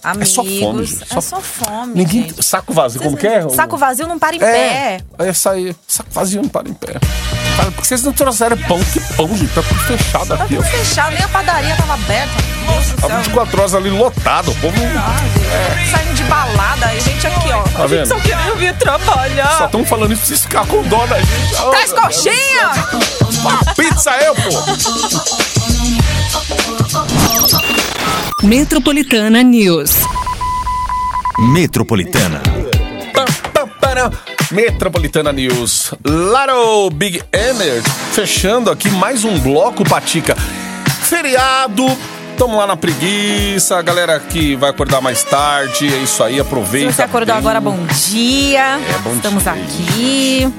Amigos. 0.04 0.30
só 0.34 0.44
fome, 0.44 0.86
gente. 0.86 1.04
É 1.04 1.06
Só- 1.14 1.22
só 1.22 1.42
fome. 1.42 1.94
Ninguém. 1.96 2.24
gente. 2.30 2.44
Saco 2.44 2.74
vazio, 2.74 3.02
como 3.02 3.18
que 3.18 3.28
é? 3.28 3.48
Saco 3.50 3.78
vazio 3.78 4.08
não 4.08 4.18
para 4.20 4.36
em 4.36 4.40
É, 4.42 4.42
pé. 4.42 5.02
essa 5.20 5.52
aí. 5.52 5.76
Saco 5.88 6.10
vazio 6.12 6.42
não 6.42 6.50
para 6.50 6.70
em 6.70 6.74
pé. 6.74 6.94
Cara, 7.58 7.72
por 7.72 7.82
que 7.82 7.88
vocês 7.88 8.04
não 8.04 8.14
trouxeram 8.14 8.58
pão? 8.58 8.80
Que 8.86 9.00
pão, 9.16 9.28
gente? 9.36 9.54
Tá 9.54 9.62
tudo 9.62 9.80
fechado 9.82 10.28
Tá 10.38 10.44
aqui, 10.46 10.56
tudo 10.56 10.66
ó. 10.66 10.70
fechado, 10.72 11.14
nem 11.14 11.24
a 11.24 11.28
padaria 11.28 11.76
tava 11.76 11.94
aberta. 11.96 12.32
Nossa 12.66 12.96
Tá 12.96 13.08
céu. 13.08 13.18
24 13.18 13.60
horas 13.60 13.76
ali 13.76 13.90
lotado. 13.90 14.52
O 14.52 14.56
povo 14.56 14.78
não- 14.78 15.02
Ah, 15.02 15.16
gente, 15.76 15.92
Saindo 15.92 16.14
de 16.14 16.24
balada, 16.24 16.86
a 16.86 17.00
gente 17.00 17.28
aqui, 17.28 17.52
ó. 17.52 17.64
Tá 17.64 17.70
a 17.84 17.88
gente 17.88 17.90
vendo? 17.90 18.08
só 18.08 18.16
queria 18.20 18.56
vir 18.56 18.74
trabalhar. 18.78 19.58
só 19.58 19.66
estão 19.66 19.86
falando 19.86 20.14
isso 20.14 20.22
pra 20.22 20.28
vocês 20.28 20.42
ficar 20.42 20.66
com 20.68 20.84
dó 20.84 21.06
da 21.08 21.20
gente. 21.20 21.56
Oh, 21.62 21.70
Traz 21.72 21.92
meu 21.92 22.02
Deus. 22.02 22.16
coxinha! 22.16 22.72
Uma 23.42 23.66
pizza 23.76 24.12
eu, 24.18 24.36
pô! 24.36 24.50
Metropolitana 28.44 29.44
News. 29.44 29.92
Metropolitana. 31.54 32.42
Metropolitana 34.52 35.32
News. 35.34 35.94
Laro 36.06 36.90
Big 36.90 37.22
Energy. 37.34 37.90
Fechando 38.14 38.72
aqui 38.72 38.90
mais 38.90 39.24
um 39.26 39.38
bloco, 39.40 39.84
Patica. 39.84 40.36
Feriado. 41.04 41.86
Tamo 42.38 42.58
lá 42.58 42.66
na 42.66 42.78
preguiça. 42.78 43.78
A 43.78 43.82
galera 43.82 44.20
que 44.20 44.56
vai 44.56 44.70
acordar 44.70 45.02
mais 45.02 45.24
tarde. 45.24 45.94
É 45.94 45.98
isso 45.98 46.24
aí, 46.24 46.36
Se 46.36 46.40
aproveita. 46.42 46.92
você 46.94 47.02
acordou 47.04 47.36
bem. 47.36 47.40
agora, 47.40 47.60
bom 47.60 47.78
dia. 48.10 48.80
É, 48.80 48.98
bom 49.04 49.14
Estamos 49.16 49.44
dia. 49.44 49.52
aqui 49.52 50.54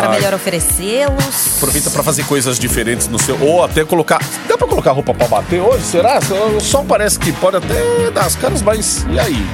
para 0.00 0.08
melhor 0.10 0.34
oferecê-los. 0.34 1.56
Aproveita 1.56 1.90
pra 1.90 2.02
fazer 2.02 2.24
coisas 2.24 2.58
diferentes 2.58 3.08
no 3.08 3.18
seu. 3.18 3.40
Ou 3.40 3.62
até 3.64 3.84
colocar. 3.84 4.18
Dá 4.48 4.56
pra 4.56 4.66
colocar 4.66 4.92
roupa 4.92 5.14
pra 5.14 5.26
bater 5.28 5.60
hoje? 5.60 5.84
Será? 5.84 6.18
O 6.56 6.60
sol 6.60 6.84
parece 6.84 7.18
que 7.18 7.32
pode 7.32 7.56
até 7.56 8.10
dar 8.12 8.26
as 8.26 8.36
caras, 8.36 8.62
mas. 8.62 9.04
E 9.10 9.18
aí? 9.18 9.46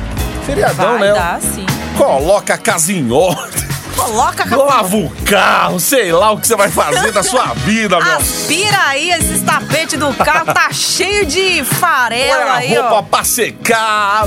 Feriadão, 0.46 0.98
Vai 0.98 1.08
né? 1.08 1.14
dar, 1.14 1.40
sim. 1.40 1.64
Coloca 1.96 2.54
a 2.54 2.58
casa 2.58 2.92
em 2.92 3.10
ordem. 3.10 3.64
Coloca 3.96 4.42
a 4.52 4.56
Lava 4.56 4.96
o 4.96 5.08
carro, 5.24 5.78
sei 5.78 6.10
lá 6.12 6.32
o 6.32 6.38
que 6.38 6.46
você 6.48 6.56
vai 6.56 6.68
fazer 6.68 7.12
da 7.12 7.22
sua 7.22 7.54
vida, 7.64 7.98
meu. 8.00 8.16
Aspira 8.16 8.76
aí 8.88 9.10
esses 9.12 9.40
tapetes 9.42 9.98
do 9.98 10.12
carro, 10.12 10.46
tá 10.52 10.68
cheio 10.74 11.24
de 11.24 11.62
Põe 11.62 11.64
farela 11.64 12.44
a 12.44 12.54
aí, 12.56 12.74
roupa 12.74 12.94
ó. 12.96 13.02
pra 13.02 13.24
secar. 13.24 14.24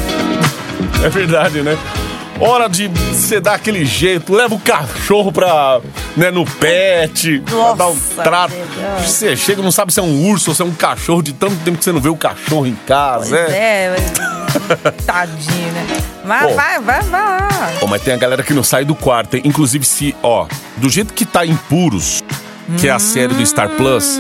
É 1.03 1.09
verdade, 1.09 1.61
né? 1.61 1.77
Hora 2.39 2.69
de 2.69 2.87
você 2.87 3.39
dar 3.39 3.55
aquele 3.55 3.83
jeito, 3.83 4.31
leva 4.31 4.53
o 4.53 4.59
cachorro 4.59 5.31
pra, 5.31 5.81
né, 6.15 6.29
no 6.29 6.45
pet, 6.45 7.39
pra 7.39 7.55
Nossa, 7.55 7.75
dar 7.75 7.87
um 7.87 7.95
trato. 8.23 8.51
Deus. 8.53 9.09
Você 9.09 9.35
chega 9.35 9.59
e 9.61 9.63
não 9.63 9.71
sabe 9.71 9.91
se 9.91 9.99
é 9.99 10.03
um 10.03 10.29
urso 10.29 10.51
ou 10.51 10.55
se 10.55 10.61
é 10.61 10.65
um 10.65 10.71
cachorro, 10.73 11.23
de 11.23 11.33
tanto 11.33 11.55
tempo 11.63 11.79
que 11.79 11.83
você 11.83 11.91
não 11.91 11.99
vê 11.99 12.09
o 12.09 12.15
cachorro 12.15 12.67
em 12.67 12.75
casa, 12.85 13.29
Pois 13.35 13.49
é. 13.53 13.85
é, 13.85 13.95
mas- 13.97 14.93
tadinho, 15.05 15.71
né? 15.71 15.87
Vai, 16.23 16.47
Pô. 16.47 16.53
vai, 16.55 16.79
vai, 16.79 17.01
vai 17.03 17.21
lá. 17.21 17.47
Pô, 17.79 17.87
mas 17.87 18.01
tem 18.03 18.13
a 18.13 18.17
galera 18.17 18.43
que 18.43 18.53
não 18.53 18.63
sai 18.63 18.85
do 18.85 18.93
quarto, 18.93 19.35
hein? 19.35 19.41
Inclusive, 19.43 19.83
se, 19.83 20.15
ó, 20.21 20.45
do 20.77 20.89
jeito 20.89 21.13
que 21.15 21.25
tá 21.25 21.43
Impuros, 21.45 22.23
que 22.79 22.87
é 22.87 22.91
a 22.91 22.99
série 22.99 23.33
do 23.33 23.43
Star 23.45 23.69
Plus, 23.69 24.19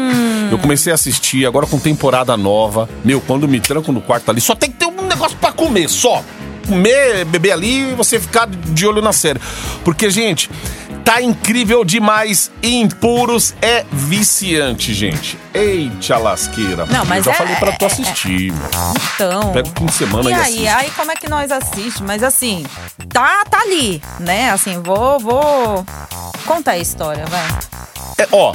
eu 0.49 0.57
comecei 0.57 0.91
a 0.91 0.95
assistir 0.95 1.45
agora 1.45 1.67
com 1.67 1.77
temporada 1.77 2.35
nova. 2.35 2.89
Meu, 3.05 3.19
quando 3.21 3.47
me 3.47 3.59
tranco 3.59 3.91
no 3.91 4.01
quarto 4.01 4.31
ali, 4.31 4.41
só 4.41 4.55
tem 4.55 4.71
que 4.71 4.77
ter 4.77 4.85
um 4.85 5.05
negócio 5.05 5.37
pra 5.37 5.51
comer, 5.51 5.87
só. 5.89 6.23
Comer, 6.67 7.25
beber 7.25 7.51
ali 7.51 7.91
e 7.91 7.95
você 7.95 8.19
ficar 8.19 8.47
de 8.47 8.85
olho 8.85 9.01
na 9.01 9.13
série. 9.13 9.39
Porque, 9.83 10.09
gente, 10.09 10.49
tá 11.07 11.21
incrível 11.21 11.85
demais. 11.85 12.51
Impuros 12.61 13.55
é 13.61 13.85
viciante, 13.89 14.93
gente. 14.93 15.39
Eita 15.53 16.17
lasqueira. 16.17 16.85
Não, 16.85 17.05
mas 17.05 17.25
eu 17.25 17.31
já 17.31 17.31
é- 17.31 17.33
falei 17.35 17.55
pra 17.55 17.71
tu 17.71 17.83
é- 17.83 17.87
assistir, 17.87 18.51
meu. 18.51 18.69
Então. 19.15 19.53
Pega 19.53 19.69
o 19.69 19.71
fim 19.79 19.85
de 19.85 19.93
semana 19.93 20.29
e 20.29 20.33
e 20.33 20.35
aí, 20.35 20.41
assiste. 20.41 20.67
aí 20.67 20.91
como 20.97 21.11
é 21.11 21.15
que 21.15 21.29
nós 21.29 21.49
assiste? 21.49 22.03
Mas 22.03 22.21
assim, 22.21 22.65
tá, 23.07 23.45
tá 23.49 23.61
ali, 23.61 24.01
né? 24.19 24.51
Assim, 24.51 24.81
vou, 24.81 25.17
vou 25.17 25.85
contar 26.45 26.71
a 26.71 26.77
história, 26.77 27.25
vai. 27.27 27.57
É, 28.19 28.27
ó, 28.31 28.51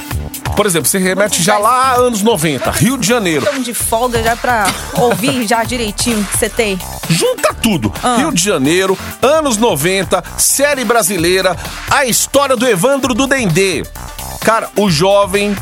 por 0.57 0.65
exemplo, 0.65 0.87
você 0.89 0.97
remete 0.97 1.41
já 1.41 1.57
lá 1.57 1.93
anos 1.93 2.21
90, 2.21 2.69
Rio 2.69 2.97
de 2.97 3.07
Janeiro. 3.07 3.45
Então 3.49 3.61
de 3.61 3.73
folga 3.73 4.21
já 4.21 4.35
pra 4.35 4.65
ouvir 4.97 5.47
já 5.47 5.63
direitinho 5.63 6.19
o 6.19 6.25
que 6.25 6.37
você 6.37 6.49
tem. 6.49 6.77
Junta 7.09 7.53
tudo. 7.53 7.91
Ah. 8.03 8.17
Rio 8.17 8.31
de 8.33 8.43
Janeiro, 8.43 8.97
anos 9.21 9.55
90, 9.55 10.21
série 10.37 10.83
brasileira, 10.83 11.55
a 11.89 12.05
história 12.05 12.42
do 12.49 12.67
Evandro 12.67 13.13
do 13.13 13.25
Dendê. 13.25 13.83
Cara, 14.41 14.69
o 14.75 14.89
jovem, 14.89 15.55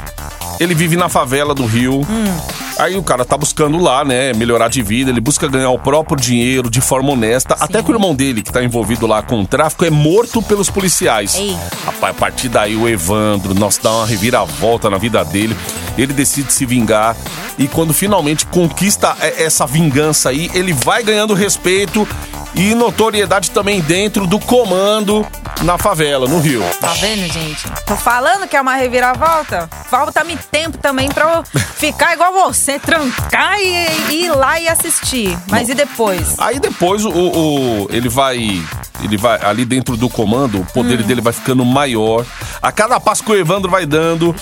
ele 0.60 0.74
vive 0.74 0.98
na 0.98 1.08
favela 1.08 1.54
do 1.54 1.66
Rio. 1.66 2.02
Hum. 2.02 2.62
Aí 2.80 2.98
o 2.98 3.04
cara 3.04 3.24
tá 3.24 3.38
buscando 3.38 3.78
lá, 3.78 4.04
né, 4.04 4.34
melhorar 4.34 4.68
de 4.68 4.82
vida, 4.82 5.12
ele 5.12 5.22
busca 5.22 5.48
ganhar 5.48 5.70
o 5.70 5.78
próprio 5.78 6.18
dinheiro 6.18 6.68
de 6.68 6.82
forma 6.82 7.12
honesta. 7.12 7.56
Até 7.60 7.84
que 7.84 7.92
o 7.92 7.94
irmão 7.94 8.16
dele, 8.16 8.42
que 8.42 8.52
tá 8.52 8.64
envolvido 8.64 9.06
lá 9.06 9.22
com 9.22 9.42
o 9.42 9.46
tráfico, 9.46 9.86
é 9.86 9.92
morto 9.92 10.42
pelos 10.42 10.68
policiais. 10.68 11.36
Eita. 11.36 11.60
Rapaz, 11.86 12.16
a 12.16 12.20
partir 12.20 12.50
daí 12.50 12.76
o 12.76 12.90
Evandro, 12.90 13.54
nossa, 13.54 13.80
dá 13.84 13.92
uma 13.92 14.06
reviravolta 14.08 14.90
na 14.90 14.98
vida 14.98 15.24
dele. 15.24 15.56
Ele 15.96 16.12
decide 16.12 16.52
se 16.52 16.66
vingar. 16.66 17.16
E 17.60 17.68
quando 17.68 17.94
finalmente 17.94 18.48
conquista 18.48 19.16
é, 19.22 19.44
essa 19.44 19.68
vingança 19.68 20.30
aí, 20.30 20.50
ele 20.56 20.74
vai 20.74 21.04
ganhando 21.04 21.36
respeito 21.36 22.08
e 22.56 22.74
notoriedade 22.74 23.52
também 23.52 23.80
dentro 23.80 24.26
do 24.26 24.40
comando 24.40 25.24
na 25.64 25.78
favela, 25.78 26.28
no 26.28 26.40
Rio. 26.40 26.64
Tá 26.80 26.94
vendo, 26.94 27.32
gente? 27.32 27.64
Tô 27.86 27.96
falando 27.96 28.48
que 28.48 28.56
é 28.58 28.62
uma 28.62 28.76
reviravolta. 28.76 29.70
Falta-me 29.90 30.36
tempo 30.36 30.78
também 30.78 31.10
pra 31.10 31.26
eu 31.36 31.44
ficar 31.76 32.14
igual 32.14 32.34
você, 32.34 32.80
trancar 32.80 33.60
e, 33.60 33.88
e 34.10 34.26
ir 34.26 34.32
lá 34.32 34.60
e 34.60 34.68
assistir. 34.68 35.38
Mas 35.48 35.70
e 35.70 35.76
depois? 35.76 36.36
Aí 36.40 36.60
depois 36.60 37.06
o, 37.06 37.10
o- 37.12 37.88
ele 37.92 38.10
vai 38.10 38.62
ele 39.04 39.18
vai 39.18 39.40
ali 39.44 39.66
dentro 39.66 39.98
do 39.98 40.08
comando, 40.10 40.62
o 40.62 40.66
poder 40.66 41.00
Hum. 41.00 41.04
dele 41.04 41.22
vai 41.22 41.34
ficando 41.34 41.64
maior. 41.66 42.26
A 42.62 42.72
cada 42.72 43.00
passo 43.00 43.24
que 43.24 43.32
o 43.32 43.36
Evandro 43.36 43.70
vai 43.70 43.86
dando, 43.86 44.36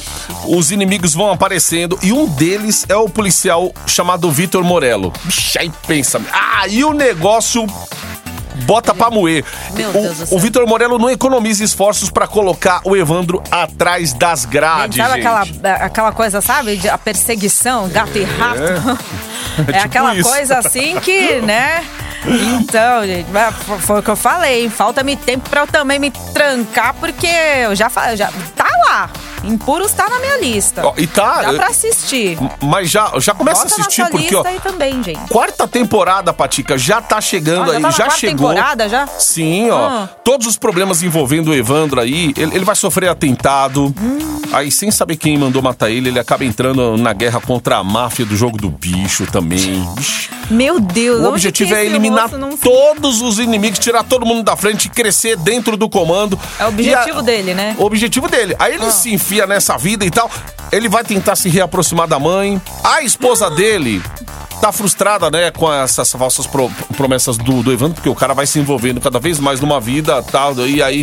os 0.47 0.71
inimigos 0.71 1.13
vão 1.13 1.32
aparecendo 1.32 1.97
e 2.01 2.12
um 2.12 2.25
deles 2.27 2.86
é 2.89 2.95
o 2.95 3.08
policial 3.10 3.71
chamado 3.87 4.29
Vitor 4.31 4.63
Morello. 4.63 5.13
Bicho, 5.23 5.58
aí 5.60 5.71
pensa, 5.87 6.21
aí 6.60 6.83
o 6.83 6.93
negócio 6.93 7.65
bota 8.65 8.93
pra 8.93 9.10
moer. 9.10 9.43
Meu 9.73 9.91
Deus 9.91 10.17
do 10.17 10.23
O, 10.23 10.27
céu. 10.27 10.37
o 10.37 10.39
Vitor 10.41 10.67
Morello 10.67 10.97
não 10.99 11.10
economiza 11.10 11.63
esforços 11.63 12.10
pra 12.10 12.27
colocar 12.27 12.81
o 12.83 12.95
Evandro 12.95 13.41
atrás 13.51 14.13
das 14.13 14.45
grades, 14.45 14.97
Sabe 14.97 15.21
gente. 15.21 15.27
aquela, 15.27 15.75
aquela 15.85 16.12
coisa, 16.12 16.41
sabe? 16.41 16.77
De, 16.77 16.89
a 16.89 16.97
perseguição, 16.97 17.87
gato 17.89 18.17
e 18.17 18.23
rato. 18.23 18.62
É, 18.62 19.63
tipo 19.73 19.85
aquela 19.85 20.15
isso. 20.15 20.29
coisa 20.29 20.57
assim 20.60 20.99
que, 20.99 21.39
né? 21.41 21.83
Então, 22.25 23.05
gente, 23.05 23.27
foi 23.81 23.99
o 23.99 24.03
que 24.03 24.10
eu 24.10 24.15
falei. 24.15 24.69
Falta-me 24.69 25.15
tempo 25.15 25.49
pra 25.49 25.62
eu 25.62 25.67
também 25.67 25.97
me 25.99 26.12
trancar, 26.33 26.93
porque 26.99 27.27
eu 27.63 27.73
já 27.75 27.89
falei, 27.89 28.17
já 28.17 28.29
tá 28.55 28.67
lá. 28.89 29.10
Impuros 29.44 29.92
tá 29.94 30.10
na 30.10 30.19
minha 30.19 30.37
lista. 30.40 30.85
Ó, 30.85 30.94
e 30.98 31.08
tá, 31.08 31.42
Dá 31.42 31.54
pra 31.54 31.67
assistir. 31.67 32.37
Mas 32.62 32.90
já, 32.90 33.12
já 33.19 33.33
começa 33.33 33.63
Bota 33.63 33.75
a 33.75 33.77
assistir, 33.79 34.02
na 34.02 34.08
sua 34.08 34.12
porque, 34.12 34.35
lista 34.35 34.50
ó, 34.50 34.52
aí 34.52 34.60
também, 34.60 35.04
gente. 35.04 35.19
quarta 35.29 35.67
temporada, 35.67 36.33
Patica, 36.33 36.77
já 36.77 37.02
tá 37.02 37.19
chegando 37.21 37.63
Ah, 37.63 37.67
já 37.67 37.71
aí, 37.73 37.81
tá 37.81 37.87
na 37.87 37.92
já 37.92 38.04
quarta 38.06 38.19
chegou. 38.19 38.50
temporada, 38.50 38.90
já? 38.90 39.08
Sim, 39.17 39.69
ó. 39.71 39.77
Ah. 39.87 40.10
Todos 40.23 40.46
os 40.48 40.58
problemas 40.58 41.02
envolvendo 41.04 41.50
o 41.52 41.54
Evandro 41.56 42.00
aí, 42.02 42.33
ele, 42.37 42.56
ele 42.56 42.65
vai 42.65 42.75
sofrer 42.75 43.10
atentado. 43.10 43.94
Hum. 44.02 44.42
Aí, 44.52 44.71
sem 44.71 44.92
saber 44.92 45.15
quem 45.15 45.37
mandou 45.37 45.62
matar 45.62 45.90
ele, 45.90 46.10
ele 46.10 46.19
acaba 46.19 46.44
entrando 46.44 46.98
na 46.98 47.13
guerra 47.13 47.40
contra 47.40 47.77
a 47.77 47.83
máfia 47.83 48.25
do 48.25 48.35
jogo 48.35 48.58
do 48.58 48.69
bicho 48.69 49.25
também. 49.31 49.87
Ixi. 49.98 50.29
Meu 50.50 50.79
Deus, 50.79 51.17
O 51.19 51.21
onde 51.25 51.29
objetivo 51.29 51.69
que 51.69 51.75
é 51.75 51.81
esse 51.83 51.85
eliminar 51.92 52.23
moço 52.23 52.37
não 52.40 52.52
se- 52.54 52.58
todos 52.58 53.21
os 53.21 53.37
inimigos, 53.37 53.77
tirar 53.77 54.04
todo 54.04 54.25
mundo 54.25 54.42
da 54.44 54.56
frente 54.56 54.90
crescer 54.90 55.37
dentro 55.37 55.77
do 55.77 55.87
comando. 55.87 56.40
É 56.60 56.65
o 56.65 56.69
objetivo 56.69 57.19
E 57.19 57.23
dele, 57.23 57.54
né? 57.54 57.75
O 57.77 57.85
objetivo 57.85 58.27
dele. 58.27 58.56
Aí 58.58 58.73
ele 58.73 58.90
se 58.92 59.13
nessa 59.48 59.77
vida 59.77 60.06
e 60.06 60.12
tal. 60.12 60.30
Ele 60.71 60.88
vai 60.88 61.04
tentar 61.04 61.36
se 61.36 61.50
reaproximar 61.50 62.08
da 62.08 62.19
mãe. 62.19 62.62
A 62.84 63.02
esposa 63.02 63.50
dele 63.50 64.02
tá 64.62 64.71
frustrada, 64.71 65.32
né, 65.32 65.52
com 65.52 65.71
essas 65.71 66.12
falsas 66.12 66.46
pro- 66.46 66.69
promessas 66.98 67.38
do, 67.38 67.63
do 67.63 67.71
Evandro, 67.71 67.96
porque 67.96 68.10
o 68.10 68.15
cara 68.15 68.34
vai 68.34 68.46
se 68.46 68.60
envolvendo 68.60 69.00
cada 69.00 69.17
vez 69.19 69.40
mais 69.40 69.62
numa 69.62 69.80
vida 69.80 70.21
tal, 70.23 70.54
e 70.67 70.84
aí 70.84 71.02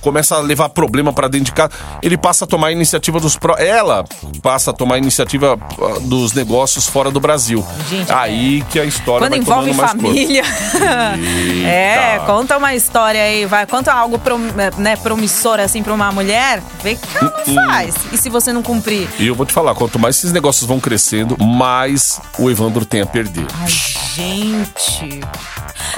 começa 0.00 0.36
a 0.36 0.40
levar 0.40 0.68
problema 0.70 1.12
pra 1.12 1.28
dentro 1.28 1.46
de 1.46 1.52
casa. 1.52 1.72
Ele 2.02 2.16
passa 2.16 2.44
a 2.44 2.48
tomar 2.48 2.68
a 2.68 2.72
iniciativa 2.72 3.18
dos 3.20 3.36
pro... 3.36 3.54
ela 3.58 4.04
passa 4.42 4.70
a 4.70 4.74
tomar 4.74 4.96
a 4.96 4.98
iniciativa 4.98 5.58
ah, 5.60 5.98
dos 6.02 6.32
negócios 6.32 6.86
fora 6.86 7.10
do 7.10 7.20
Brasil. 7.20 7.64
Gente, 7.88 8.12
aí 8.12 8.62
que 8.70 8.78
a 8.78 8.84
história 8.84 9.26
Quando 9.26 9.30
vai 9.30 9.38
envolve 9.38 9.70
tomando 9.70 9.76
mais 9.76 9.92
corpo. 9.92 10.06
família. 10.08 10.42
é, 11.66 12.20
conta 12.26 12.56
uma 12.56 12.74
história 12.74 13.22
aí, 13.22 13.46
vai. 13.46 13.66
Conta 13.66 13.92
algo 13.92 14.18
prom, 14.18 14.38
né, 14.76 14.96
promissor 14.96 15.60
assim 15.60 15.82
pra 15.82 15.92
uma 15.92 16.10
mulher, 16.12 16.62
vê 16.82 16.94
que 16.94 17.16
ela 17.16 17.28
Hum, 17.28 17.54
não 17.54 17.66
faz. 17.66 17.94
E 18.12 18.16
se 18.18 18.28
você 18.28 18.52
não 18.52 18.62
cumprir? 18.62 19.08
E 19.18 19.26
eu 19.26 19.34
vou 19.34 19.44
te 19.46 19.52
falar, 19.52 19.74
quanto 19.74 19.98
mais 19.98 20.16
esses 20.16 20.32
negócios 20.32 20.66
vão 20.66 20.78
crescendo, 20.80 21.36
mais 21.42 22.20
o 22.38 22.50
Evandro 22.50 22.84
tem 22.84 23.00
a 23.00 23.06
perder. 23.06 23.46
Ai, 23.60 23.72
gente. 24.18 25.20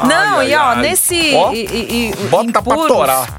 não, 0.06 0.38
ai, 0.38 0.52
e 0.52 0.54
ó, 0.54 0.62
ai. 0.62 0.82
nesse. 0.82 1.34
Ó, 1.34 1.52
e, 1.52 1.64
e- 1.66 2.10
e- 2.10 2.14
Bota 2.28 2.62
pra 2.62 2.72
impuros, 2.74 2.88
torar. 2.88 3.38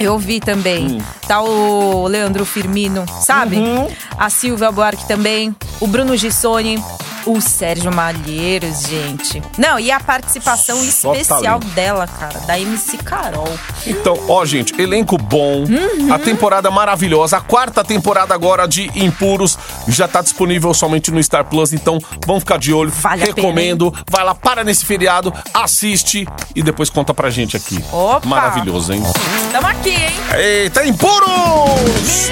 Eu 0.00 0.18
vi 0.18 0.40
também. 0.40 0.86
Hum. 0.86 0.98
Tá 1.26 1.40
o 1.42 2.06
Leandro 2.08 2.44
Firmino, 2.44 3.04
sabe? 3.22 3.56
Uhum. 3.58 3.88
A 4.18 4.28
Silvia 4.30 4.70
Buarque 4.72 5.06
também. 5.06 5.54
O 5.80 5.86
Bruno 5.86 6.16
Gissoni. 6.16 6.82
O 7.26 7.40
Sérgio 7.40 7.90
Malheiros, 7.90 8.82
gente. 8.82 9.42
Não, 9.56 9.78
e 9.80 9.90
a 9.90 9.98
participação 9.98 10.76
Só 10.82 11.14
especial 11.14 11.58
talento. 11.58 11.74
dela, 11.74 12.06
cara, 12.06 12.38
da 12.40 12.60
MC 12.60 12.98
Carol. 12.98 13.48
Então, 13.86 14.18
ó, 14.28 14.44
gente, 14.44 14.78
elenco 14.78 15.16
bom, 15.16 15.64
Uhum. 15.64 16.12
a 16.12 16.18
temporada 16.18 16.70
maravilhosa, 16.70 17.38
a 17.38 17.40
quarta 17.40 17.82
temporada 17.82 18.34
agora 18.34 18.68
de 18.68 18.90
Impuros 18.94 19.56
já 19.88 20.06
tá 20.06 20.20
disponível 20.20 20.74
somente 20.74 21.10
no 21.10 21.22
Star 21.22 21.46
Plus, 21.46 21.72
então 21.72 21.98
vamos 22.26 22.42
ficar 22.42 22.58
de 22.58 22.74
olho. 22.74 22.90
Vale 22.90 23.24
Recomendo. 23.24 23.90
Vai 24.10 24.22
lá, 24.22 24.34
para 24.34 24.62
nesse 24.62 24.84
feriado, 24.84 25.32
assiste 25.54 26.28
e 26.54 26.62
depois 26.62 26.90
conta 26.90 27.14
pra 27.14 27.30
gente 27.30 27.56
aqui. 27.56 27.82
Opa! 27.90 28.28
Maravilhoso, 28.28 28.92
hein? 28.92 29.02
Tamo 29.50 29.66
aqui, 29.66 29.83
hein? 29.90 30.10
Eita, 30.36 30.84
Impuros! 30.84 32.30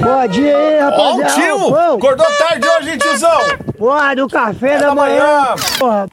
Bom 0.00 0.26
dia 0.28 0.56
aí, 0.56 0.80
Ó, 0.82 0.86
o 0.86 1.20
rapaziada. 1.20 1.34
tio! 1.34 1.76
Acordou 1.76 2.26
tarde 2.38 2.66
hoje, 2.68 2.90
hein, 2.92 2.98
tiozão? 2.98 3.38
Porra, 3.78 4.14
do 4.16 4.28
café 4.28 4.78
da, 4.78 4.88
da 4.88 4.94
manhã. 4.94 5.20
manhã. 5.20 5.54
Porra. 5.78 6.06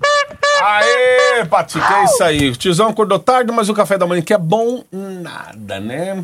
Aê, 0.61 1.45
Patica, 1.45 1.93
é 1.99 2.03
isso 2.05 2.23
aí. 2.23 2.49
O 2.49 2.55
tiozão 2.55 2.87
acordou 2.89 3.19
tarde, 3.19 3.51
mas 3.51 3.69
o 3.69 3.73
café 3.73 3.97
da 3.97 4.05
manhã 4.07 4.21
que 4.21 4.33
é 4.33 4.37
bom 4.37 4.83
nada, 4.91 5.79
né? 5.79 6.23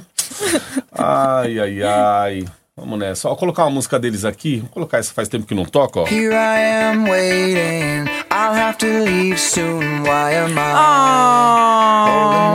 Ai, 0.97 1.59
ai, 1.59 1.83
ai. 1.83 2.45
Vamos 2.79 2.97
nessa. 2.99 3.29
Ó, 3.29 3.35
colocar 3.35 3.63
uma 3.65 3.71
música 3.71 3.99
deles 3.99 4.23
aqui. 4.25 4.59
Vou 4.59 4.69
colocar 4.69 4.97
essa 4.99 5.13
faz 5.13 5.27
tempo 5.27 5.45
que 5.45 5.53
não 5.53 5.65
toca, 5.65 5.99
ó. 6.01 6.03
Here 6.07 6.33
I 6.33 6.91
am 6.91 7.09
waiting. 7.09 8.09
I'll 8.31 8.53
have 8.55 8.77
to 8.77 8.85
leave 8.85 9.37
soon. 9.37 10.03
Why 10.03 10.35
am 10.35 10.57
I? 10.57 11.79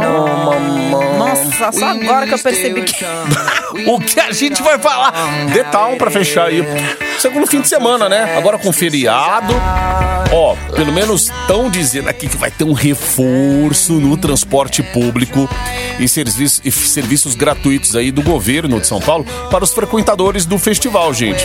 Oh, 0.06 1.18
nossa, 1.18 1.72
só 1.72 1.86
agora 1.88 2.26
que 2.26 2.34
eu 2.34 2.38
percebi 2.38 2.82
que. 2.82 2.94
O 3.88 3.98
que 3.98 4.20
a 4.20 4.30
gente 4.30 4.62
vai 4.62 4.78
falar? 4.78 5.12
Detal 5.52 5.96
pra 5.96 6.08
fechar 6.10 6.46
aí. 6.46 6.62
Segundo 7.24 7.46
fim 7.46 7.62
de 7.62 7.68
semana, 7.68 8.06
né? 8.06 8.36
Agora 8.36 8.58
com 8.58 8.70
feriado. 8.70 9.54
Ó, 10.30 10.54
pelo 10.76 10.92
menos 10.92 11.30
estão 11.30 11.70
dizendo 11.70 12.10
aqui 12.10 12.28
que 12.28 12.36
vai 12.36 12.50
ter 12.50 12.64
um 12.64 12.74
reforço 12.74 13.94
no 13.94 14.14
transporte 14.14 14.82
público 14.82 15.48
e 15.98 16.06
serviços, 16.06 16.60
e 16.62 16.70
serviços 16.70 17.34
gratuitos 17.34 17.96
aí 17.96 18.10
do 18.10 18.22
governo 18.22 18.78
de 18.78 18.86
São 18.86 19.00
Paulo 19.00 19.24
para 19.50 19.64
os 19.64 19.72
frequentadores 19.72 20.44
do 20.44 20.58
festival, 20.58 21.14
gente. 21.14 21.42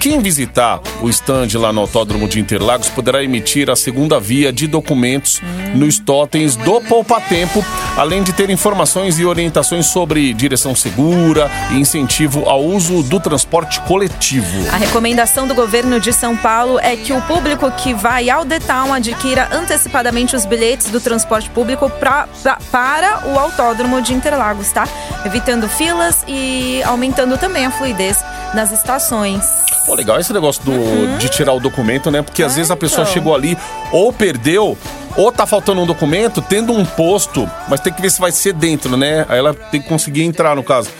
Quem 0.00 0.20
visitar 0.20 0.80
o 1.02 1.08
stand 1.08 1.48
lá 1.54 1.72
no 1.72 1.80
Autódromo 1.80 2.28
de 2.28 2.38
Interlagos 2.38 2.88
poderá 2.88 3.22
emitir 3.22 3.68
a 3.68 3.74
segunda 3.74 4.20
via 4.20 4.52
de 4.52 4.66
documentos 4.66 5.40
nos 5.74 5.98
totens 5.98 6.54
do 6.54 6.80
Poupa 6.82 7.20
Tempo, 7.20 7.64
além 7.96 8.22
de 8.22 8.32
ter 8.32 8.48
informações 8.48 9.18
e 9.18 9.24
orientações 9.24 9.86
sobre 9.86 10.32
direção 10.32 10.74
segura 10.74 11.50
e 11.72 11.80
incentivo 11.80 12.48
ao 12.48 12.62
uso 12.62 13.02
do 13.02 13.18
transporte 13.18 13.80
coletivo. 13.82 14.68
A 14.70 14.78
recomendação 14.98 15.46
do 15.46 15.54
governo 15.54 16.00
de 16.00 16.12
São 16.12 16.36
Paulo 16.36 16.76
é 16.80 16.96
que 16.96 17.12
o 17.12 17.22
público 17.22 17.70
que 17.70 17.94
vai 17.94 18.28
ao 18.28 18.44
Detal 18.44 18.92
adquira 18.92 19.48
antecipadamente 19.52 20.34
os 20.34 20.44
bilhetes 20.44 20.90
do 20.90 21.00
transporte 21.00 21.48
público 21.50 21.88
pra, 21.88 22.26
pra- 22.42 22.58
para 22.72 23.28
o 23.28 23.38
autódromo 23.38 24.02
de 24.02 24.12
Interlagos, 24.12 24.72
tá? 24.72 24.88
Evitando 25.24 25.68
filas 25.68 26.24
e 26.26 26.82
aumentando 26.82 27.38
também 27.38 27.64
a 27.64 27.70
fluidez 27.70 28.18
nas 28.54 28.72
estações. 28.72 29.44
Pô, 29.86 29.94
legal 29.94 30.18
esse 30.18 30.32
negócio 30.32 30.64
do, 30.64 31.16
de 31.18 31.28
tirar 31.28 31.52
o 31.52 31.60
documento, 31.60 32.10
né? 32.10 32.20
Porque 32.20 32.42
às 32.42 32.56
vezes 32.56 32.72
a 32.72 32.76
pessoa 32.76 33.02
então. 33.02 33.12
chegou 33.14 33.36
ali 33.36 33.56
ou 33.92 34.12
perdeu, 34.12 34.76
ou 35.16 35.30
tá 35.30 35.46
faltando 35.46 35.80
um 35.80 35.86
documento, 35.86 36.42
tendo 36.42 36.72
um 36.72 36.84
posto, 36.84 37.48
mas 37.68 37.78
tem 37.78 37.92
que 37.92 38.02
ver 38.02 38.10
se 38.10 38.20
vai 38.20 38.32
ser 38.32 38.52
dentro, 38.52 38.96
né? 38.96 39.24
Aí 39.28 39.38
ela 39.38 39.54
tem 39.54 39.80
que 39.80 39.88
conseguir 39.88 40.24
entrar, 40.24 40.56
no 40.56 40.64
caso. 40.64 40.90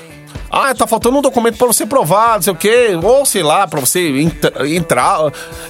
Ah, 0.51 0.75
tá 0.75 0.87
faltando 0.87 1.19
um 1.19 1.23
documento 1.23 1.59
pra 1.59 1.67
você 1.67 1.85
provar, 1.85 2.37
não 2.37 2.43
sei 2.43 2.53
o 2.53 2.57
quê, 2.57 2.99
ou 3.03 3.27
sei 3.27 3.43
lá, 3.43 3.67
pra 3.67 3.81
você 3.81 4.09
entra- 4.21 4.67
entrar. 4.69 5.19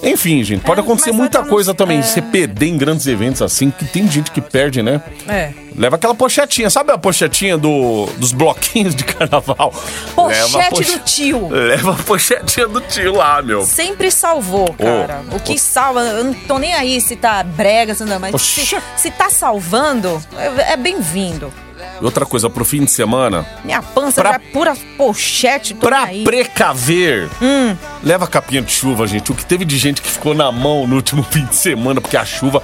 Enfim, 0.03 0.43
gente, 0.45 0.61
pode 0.63 0.81
É, 0.81 0.85
acontecer 0.85 1.11
muita 1.13 1.43
coisa 1.45 1.75
também. 1.75 1.99
é. 1.99 2.03
Você 2.03 2.23
perder 2.23 2.67
em 2.67 2.79
grandes 2.79 3.07
eventos 3.09 3.43
assim, 3.43 3.71
que 3.71 3.85
tem 3.85 4.09
gente 4.09 4.31
que 4.31 4.41
perde, 4.41 4.81
né? 4.83 5.03
É. 5.29 5.53
Leva 5.77 5.97
aquela 5.97 6.15
pochetinha, 6.15 6.71
sabe 6.71 6.93
a 6.93 6.99
pochetinha 6.99 7.57
do, 7.59 8.07
dos 8.19 8.33
bloquinhos 8.33 8.95
de 8.95 9.05
carnaval? 9.05 9.73
Leva 10.17 10.49
Pochete 10.49 10.71
poche- 10.71 10.93
do 10.93 10.99
tio. 11.05 11.49
Leva 11.51 11.91
a 11.93 11.95
pochetinha 12.03 12.69
do 12.69 12.81
tio 12.81 13.15
lá, 13.17 13.43
meu. 13.43 13.63
Sempre 13.63 14.11
salvou, 14.13 14.73
cara. 14.75 15.23
o 15.33 15.41
que 15.41 15.59
salva, 15.59 16.01
eu 16.03 16.25
não 16.25 16.35
tô 16.35 16.57
nem 16.59 16.75
aí 16.75 17.01
se 17.01 17.17
tá 17.17 17.43
brega, 17.43 17.95
se 17.95 18.05
não, 18.05 18.19
mas 18.21 18.41
se, 18.41 18.77
se 18.97 19.11
tá 19.11 19.29
salvando, 19.29 20.21
é, 20.37 20.73
é 20.73 20.77
bem-vindo. 20.77 21.53
E 22.01 22.05
outra 22.05 22.25
coisa, 22.27 22.49
pro 22.51 22.65
fim 22.65 22.85
de 22.85 22.91
semana, 22.91 23.47
Minha 23.65 23.83
pança 23.83 24.21
Pra- 24.21 24.31
já 24.31 24.37
é 24.37 24.39
pura 24.39 24.75
pochete, 24.97 25.75
tô 25.75 25.87
pra 25.87 26.05
aí. 26.05 26.25
precaver, 26.25 27.29
Hum. 27.43 27.77
leva 28.03 28.27
capinha 28.27 28.63
de 28.63 28.71
chuva, 28.73 29.07
gente. 29.07 29.31
O 29.33 29.35
que 29.35 29.45
teve 29.45 29.65
de 29.65 29.77
gente 29.79 30.01
que 30.03 30.09
ficou 30.11 30.35
na 30.35 30.51
mão 30.53 30.87
no 30.87 30.97
último 30.97 31.23
fim 31.31 31.45
de 31.45 31.57
semana, 31.57 32.01
porque 32.01 32.17
a 32.17 32.25
chuva 32.25 32.63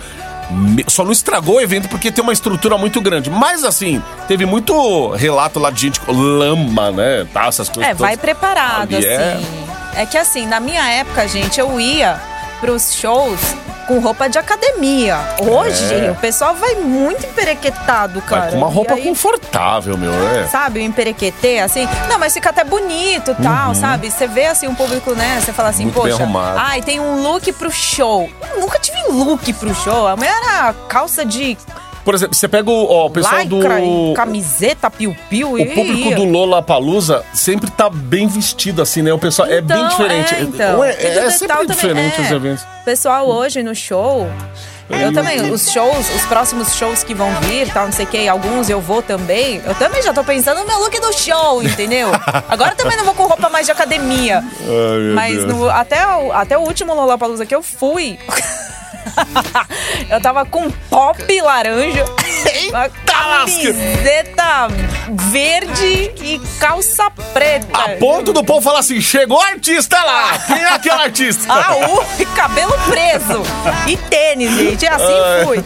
só 0.88 1.04
não 1.04 1.10
estragou 1.12 1.56
o 1.56 1.60
evento 1.60 1.88
porque 1.88 2.12
tem 2.12 2.22
uma 2.22 2.32
estrutura 2.32 2.76
muito 2.76 3.00
grande. 3.00 3.30
Mas 3.30 3.64
assim, 3.64 4.02
teve 4.28 4.44
muito 4.44 5.10
relato 5.10 5.58
lá 5.58 5.70
de 5.70 5.80
gente 5.80 6.00
com 6.00 6.12
lama, 6.12 6.90
né? 6.92 7.26
Tá, 7.32 7.46
essas 7.46 7.68
coisas. 7.68 7.90
É, 7.90 7.94
vai 7.94 8.16
todas. 8.16 8.20
preparado, 8.20 8.94
Ali 8.94 9.06
é- 9.06 9.32
assim. 9.34 9.46
É 9.96 10.06
que 10.06 10.18
assim, 10.18 10.46
na 10.46 10.58
minha 10.60 10.86
época, 10.90 11.26
gente, 11.28 11.58
eu 11.60 11.80
ia 11.80 12.20
pros 12.64 12.94
shows 12.94 13.38
com 13.86 13.98
roupa 13.98 14.26
de 14.26 14.38
academia. 14.38 15.18
Hoje, 15.38 15.92
É. 15.92 16.10
o 16.10 16.14
pessoal 16.14 16.54
vai 16.54 16.76
muito 16.76 17.26
emperequetado, 17.26 18.22
cara. 18.22 18.42
Vai 18.42 18.50
com 18.52 18.56
uma 18.56 18.68
roupa 18.68 18.94
aí, 18.94 19.02
confortável, 19.02 19.98
meu. 19.98 20.10
É. 20.38 20.46
Sabe, 20.46 20.78
o 20.78 20.82
emperequetê, 20.82 21.58
assim. 21.58 21.86
Não, 22.08 22.18
mas 22.18 22.32
fica 22.32 22.48
até 22.48 22.64
bonito 22.64 23.32
e 23.38 23.42
tal, 23.42 23.74
sabe? 23.74 24.10
Você 24.10 24.26
vê 24.26 24.46
assim 24.46 24.66
um 24.66 24.74
público, 24.74 25.10
né? 25.14 25.38
Você 25.44 25.52
fala 25.52 25.68
assim, 25.68 25.84
Uhum. 25.84 25.92
Muito 25.92 26.16
poxa, 26.16 26.26
ai, 26.56 26.80
tem 26.80 26.98
um 26.98 27.22
look 27.22 27.52
pro 27.52 27.70
show. 27.70 28.30
Eu 28.54 28.60
nunca 28.62 28.78
tive 28.78 28.96
look 29.10 29.52
pro 29.52 29.74
show. 29.74 30.06
A 30.08 30.16
minha 30.16 30.30
era 30.30 30.72
calça 30.88 31.22
de 31.22 31.58
Por 32.05 32.14
exemplo, 32.14 32.34
você 32.34 32.46
pega 32.46 32.70
o, 32.70 32.84
ó, 32.90 33.07
o 33.07 33.11
pessoal 33.11 33.40
Lycra, 33.42 33.80
do. 33.80 34.12
e 34.12 34.14
camiseta, 34.14 34.90
piu-piu 34.90 35.52
O 35.52 35.59
e... 35.59 35.66
público 35.66 36.14
do 36.14 36.24
Lola 36.24 36.62
Palusa 36.62 37.24
sempre 37.32 37.70
tá 37.70 37.88
bem 37.88 38.26
vestido, 38.28 38.82
assim, 38.82 39.00
né? 39.02 39.12
O 39.12 39.18
pessoal 39.18 39.48
é 39.48 39.61
bem 39.62 39.76
Então, 39.76 39.88
diferente. 39.88 40.34
é, 40.34 40.40
então. 40.42 40.76
Do 40.76 40.84
é, 40.84 40.92
The 40.92 41.30
sempre 41.30 41.66
diferente 41.66 42.20
é. 42.20 42.24
os 42.24 42.30
eventos. 42.30 42.64
Pessoal, 42.84 43.26
hoje 43.26 43.62
no 43.62 43.74
show. 43.74 44.28
Eu 44.90 45.14
também, 45.14 45.50
os 45.50 45.70
shows, 45.72 46.14
os 46.14 46.22
próximos 46.26 46.76
shows 46.76 47.02
que 47.02 47.14
vão 47.14 47.30
vir, 47.40 47.72
tal, 47.72 47.86
não 47.86 47.92
sei 47.92 48.05
o 48.05 48.09
que, 48.09 48.28
alguns 48.28 48.68
eu 48.68 48.82
vou 48.82 49.00
também. 49.00 49.62
Eu 49.64 49.74
também 49.76 50.02
já 50.02 50.12
tô 50.12 50.22
pensando 50.22 50.61
no 50.61 50.66
meu 50.66 50.78
look 50.78 51.00
do 51.00 51.11
show, 51.14 51.62
entendeu? 51.62 52.11
Agora 52.50 52.74
também 52.74 52.94
não 52.98 53.05
vou 53.07 53.14
com 53.14 53.22
roupa 53.26 53.48
mais 53.48 53.64
de 53.64 53.72
academia. 53.72 54.40
Ai, 54.44 55.14
Mas 55.14 55.42
no- 55.46 55.70
até, 55.70 56.07
o, 56.07 56.30
até 56.32 56.59
o 56.59 56.61
último 56.61 56.92
Lollapalooza 56.94 57.46
que 57.46 57.55
eu 57.55 57.62
fui, 57.62 58.18
eu 60.11 60.20
tava 60.20 60.44
com 60.44 60.70
top 60.90 61.40
laranja, 61.40 62.05
uma 62.68 62.88
camiseta 62.88 64.68
verde 65.30 66.12
e 66.22 66.40
calça 66.59 67.11
preta. 67.32 67.66
A 67.76 67.96
ponto 67.96 68.32
do 68.32 68.44
povo 68.44 68.61
falar 68.61 68.80
assim: 68.80 69.00
chegou 69.00 69.38
o 69.38 69.42
artista 69.42 70.02
lá! 70.02 70.38
Quem 70.38 70.57
é 70.57 70.68
aquele 70.72 70.94
artista? 70.94 71.52
Ah, 71.52 71.76
uh, 71.76 72.05
e 72.18 72.26
cabelo 72.26 72.72
preso. 72.88 73.42
E 73.86 73.96
tênis, 73.96 74.50
gente. 74.57 74.86
Assim 74.86 75.05
Ai. 75.05 75.44
fui. 75.44 75.64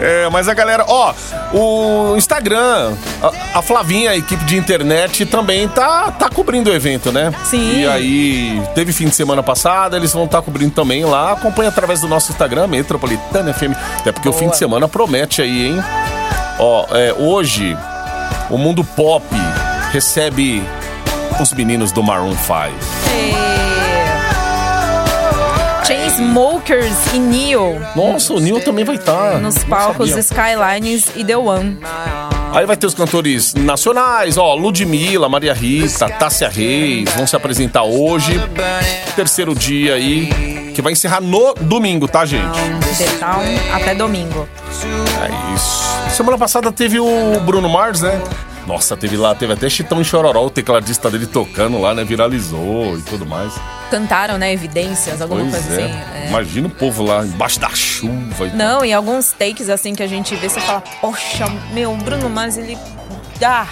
É, 0.00 0.28
mas 0.30 0.48
a 0.48 0.54
galera, 0.54 0.84
ó, 0.86 1.14
o 1.52 2.16
Instagram, 2.16 2.94
a, 3.22 3.58
a 3.58 3.62
Flavinha, 3.62 4.10
a 4.10 4.16
equipe 4.16 4.44
de 4.44 4.56
internet, 4.56 5.24
também 5.26 5.68
tá, 5.68 6.10
tá 6.12 6.28
cobrindo 6.28 6.70
o 6.70 6.74
evento, 6.74 7.10
né? 7.10 7.32
Sim. 7.44 7.80
E 7.80 7.86
aí, 7.88 8.62
teve 8.74 8.92
fim 8.92 9.08
de 9.08 9.14
semana 9.14 9.42
passada, 9.42 9.96
eles 9.96 10.12
vão 10.12 10.24
estar 10.24 10.42
cobrindo 10.42 10.72
também 10.72 11.04
lá. 11.04 11.32
Acompanha 11.32 11.68
através 11.68 12.00
do 12.00 12.08
nosso 12.08 12.30
Instagram, 12.30 12.66
Metropolitana 12.66 13.52
FM. 13.52 13.72
Até 13.98 14.12
porque 14.12 14.28
o 14.28 14.32
fim 14.32 14.48
de 14.48 14.56
semana 14.56 14.88
promete 14.88 15.40
aí, 15.42 15.68
hein? 15.68 15.84
Ó, 16.58 16.86
é, 16.90 17.14
hoje, 17.18 17.76
o 18.50 18.58
mundo 18.58 18.84
pop 18.84 19.24
recebe 19.92 20.62
os 21.40 21.52
meninos 21.52 21.92
do 21.92 22.02
Maroon 22.02 22.34
5. 22.36 23.65
Chainsmokers 25.86 27.14
e 27.14 27.18
Neo 27.18 27.80
Nossa, 27.94 28.34
o 28.34 28.40
Neil 28.40 28.60
também 28.60 28.84
vai 28.84 28.96
estar. 28.96 29.38
nos 29.38 29.62
palcos 29.62 30.10
Skylines 30.16 31.12
e 31.14 31.24
The 31.24 31.36
One. 31.36 31.78
Aí 32.52 32.66
vai 32.66 32.76
ter 32.76 32.86
os 32.86 32.94
cantores 32.94 33.54
nacionais, 33.54 34.36
ó, 34.36 34.54
Ludmilla, 34.54 35.28
Maria 35.28 35.54
Rita, 35.54 36.08
Tássia 36.08 36.48
Reis, 36.48 37.08
vão 37.14 37.26
se 37.26 37.36
apresentar 37.36 37.84
hoje. 37.84 38.32
Terceiro 39.14 39.54
dia 39.54 39.94
aí, 39.94 40.72
que 40.74 40.82
vai 40.82 40.92
encerrar 40.92 41.20
no 41.20 41.54
domingo, 41.54 42.08
tá, 42.08 42.24
gente? 42.24 42.58
The 42.98 43.06
Town 43.20 43.44
até 43.72 43.94
domingo. 43.94 44.48
É 45.22 45.54
isso. 45.54 45.84
Semana 46.16 46.36
passada 46.38 46.72
teve 46.72 46.98
o 46.98 47.40
Bruno 47.44 47.68
Mars, 47.68 48.00
né? 48.00 48.20
Nossa, 48.66 48.96
teve 48.96 49.16
lá, 49.16 49.32
teve 49.34 49.52
até 49.52 49.68
Chitão 49.70 50.00
e 50.00 50.04
Chororó, 50.04 50.44
o 50.44 50.50
tecladista 50.50 51.08
dele 51.08 51.26
tocando 51.26 51.80
lá, 51.80 51.94
né? 51.94 52.02
Viralizou 52.04 52.98
e 52.98 53.02
tudo 53.02 53.24
mais. 53.24 53.52
Cantaram, 53.90 54.36
né? 54.38 54.52
Evidências, 54.52 55.22
alguma 55.22 55.40
Pois 55.42 55.52
coisa 55.64 55.80
é. 55.80 55.84
assim. 55.84 55.94
é. 56.24 56.26
Imagina 56.28 56.66
o 56.66 56.70
povo 56.70 57.04
lá 57.04 57.24
embaixo 57.24 57.60
da 57.60 57.70
chuva. 57.70 58.48
E... 58.48 58.56
Não, 58.56 58.84
e 58.84 58.92
alguns 58.92 59.30
takes 59.32 59.68
assim 59.70 59.94
que 59.94 60.02
a 60.02 60.06
gente 60.08 60.34
vê, 60.34 60.48
você 60.48 60.60
fala, 60.60 60.80
poxa, 61.00 61.46
meu, 61.72 61.94
Bruno 61.96 62.28
Mars, 62.28 62.56
ele. 62.56 62.76
Ah, 63.40 63.68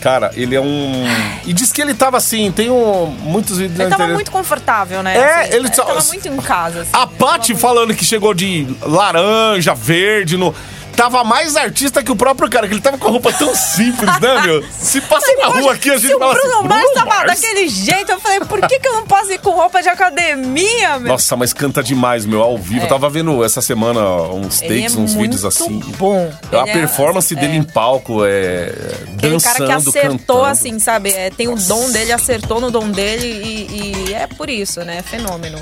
Cara, 0.00 0.30
ele 0.34 0.54
é 0.54 0.60
um. 0.60 1.04
E 1.46 1.52
diz 1.54 1.72
que 1.72 1.80
ele 1.80 1.94
tava 1.94 2.18
assim, 2.18 2.52
tem 2.52 2.68
um... 2.70 3.06
muitos 3.06 3.56
vídeos 3.56 3.80
ele 3.80 3.88
tava 3.88 4.06
muito 4.08 4.30
confortável, 4.30 5.02
né? 5.02 5.16
É, 5.16 5.40
assim, 5.40 5.54
ele 5.54 5.74
só- 5.74 5.82
tava 5.82 6.04
muito 6.04 6.28
em 6.28 6.36
casa. 6.36 6.82
assim. 6.82 6.90
A 6.92 7.06
Paty 7.06 7.54
falando 7.54 7.94
que 7.94 8.04
chegou 8.04 8.34
de 8.34 8.66
laranja, 8.82 9.74
verde, 9.74 10.36
no. 10.36 10.54
Tava 10.96 11.24
mais 11.24 11.56
artista 11.56 12.02
que 12.02 12.12
o 12.12 12.16
próprio 12.16 12.48
cara, 12.48 12.68
que 12.68 12.74
ele 12.74 12.80
tava 12.80 12.96
com 12.96 13.08
a 13.08 13.10
roupa 13.10 13.32
tão 13.32 13.54
simples, 13.54 14.08
né, 14.20 14.40
meu? 14.42 14.64
Se 14.70 15.00
passa 15.00 15.26
na 15.36 15.46
rua 15.46 15.72
aqui, 15.74 15.90
a 15.90 15.96
gente 15.96 16.06
Se 16.08 16.14
o 16.14 16.18
fala 16.18 16.34
Bruno 16.34 16.54
assim. 16.58 16.68
Mars 16.68 16.80
Bruno 16.82 16.94
tava 16.94 17.06
Mars? 17.10 17.26
daquele 17.26 17.68
jeito, 17.68 18.12
eu 18.12 18.20
falei, 18.20 18.40
por 18.40 18.60
que, 18.68 18.78
que 18.78 18.88
eu 18.88 18.92
não 18.94 19.06
posso 19.06 19.32
ir 19.32 19.38
com 19.38 19.50
roupa 19.50 19.82
de 19.82 19.88
academia, 19.88 20.98
meu? 20.98 21.08
Nossa, 21.12 21.36
mas 21.36 21.52
canta 21.52 21.82
demais, 21.82 22.24
meu, 22.24 22.40
ao 22.42 22.56
vivo. 22.56 22.80
É. 22.82 22.84
Eu 22.84 22.88
tava 22.88 23.10
vendo 23.10 23.42
essa 23.44 23.60
semana 23.60 24.00
uns 24.00 24.62
Ele 24.62 24.82
takes, 24.82 24.96
é 24.96 25.00
uns 25.00 25.14
vídeos 25.14 25.44
assim. 25.44 25.80
bom. 25.98 26.32
A 26.52 26.56
Ele 26.60 26.70
é- 26.70 26.72
performance 26.72 27.34
dele 27.34 27.54
é. 27.54 27.56
em 27.56 27.62
palco 27.62 28.24
é. 28.24 28.72
Aquele 29.16 29.32
dançando, 29.32 29.52
cara 29.54 29.66
que 29.66 29.72
acertou, 29.88 30.10
cantando. 30.18 30.44
assim, 30.44 30.78
sabe? 30.78 31.10
É, 31.10 31.30
tem 31.30 31.48
o 31.48 31.56
dom 31.56 31.90
dele, 31.90 32.12
acertou 32.12 32.60
no 32.60 32.70
dom 32.70 32.88
dele 32.90 33.26
e, 33.26 34.08
e 34.10 34.14
é 34.14 34.26
por 34.26 34.48
isso, 34.48 34.80
né? 34.84 35.02
Fenômeno. 35.02 35.58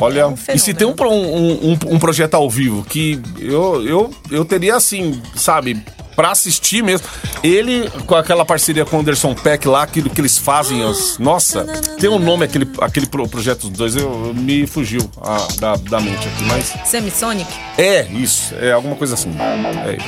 Olha, 0.00 0.20
É 0.20 0.26
um 0.26 0.34
e 0.54 0.58
se 0.58 0.72
tem 0.74 0.86
um, 0.86 0.94
um, 1.00 1.70
um, 1.72 1.78
um 1.94 1.98
projeto 1.98 2.34
ao 2.34 2.48
vivo 2.48 2.84
que 2.88 3.20
eu, 3.38 3.86
eu, 3.86 4.10
eu 4.30 4.44
teria 4.44 4.76
assim, 4.76 5.20
sabe, 5.34 5.80
pra 6.16 6.30
assistir 6.30 6.82
mesmo. 6.82 7.06
Ele, 7.42 7.88
com 8.06 8.14
aquela 8.14 8.44
parceria 8.44 8.84
com 8.84 8.96
o 8.98 9.00
Anderson 9.00 9.34
Peck 9.34 9.66
lá, 9.66 9.82
aquilo 9.82 10.10
que 10.10 10.20
eles 10.20 10.36
fazem, 10.36 10.84
os, 10.84 11.18
nossa, 11.18 11.64
tem 11.98 12.10
um 12.10 12.18
nome 12.18 12.44
aquele, 12.44 12.68
aquele 12.80 13.06
pro- 13.06 13.26
projeto 13.28 13.68
dos 13.68 13.78
dois, 13.78 13.96
eu, 13.96 14.02
eu- 14.26 14.34
me 14.34 14.66
fugiu 14.66 15.10
ah, 15.22 15.46
da, 15.58 15.76
da 15.76 16.00
mente 16.00 16.26
aqui, 16.28 16.44
mas. 16.44 16.74
Semisonic? 16.84 17.50
É, 17.78 18.02
isso, 18.12 18.54
é 18.60 18.72
alguma 18.72 18.94
coisa 18.96 19.14
assim. 19.14 19.34
É. 19.38 19.98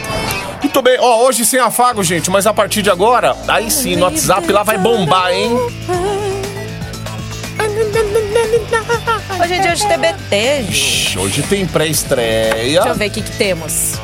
Muito 0.62 0.82
bem, 0.82 0.96
ó, 1.00 1.26
hoje 1.26 1.44
sem 1.46 1.58
afago, 1.58 2.02
gente, 2.04 2.30
mas 2.30 2.46
a 2.46 2.52
partir 2.52 2.82
de 2.82 2.90
agora, 2.90 3.34
aí 3.48 3.70
sim, 3.70 3.96
no 3.96 4.04
WhatsApp 4.04 4.50
lá 4.52 4.62
vai 4.62 4.76
bombar, 4.78 5.32
hein? 5.32 5.50
Hoje 9.42 9.54
é 9.54 9.58
dia 9.58 9.74
de 9.74 9.88
TBT, 9.88 10.62
gente. 10.62 10.70
Ixi, 10.70 11.18
Hoje 11.18 11.42
tem 11.42 11.66
pré-estreia. 11.66 12.54
Deixa 12.54 12.88
eu 12.88 12.94
ver 12.94 13.08
o 13.08 13.10
que, 13.10 13.22
que 13.22 13.32
temos. 13.32 13.94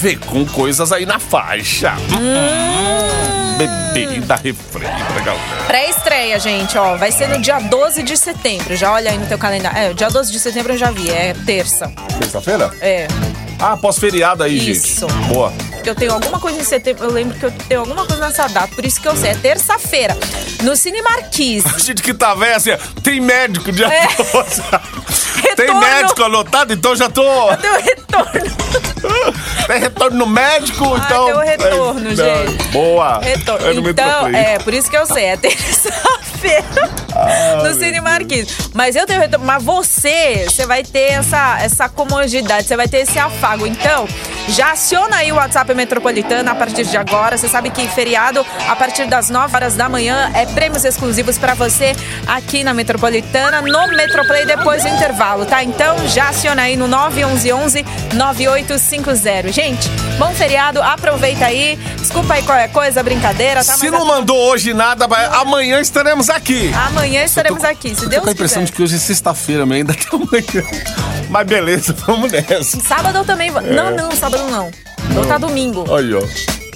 Fê, 0.00 0.16
com 0.16 0.44
coisas 0.44 0.90
aí 0.90 1.06
na 1.06 1.20
faixa. 1.20 1.94
Hum. 2.12 3.56
Bebida, 3.56 4.34
refrém 4.34 4.90
pra 5.12 5.20
galera. 5.24 5.64
Pré-estreia, 5.68 6.40
gente, 6.40 6.76
ó. 6.76 6.96
Vai 6.96 7.12
ser 7.12 7.28
no 7.28 7.40
dia 7.40 7.60
12 7.60 8.02
de 8.02 8.16
setembro. 8.16 8.74
Já 8.74 8.92
olha 8.92 9.12
aí 9.12 9.18
no 9.18 9.26
teu 9.26 9.38
calendário. 9.38 9.78
É, 9.78 9.92
dia 9.94 10.10
12 10.10 10.32
de 10.32 10.40
setembro 10.40 10.72
eu 10.72 10.78
já 10.78 10.90
vi. 10.90 11.08
É 11.08 11.34
terça. 11.46 11.92
Terça-feira? 12.18 12.72
É. 12.80 13.06
Ah, 13.60 13.76
pós-feriado 13.76 14.42
aí, 14.44 14.56
Isso. 14.70 15.06
gente. 15.08 15.14
Boa. 15.32 15.52
Eu 15.84 15.94
tenho 15.94 16.12
alguma 16.12 16.38
coisa 16.38 16.60
em 16.60 16.64
setembro. 16.64 17.04
Eu 17.04 17.12
lembro 17.12 17.36
que 17.38 17.44
eu 17.46 17.50
tenho 17.50 17.80
alguma 17.80 18.04
coisa 18.06 18.24
nessa 18.26 18.46
data. 18.46 18.68
Por 18.74 18.84
isso 18.84 19.00
que 19.00 19.08
eu 19.08 19.16
sei. 19.16 19.30
É 19.30 19.34
terça-feira. 19.34 20.16
No 20.62 20.76
Cine 20.76 21.00
Marquise. 21.02 21.66
Gente 21.84 22.02
que 22.02 22.12
tá 22.14 22.34
velha, 22.34 22.56
assim, 22.56 22.70
tem 23.02 23.20
médico 23.20 23.72
dia 23.72 23.86
É. 23.86 24.06
12. 24.06 24.62
Tem 25.56 25.74
médico 25.74 26.22
anotado, 26.22 26.72
então 26.72 26.94
já 26.94 27.08
tô. 27.08 27.22
Deu 27.56 27.74
retorno. 27.80 28.32
Tem 29.66 29.80
retorno 29.80 30.18
no 30.18 30.26
médico, 30.26 30.94
Ah, 30.94 31.02
então. 31.04 31.26
deu 31.26 31.38
retorno, 31.38 32.10
É, 32.10 32.14
gente. 32.14 32.62
Boa. 32.68 33.18
Retorno. 33.18 33.66
É 33.68 33.74
no 33.74 33.90
então, 33.90 34.26
é, 34.28 34.58
por 34.60 34.72
isso 34.74 34.88
que 34.90 34.96
eu 34.96 35.06
sei. 35.06 35.24
É 35.26 35.36
terça-feira 35.36 36.64
no 37.62 37.74
Cine 37.74 38.00
Marquise. 38.00 38.48
Mas 38.74 38.94
eu 38.96 39.06
tenho 39.06 39.20
retorno. 39.20 39.44
Mas 39.46 39.62
você, 39.62 40.46
você 40.48 40.66
vai 40.66 40.82
ter 40.82 41.12
essa, 41.12 41.58
essa 41.60 41.88
comodidade, 41.88 42.66
você 42.66 42.76
vai 42.76 42.88
ter 42.88 42.98
esse 42.98 43.18
afago. 43.18 43.66
Então, 43.66 44.06
já 44.48 44.72
aciona 44.72 45.16
aí 45.16 45.32
o 45.32 45.36
WhatsApp 45.36 45.74
Metropolitana 45.74 46.52
a 46.52 46.54
partir 46.54 46.84
de 46.84 46.96
agora. 46.96 47.36
Você 47.36 47.48
sabe 47.48 47.70
que 47.70 47.86
feriado, 47.88 48.44
a 48.68 48.76
partir 48.76 49.06
das 49.06 49.30
9 49.30 49.54
horas 49.54 49.74
da 49.74 49.88
manhã, 49.88 50.30
é 50.34 50.46
prêmios 50.46 50.84
exclusivos 50.84 51.38
pra 51.38 51.54
você 51.54 51.94
aqui 52.26 52.62
na 52.62 52.72
Metropolitana, 52.74 53.60
no 53.60 53.88
Metroplay 53.96 54.46
depois 54.46 54.82
do 54.82 54.88
intervalo, 54.88 55.46
tá? 55.46 55.62
Então, 55.62 56.06
já 56.08 56.28
aciona 56.28 56.62
aí 56.62 56.76
no 56.76 56.86
911 56.86 57.84
9850. 58.14 59.52
Gente, 59.52 59.88
bom 60.18 60.32
feriado, 60.32 60.82
aproveita 60.82 61.46
aí. 61.46 61.76
Desculpa 61.98 62.34
aí 62.34 62.42
qualquer 62.42 62.70
coisa, 62.70 63.02
brincadeira, 63.02 63.64
tá? 63.64 63.74
Se 63.74 63.90
Mas 63.90 64.00
não 64.00 64.06
mandou 64.06 64.38
hoje 64.50 64.72
nada, 64.74 65.06
amanhã 65.40 65.80
estaremos 65.80 66.30
aqui. 66.30 66.72
Amanhã 66.74 66.97
estaremos 67.06 67.64
aqui, 67.64 67.94
se 67.94 68.04
Eu 68.04 68.08
Deus 68.08 68.20
tô 68.20 68.24
com 68.24 68.30
a 68.30 68.32
impressão 68.32 68.62
quiser. 68.62 68.70
de 68.70 68.72
que 68.76 68.82
hoje 68.82 68.96
é 68.96 68.98
sexta-feira, 68.98 69.64
mas 69.66 69.78
ainda 69.78 69.94
tem 69.94 70.06
amanhã. 70.12 70.68
Mas 71.30 71.46
beleza, 71.46 71.94
vamos 72.06 72.32
nessa. 72.32 72.80
Sábado 72.80 73.18
eu 73.18 73.24
também 73.24 73.50
vou. 73.50 73.60
É. 73.60 73.70
Não, 73.70 73.90
não, 73.94 74.10
sábado 74.12 74.44
não. 74.50 74.70
Vou 75.10 75.26
tá 75.26 75.36
domingo. 75.36 75.84
Olha, 75.86 76.20
ó. 76.20 76.22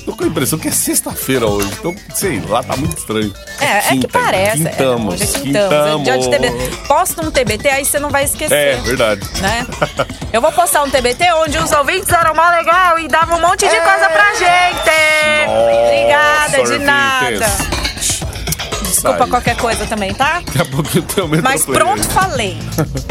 Tô 0.05 0.15
com 0.15 0.25
a 0.25 0.27
impressão 0.27 0.59
que 0.59 0.69
é 0.69 0.71
sexta-feira 0.71 1.47
hoje. 1.47 1.71
Então, 1.79 1.95
sei 2.15 2.39
lá, 2.47 2.63
tá 2.63 2.77
muito 2.77 2.99
estranho. 2.99 3.33
É, 3.61 3.65
é 3.65 3.81
que 3.83 3.89
Quinta, 3.91 4.09
parece. 4.09 4.59
Quintamos. 4.65 5.21
É, 5.21 5.25
hoje 5.25 5.37
é 5.37 5.41
quintamos. 5.41 6.09
É 6.09 6.11
dia 6.11 6.19
de 6.19 6.31
TBT. 6.31 6.77
Posta 6.87 7.25
um 7.25 7.31
TBT, 7.31 7.69
aí 7.69 7.85
você 7.85 7.99
não 7.99 8.11
vai 8.11 8.25
esquecer. 8.25 8.55
É, 8.55 8.77
verdade. 8.77 9.23
Né? 9.41 9.67
Eu 10.33 10.43
vou 10.43 10.53
postar 10.53 10.83
um 10.83 10.91
TBT 10.91 11.33
onde 11.35 11.57
os 11.57 11.73
ouvintes 11.73 12.11
eram 12.11 12.35
mó 12.35 12.47
legal 12.51 12.99
e 12.99 13.09
davam 13.09 13.39
um 13.39 13.41
monte 13.41 13.61
de 13.61 13.81
coisa 13.81 14.09
pra 14.11 14.35
gente. 14.35 15.49
Obrigada, 15.49 16.63
de 16.65 16.79
nada. 16.79 17.82
Desculpa 19.03 19.27
qualquer 19.27 19.57
coisa 19.57 19.85
também, 19.87 20.15
tá? 20.15 20.43
Daqui 20.47 20.61
a 20.63 20.65
pouco 20.65 20.89
eu 20.95 21.03
tenho 21.03 21.29
medo 21.29 21.43
Mas 21.43 21.65
pronto, 21.67 22.03
falei. 22.11 22.57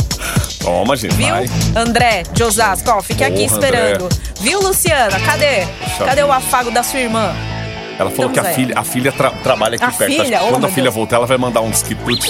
Toma, 0.62 0.96
gente, 0.96 1.16
Viu? 1.16 1.30
vai. 1.30 1.50
André 1.76 2.24
de 2.32 2.44
Osasco, 2.44 2.89
ó, 2.92 3.02
fique 3.02 3.24
aqui 3.24 3.44
Porra, 3.48 3.54
esperando. 3.54 4.10
Viu, 4.39 4.62
Luciana? 4.62 5.20
Cadê? 5.20 5.66
Cadê 5.98 6.24
o 6.24 6.32
afago 6.32 6.72
da 6.72 6.84
sua 6.84 7.00
irmã? 7.00 7.34
Ela 8.02 8.10
falou 8.12 8.32
Estamos 8.32 8.34
que 8.34 8.39
a 8.39 8.43
filha, 8.56 8.74
a 8.78 8.84
filha 8.84 9.12
tra- 9.12 9.30
trabalha 9.30 9.76
aqui 9.76 9.84
A 9.86 9.91
perto. 9.91 10.12
filha? 10.12 10.22
Acho 10.24 10.32
que 10.32 10.38
Oh, 10.38 10.49
Quando 10.49 10.56
a 10.56 10.60
meu 10.68 10.72
filha 10.72 10.84
Deus. 10.86 10.95
voltar, 10.95 11.16
ela 11.18 11.26
vai 11.28 11.38
mandar 11.38 11.62
uns 11.62 11.84
quitutes. 11.84 12.30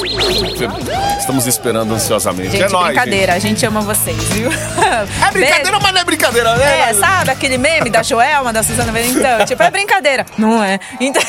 Estamos 1.19 1.47
esperando 1.47 1.93
ansiosamente. 1.93 2.51
Gente, 2.51 2.63
é 2.63 2.69
nóis, 2.69 2.87
brincadeira, 2.87 3.33
a 3.33 3.39
gente 3.39 3.65
ama 3.65 3.81
vocês, 3.81 4.17
viu? 4.29 4.49
É 4.51 5.31
brincadeira, 5.31 5.79
mas 5.81 5.93
não 5.93 6.01
é 6.01 6.03
brincadeira, 6.03 6.55
né? 6.57 6.89
É, 6.89 6.93
sabe 6.93 7.31
aquele 7.31 7.57
meme 7.57 7.89
da 7.89 8.03
Joelma, 8.03 8.51
da 8.51 8.61
Suzana? 8.63 8.91
Então, 9.01 9.45
tipo, 9.47 9.63
é 9.63 9.71
brincadeira. 9.71 10.25
Não 10.37 10.61
é. 10.63 10.79
Então... 10.99 11.21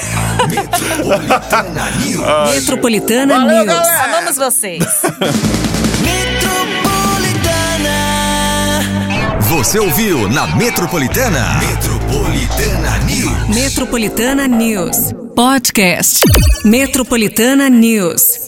Metropolitana 2.55 3.35
Valeu, 3.39 3.65
News. 3.65 3.67
galera. 3.67 4.05
Amamos 4.05 4.37
vocês. 4.37 4.83
Você 9.63 9.79
ouviu 9.79 10.29
na 10.29 10.45
Metropolitana? 10.57 11.61
Metropolitana 11.61 12.99
News. 13.05 13.55
Metropolitana 13.57 14.49
News. 14.49 14.97
Podcast. 15.37 16.25
Metropolitana 16.65 17.71
News. 17.71 18.42